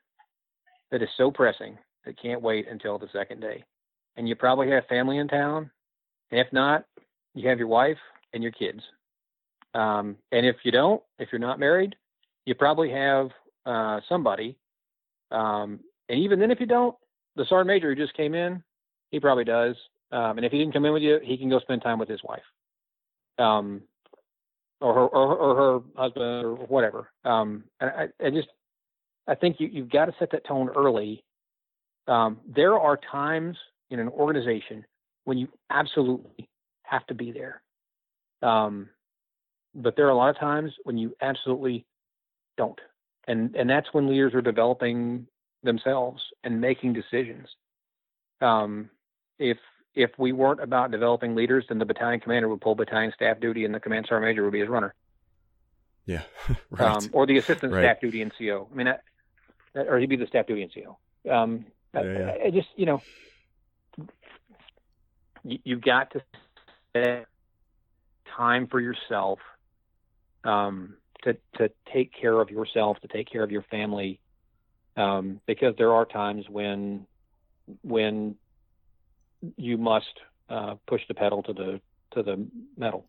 that 0.91 1.01
is 1.01 1.09
so 1.17 1.31
pressing 1.31 1.77
that 2.05 2.21
can't 2.21 2.41
wait 2.41 2.67
until 2.67 2.99
the 2.99 3.09
second 3.11 3.39
day. 3.39 3.63
And 4.15 4.29
you 4.29 4.35
probably 4.35 4.69
have 4.69 4.85
family 4.85 5.17
in 5.17 5.27
town. 5.27 5.71
And 6.29 6.39
if 6.39 6.47
not, 6.53 6.85
you 7.33 7.49
have 7.49 7.57
your 7.57 7.67
wife 7.67 7.97
and 8.33 8.43
your 8.43 8.51
kids. 8.51 8.81
Um, 9.73 10.17
and 10.31 10.45
if 10.45 10.57
you 10.63 10.71
don't, 10.71 11.01
if 11.19 11.29
you're 11.31 11.39
not 11.39 11.59
married, 11.59 11.95
you 12.45 12.55
probably 12.55 12.91
have 12.91 13.29
uh, 13.65 13.99
somebody. 14.07 14.57
Um, 15.31 15.79
and 16.09 16.19
even 16.19 16.39
then, 16.39 16.51
if 16.51 16.59
you 16.59 16.65
don't, 16.65 16.95
the 17.35 17.45
sergeant 17.45 17.67
major 17.67 17.89
who 17.89 17.95
just 17.95 18.15
came 18.15 18.35
in, 18.35 18.63
he 19.11 19.19
probably 19.19 19.45
does. 19.45 19.75
Um, 20.11 20.37
and 20.37 20.45
if 20.45 20.51
he 20.51 20.59
didn't 20.59 20.73
come 20.73 20.85
in 20.85 20.93
with 20.93 21.01
you, 21.01 21.19
he 21.23 21.37
can 21.37 21.49
go 21.49 21.59
spend 21.59 21.81
time 21.81 21.97
with 21.97 22.09
his 22.09 22.21
wife, 22.23 22.43
um, 23.39 23.81
or 24.79 24.93
her, 24.93 25.05
or, 25.07 25.35
or 25.35 25.55
her 25.55 25.79
husband, 25.95 26.45
or 26.45 26.55
whatever. 26.67 27.09
Um, 27.25 27.63
and 27.79 27.89
I, 27.89 28.25
I 28.25 28.29
just, 28.29 28.49
I 29.27 29.33
think 29.35 29.59
you, 29.59 29.69
you've 29.71 29.89
got 29.89 30.05
to 30.05 30.13
set 30.19 30.31
that 30.31 30.45
tone 30.45 30.69
early. 30.69 31.23
Um, 32.07 32.41
there 32.45 32.77
are 32.77 32.99
times 33.11 33.57
in 33.89 33.99
an 33.99 34.09
organization 34.09 34.85
when 35.23 35.37
you 35.37 35.47
absolutely 35.71 36.47
have 36.83 37.07
to 37.07 37.15
be 37.15 37.31
there. 37.31 37.61
Um, 39.75 39.81
but 39.81 39.95
there 39.95 40.05
are 40.07 40.11
a 40.11 40.15
lot 40.15 40.29
of 40.29 40.37
times 40.37 40.73
when 40.83 40.97
you 40.97 41.15
absolutely 41.21 41.85
don't 42.57 42.79
and 43.27 43.55
and 43.55 43.69
that's 43.69 43.87
when 43.93 44.07
leaders 44.07 44.33
are 44.33 44.41
developing 44.41 45.27
themselves 45.63 46.21
and 46.43 46.59
making 46.59 46.93
decisions 46.93 47.47
um, 48.41 48.89
if 49.39 49.57
if 49.95 50.11
we 50.17 50.31
weren't 50.31 50.61
about 50.61 50.91
developing 50.91 51.35
leaders 51.35 51.65
then 51.69 51.79
the 51.79 51.85
battalion 51.85 52.19
commander 52.19 52.49
would 52.49 52.61
pull 52.61 52.75
battalion 52.75 53.11
staff 53.15 53.39
duty 53.39 53.65
and 53.65 53.73
the 53.73 53.79
command 53.79 54.05
sergeant 54.07 54.29
major 54.29 54.43
would 54.43 54.53
be 54.53 54.59
his 54.59 54.69
runner 54.69 54.93
yeah 56.05 56.21
right. 56.69 56.95
um, 56.95 57.09
or 57.13 57.25
the 57.25 57.37
assistant 57.37 57.73
right. 57.73 57.81
staff 57.81 58.01
duty 58.01 58.23
NCO 58.23 58.67
i 58.71 58.75
mean 58.75 58.93
or 59.75 59.99
he'd 59.99 60.09
be 60.09 60.15
the 60.15 60.27
staff 60.27 60.47
duty 60.47 60.67
NCO 60.67 60.95
um, 61.31 61.65
yeah, 61.93 62.01
yeah. 62.03 62.35
I, 62.45 62.49
just 62.51 62.67
you 62.75 62.85
know 62.85 63.01
you, 65.43 65.59
you've 65.63 65.81
got 65.81 66.11
to 66.11 66.21
set 66.93 67.25
time 68.35 68.67
for 68.67 68.79
yourself 68.79 69.39
um, 70.43 70.95
to 71.23 71.37
to 71.57 71.69
take 71.93 72.11
care 72.19 72.39
of 72.39 72.49
yourself, 72.49 72.99
to 73.01 73.07
take 73.07 73.31
care 73.31 73.43
of 73.43 73.51
your 73.51 73.63
family, 73.63 74.19
um, 74.97 75.39
because 75.45 75.75
there 75.77 75.93
are 75.93 76.05
times 76.05 76.45
when 76.49 77.05
when 77.81 78.35
you 79.57 79.77
must 79.77 80.19
uh, 80.49 80.75
push 80.87 81.01
the 81.07 81.13
pedal 81.13 81.43
to 81.43 81.53
the 81.53 81.81
to 82.11 82.23
the 82.23 82.45
metal. 82.77 83.05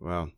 Wow, 0.00 0.28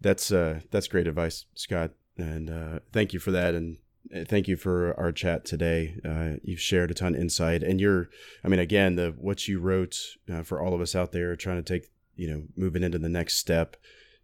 that's 0.00 0.30
uh, 0.30 0.60
that's 0.70 0.88
great 0.88 1.06
advice, 1.06 1.46
Scott, 1.54 1.92
and 2.16 2.50
uh, 2.50 2.80
thank 2.92 3.12
you 3.12 3.18
for 3.18 3.30
that, 3.30 3.54
and 3.54 3.78
uh, 4.14 4.24
thank 4.26 4.48
you 4.48 4.56
for 4.56 4.98
our 4.98 5.12
chat 5.12 5.44
today. 5.44 5.96
Uh, 6.04 6.36
you've 6.42 6.60
shared 6.60 6.90
a 6.90 6.94
ton 6.94 7.14
of 7.14 7.20
insight, 7.20 7.62
and 7.62 7.80
you're, 7.80 8.10
I 8.44 8.48
mean, 8.48 8.60
again, 8.60 8.96
the 8.96 9.14
what 9.16 9.48
you 9.48 9.60
wrote 9.60 9.96
uh, 10.32 10.42
for 10.42 10.60
all 10.60 10.74
of 10.74 10.80
us 10.80 10.94
out 10.94 11.12
there 11.12 11.34
trying 11.36 11.62
to 11.62 11.62
take, 11.62 11.90
you 12.14 12.28
know, 12.28 12.42
moving 12.56 12.82
into 12.82 12.98
the 12.98 13.08
next 13.08 13.36
step 13.36 13.76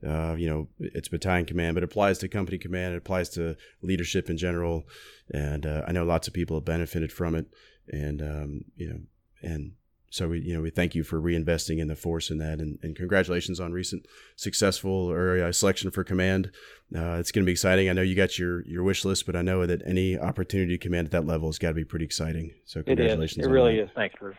uh, 0.07 0.35
you 0.39 0.49
know, 0.49 0.69
it's 0.79 1.09
battalion 1.09 1.45
command, 1.45 1.75
but 1.75 1.83
it 1.83 1.91
applies 1.91 2.19
to 2.19 2.29
company 2.29 2.59
command. 2.59 2.95
It 2.95 2.99
applies 2.99 3.29
to 3.31 3.57
leadership 3.83 4.31
in 4.31 4.37
general. 4.37 4.87
And 5.33 5.67
uh, 5.67 5.83
I 5.87 5.93
know 5.93 6.05
lots 6.05 6.29
of 6.29 6.35
people 6.35 6.57
have 6.57 6.65
benefited 6.65 7.13
from 7.13 7.35
it. 7.35 7.47
And, 7.89 8.23
um, 8.23 8.65
you 8.77 8.89
know, 8.89 9.01
and 9.43 9.73
so 10.11 10.29
we, 10.29 10.41
you 10.41 10.55
know, 10.55 10.63
we 10.63 10.71
thank 10.71 10.95
you 10.95 11.03
for 11.03 11.21
reinvesting 11.21 11.79
in 11.79 11.89
the 11.89 11.97
force 11.97 12.31
in 12.31 12.39
that. 12.39 12.61
And, 12.61 12.79
and 12.83 12.95
congratulations 12.95 13.61
on 13.61 13.73
recent 13.73 14.07
successful 14.37 15.11
area 15.11 15.53
selection 15.53 15.91
for 15.91 16.05
command. 16.05 16.51
Uh, 16.95 17.19
it's 17.19 17.33
going 17.33 17.45
to 17.45 17.47
be 17.47 17.53
exciting. 17.53 17.91
I 17.91 17.93
know 17.93 18.03
you 18.03 18.15
got 18.15 18.39
your, 18.39 18.65
your 18.67 18.85
wish 18.85 19.05
list, 19.05 19.27
but 19.27 19.37
I 19.37 19.43
know 19.43 19.67
that 19.67 19.83
any 19.85 20.17
opportunity 20.17 20.79
to 20.79 20.83
command 20.83 21.07
at 21.07 21.13
that 21.13 21.27
level 21.27 21.49
has 21.49 21.59
got 21.59 21.69
to 21.69 21.75
be 21.75 21.85
pretty 21.85 22.05
exciting. 22.05 22.53
So 22.65 22.83
congratulations. 22.83 23.39
It, 23.39 23.41
is. 23.41 23.47
it 23.49 23.51
really 23.51 23.77
that. 23.77 23.85
is. 23.85 23.91
Thanks, 23.95 24.15
Bruce. 24.19 24.37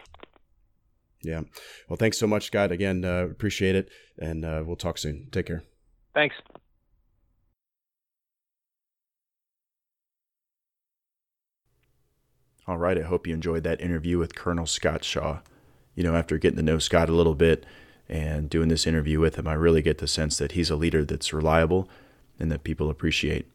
Yeah. 1.21 1.41
Well, 1.87 1.97
thanks 1.97 2.17
so 2.17 2.27
much, 2.27 2.47
Scott. 2.47 2.71
Again, 2.71 3.03
uh, 3.03 3.25
appreciate 3.25 3.75
it. 3.75 3.89
And 4.17 4.45
uh, 4.45 4.63
we'll 4.65 4.75
talk 4.75 4.97
soon. 4.97 5.27
Take 5.31 5.47
care. 5.47 5.63
Thanks. 6.13 6.35
All 12.67 12.77
right. 12.77 12.97
I 12.97 13.03
hope 13.03 13.27
you 13.27 13.33
enjoyed 13.33 13.63
that 13.63 13.81
interview 13.81 14.17
with 14.17 14.35
Colonel 14.35 14.65
Scott 14.65 15.03
Shaw. 15.03 15.39
You 15.95 16.03
know, 16.03 16.15
after 16.15 16.37
getting 16.37 16.57
to 16.57 16.63
know 16.63 16.79
Scott 16.79 17.09
a 17.09 17.13
little 17.13 17.35
bit 17.35 17.65
and 18.07 18.49
doing 18.49 18.69
this 18.69 18.87
interview 18.87 19.19
with 19.19 19.35
him, 19.35 19.47
I 19.47 19.53
really 19.53 19.81
get 19.81 19.97
the 19.97 20.07
sense 20.07 20.37
that 20.37 20.53
he's 20.53 20.69
a 20.69 20.75
leader 20.75 21.03
that's 21.03 21.33
reliable 21.33 21.89
and 22.39 22.51
that 22.51 22.63
people 22.63 22.89
appreciate. 22.89 23.47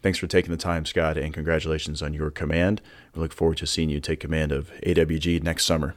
Thanks 0.00 0.18
for 0.18 0.26
taking 0.26 0.50
the 0.50 0.56
time, 0.56 0.84
Scott, 0.84 1.16
and 1.16 1.34
congratulations 1.34 2.02
on 2.02 2.14
your 2.14 2.30
command. 2.30 2.80
We 3.14 3.20
look 3.20 3.32
forward 3.32 3.58
to 3.58 3.66
seeing 3.66 3.90
you 3.90 4.00
take 4.00 4.20
command 4.20 4.50
of 4.50 4.72
AWG 4.84 5.42
next 5.42 5.64
summer. 5.64 5.94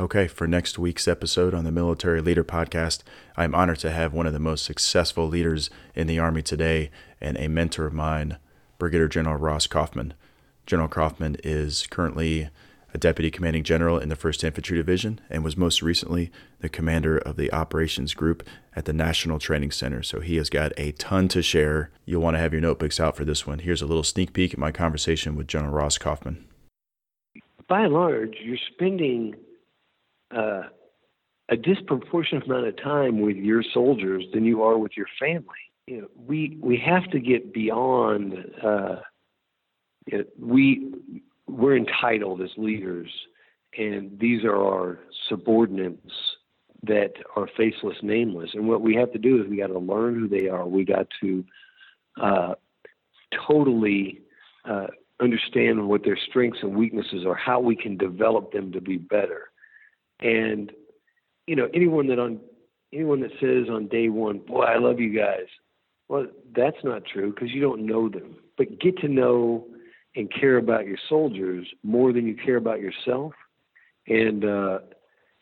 Okay, 0.00 0.28
for 0.28 0.46
next 0.46 0.78
week's 0.78 1.06
episode 1.06 1.52
on 1.52 1.64
the 1.64 1.70
Military 1.70 2.22
Leader 2.22 2.42
Podcast, 2.42 3.02
I'm 3.36 3.54
honored 3.54 3.80
to 3.80 3.90
have 3.90 4.14
one 4.14 4.26
of 4.26 4.32
the 4.32 4.38
most 4.38 4.64
successful 4.64 5.28
leaders 5.28 5.68
in 5.94 6.06
the 6.06 6.18
Army 6.18 6.40
today 6.40 6.90
and 7.20 7.36
a 7.36 7.48
mentor 7.48 7.84
of 7.84 7.92
mine, 7.92 8.38
Brigadier 8.78 9.08
General 9.08 9.36
Ross 9.36 9.66
Coffman. 9.66 10.14
General 10.64 10.88
Coffman 10.88 11.38
is 11.44 11.86
currently 11.88 12.48
a 12.94 12.98
deputy 12.98 13.30
commanding 13.30 13.62
general 13.62 13.98
in 13.98 14.08
the 14.08 14.16
1st 14.16 14.42
Infantry 14.42 14.78
Division, 14.78 15.20
and 15.28 15.44
was 15.44 15.54
most 15.54 15.82
recently 15.82 16.32
the 16.60 16.70
commander 16.70 17.18
of 17.18 17.36
the 17.36 17.52
operations 17.52 18.14
group 18.14 18.42
at 18.74 18.86
the 18.86 18.94
National 18.94 19.38
Training 19.38 19.70
Center. 19.70 20.02
So 20.02 20.20
he 20.20 20.36
has 20.36 20.48
got 20.48 20.72
a 20.78 20.92
ton 20.92 21.28
to 21.28 21.42
share. 21.42 21.90
You'll 22.06 22.22
want 22.22 22.36
to 22.36 22.40
have 22.40 22.54
your 22.54 22.62
notebooks 22.62 23.00
out 23.00 23.16
for 23.16 23.26
this 23.26 23.46
one. 23.46 23.58
Here's 23.58 23.82
a 23.82 23.86
little 23.86 24.02
sneak 24.02 24.32
peek 24.32 24.54
at 24.54 24.58
my 24.58 24.72
conversation 24.72 25.36
with 25.36 25.46
General 25.46 25.74
Ross 25.74 25.98
Coffman. 25.98 26.46
By 27.68 27.82
and 27.82 27.92
large, 27.92 28.36
you're 28.42 28.56
spending 28.72 29.34
uh, 30.30 30.62
a 31.48 31.56
disproportionate 31.56 32.46
amount 32.46 32.66
of 32.66 32.76
time 32.76 33.20
with 33.20 33.36
your 33.36 33.62
soldiers 33.74 34.24
than 34.32 34.44
you 34.44 34.62
are 34.62 34.78
with 34.78 34.92
your 34.96 35.08
family. 35.18 35.44
You 35.86 36.02
know, 36.02 36.08
we 36.14 36.56
we 36.60 36.76
have 36.78 37.10
to 37.10 37.18
get 37.18 37.52
beyond. 37.52 38.34
Uh, 38.62 38.96
you 40.06 40.18
know, 40.18 40.24
we 40.38 40.92
we're 41.48 41.76
entitled 41.76 42.40
as 42.42 42.50
leaders, 42.56 43.10
and 43.76 44.18
these 44.18 44.44
are 44.44 44.56
our 44.56 45.00
subordinates 45.28 46.12
that 46.84 47.12
are 47.36 47.48
faceless, 47.56 47.96
nameless. 48.02 48.50
And 48.54 48.68
what 48.68 48.80
we 48.80 48.94
have 48.94 49.12
to 49.12 49.18
do 49.18 49.42
is 49.42 49.48
we 49.48 49.56
got 49.58 49.66
to 49.66 49.78
learn 49.78 50.14
who 50.14 50.28
they 50.28 50.48
are. 50.48 50.66
We 50.66 50.84
got 50.84 51.08
to 51.20 51.44
uh, 52.20 52.54
totally 53.46 54.20
uh, 54.64 54.86
understand 55.20 55.88
what 55.88 56.04
their 56.04 56.18
strengths 56.28 56.60
and 56.62 56.74
weaknesses 56.74 57.24
are, 57.26 57.34
how 57.34 57.60
we 57.60 57.76
can 57.76 57.96
develop 57.96 58.52
them 58.52 58.72
to 58.72 58.80
be 58.80 58.96
better. 58.96 59.49
And 60.20 60.72
you 61.46 61.56
know, 61.56 61.68
anyone 61.74 62.06
that 62.08 62.18
on 62.18 62.40
anyone 62.92 63.20
that 63.20 63.32
says 63.40 63.68
on 63.68 63.88
day 63.88 64.08
one, 64.08 64.38
"Boy, 64.38 64.62
I 64.62 64.78
love 64.78 65.00
you 65.00 65.10
guys," 65.10 65.46
well, 66.08 66.26
that's 66.54 66.82
not 66.82 67.04
true 67.04 67.32
because 67.32 67.50
you 67.52 67.60
don't 67.60 67.86
know 67.86 68.08
them. 68.08 68.36
But 68.56 68.78
get 68.80 68.98
to 68.98 69.08
know 69.08 69.66
and 70.16 70.30
care 70.32 70.56
about 70.56 70.86
your 70.86 70.98
soldiers 71.08 71.68
more 71.82 72.12
than 72.12 72.26
you 72.26 72.34
care 72.34 72.56
about 72.56 72.80
yourself. 72.80 73.32
And, 74.08 74.44
uh, 74.44 74.80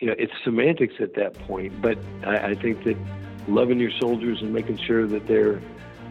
you 0.00 0.06
know, 0.06 0.14
it's 0.18 0.32
semantics 0.44 0.94
at 1.00 1.14
that 1.14 1.34
point, 1.34 1.80
but 1.80 1.98
I, 2.24 2.50
I 2.50 2.54
think 2.54 2.84
that 2.84 2.96
loving 3.48 3.80
your 3.80 3.90
soldiers 3.98 4.42
and 4.42 4.52
making 4.52 4.76
sure 4.76 5.06
that 5.06 5.26
they're 5.26 5.60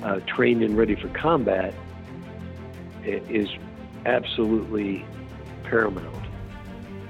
uh, 0.03 0.19
trained 0.21 0.63
and 0.63 0.75
ready 0.75 0.95
for 0.95 1.07
combat 1.09 1.73
is 3.03 3.47
absolutely 4.05 5.05
paramount. 5.63 6.26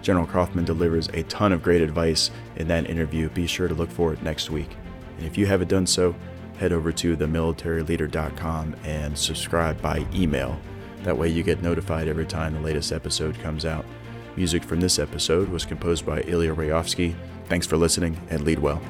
General 0.07 0.25
Coffman 0.25 0.63
delivers 0.63 1.09
a 1.09 1.23
ton 1.23 1.51
of 1.51 1.61
great 1.61 1.81
advice 1.81 2.31
in 2.55 2.69
that 2.69 2.89
interview. 2.89 3.27
Be 3.27 3.45
sure 3.45 3.67
to 3.67 3.73
look 3.73 3.91
for 3.91 4.13
it 4.13 4.23
next 4.23 4.49
week. 4.49 4.69
And 5.17 5.27
if 5.27 5.37
you 5.37 5.45
haven't 5.47 5.67
done 5.67 5.85
so, 5.85 6.15
head 6.59 6.71
over 6.71 6.93
to 6.93 7.17
themilitaryleader.com 7.17 8.77
and 8.85 9.17
subscribe 9.17 9.81
by 9.81 10.07
email. 10.15 10.57
That 11.03 11.17
way, 11.17 11.27
you 11.27 11.43
get 11.43 11.61
notified 11.61 12.07
every 12.07 12.25
time 12.25 12.53
the 12.53 12.61
latest 12.61 12.93
episode 12.93 13.37
comes 13.39 13.65
out. 13.65 13.83
Music 14.37 14.63
from 14.63 14.79
this 14.79 14.97
episode 14.97 15.49
was 15.49 15.65
composed 15.65 16.05
by 16.05 16.21
Iliya 16.21 16.55
Ryakhovskiy. 16.55 17.13
Thanks 17.49 17.67
for 17.67 17.75
listening 17.75 18.17
and 18.29 18.45
lead 18.45 18.59
well. 18.59 18.81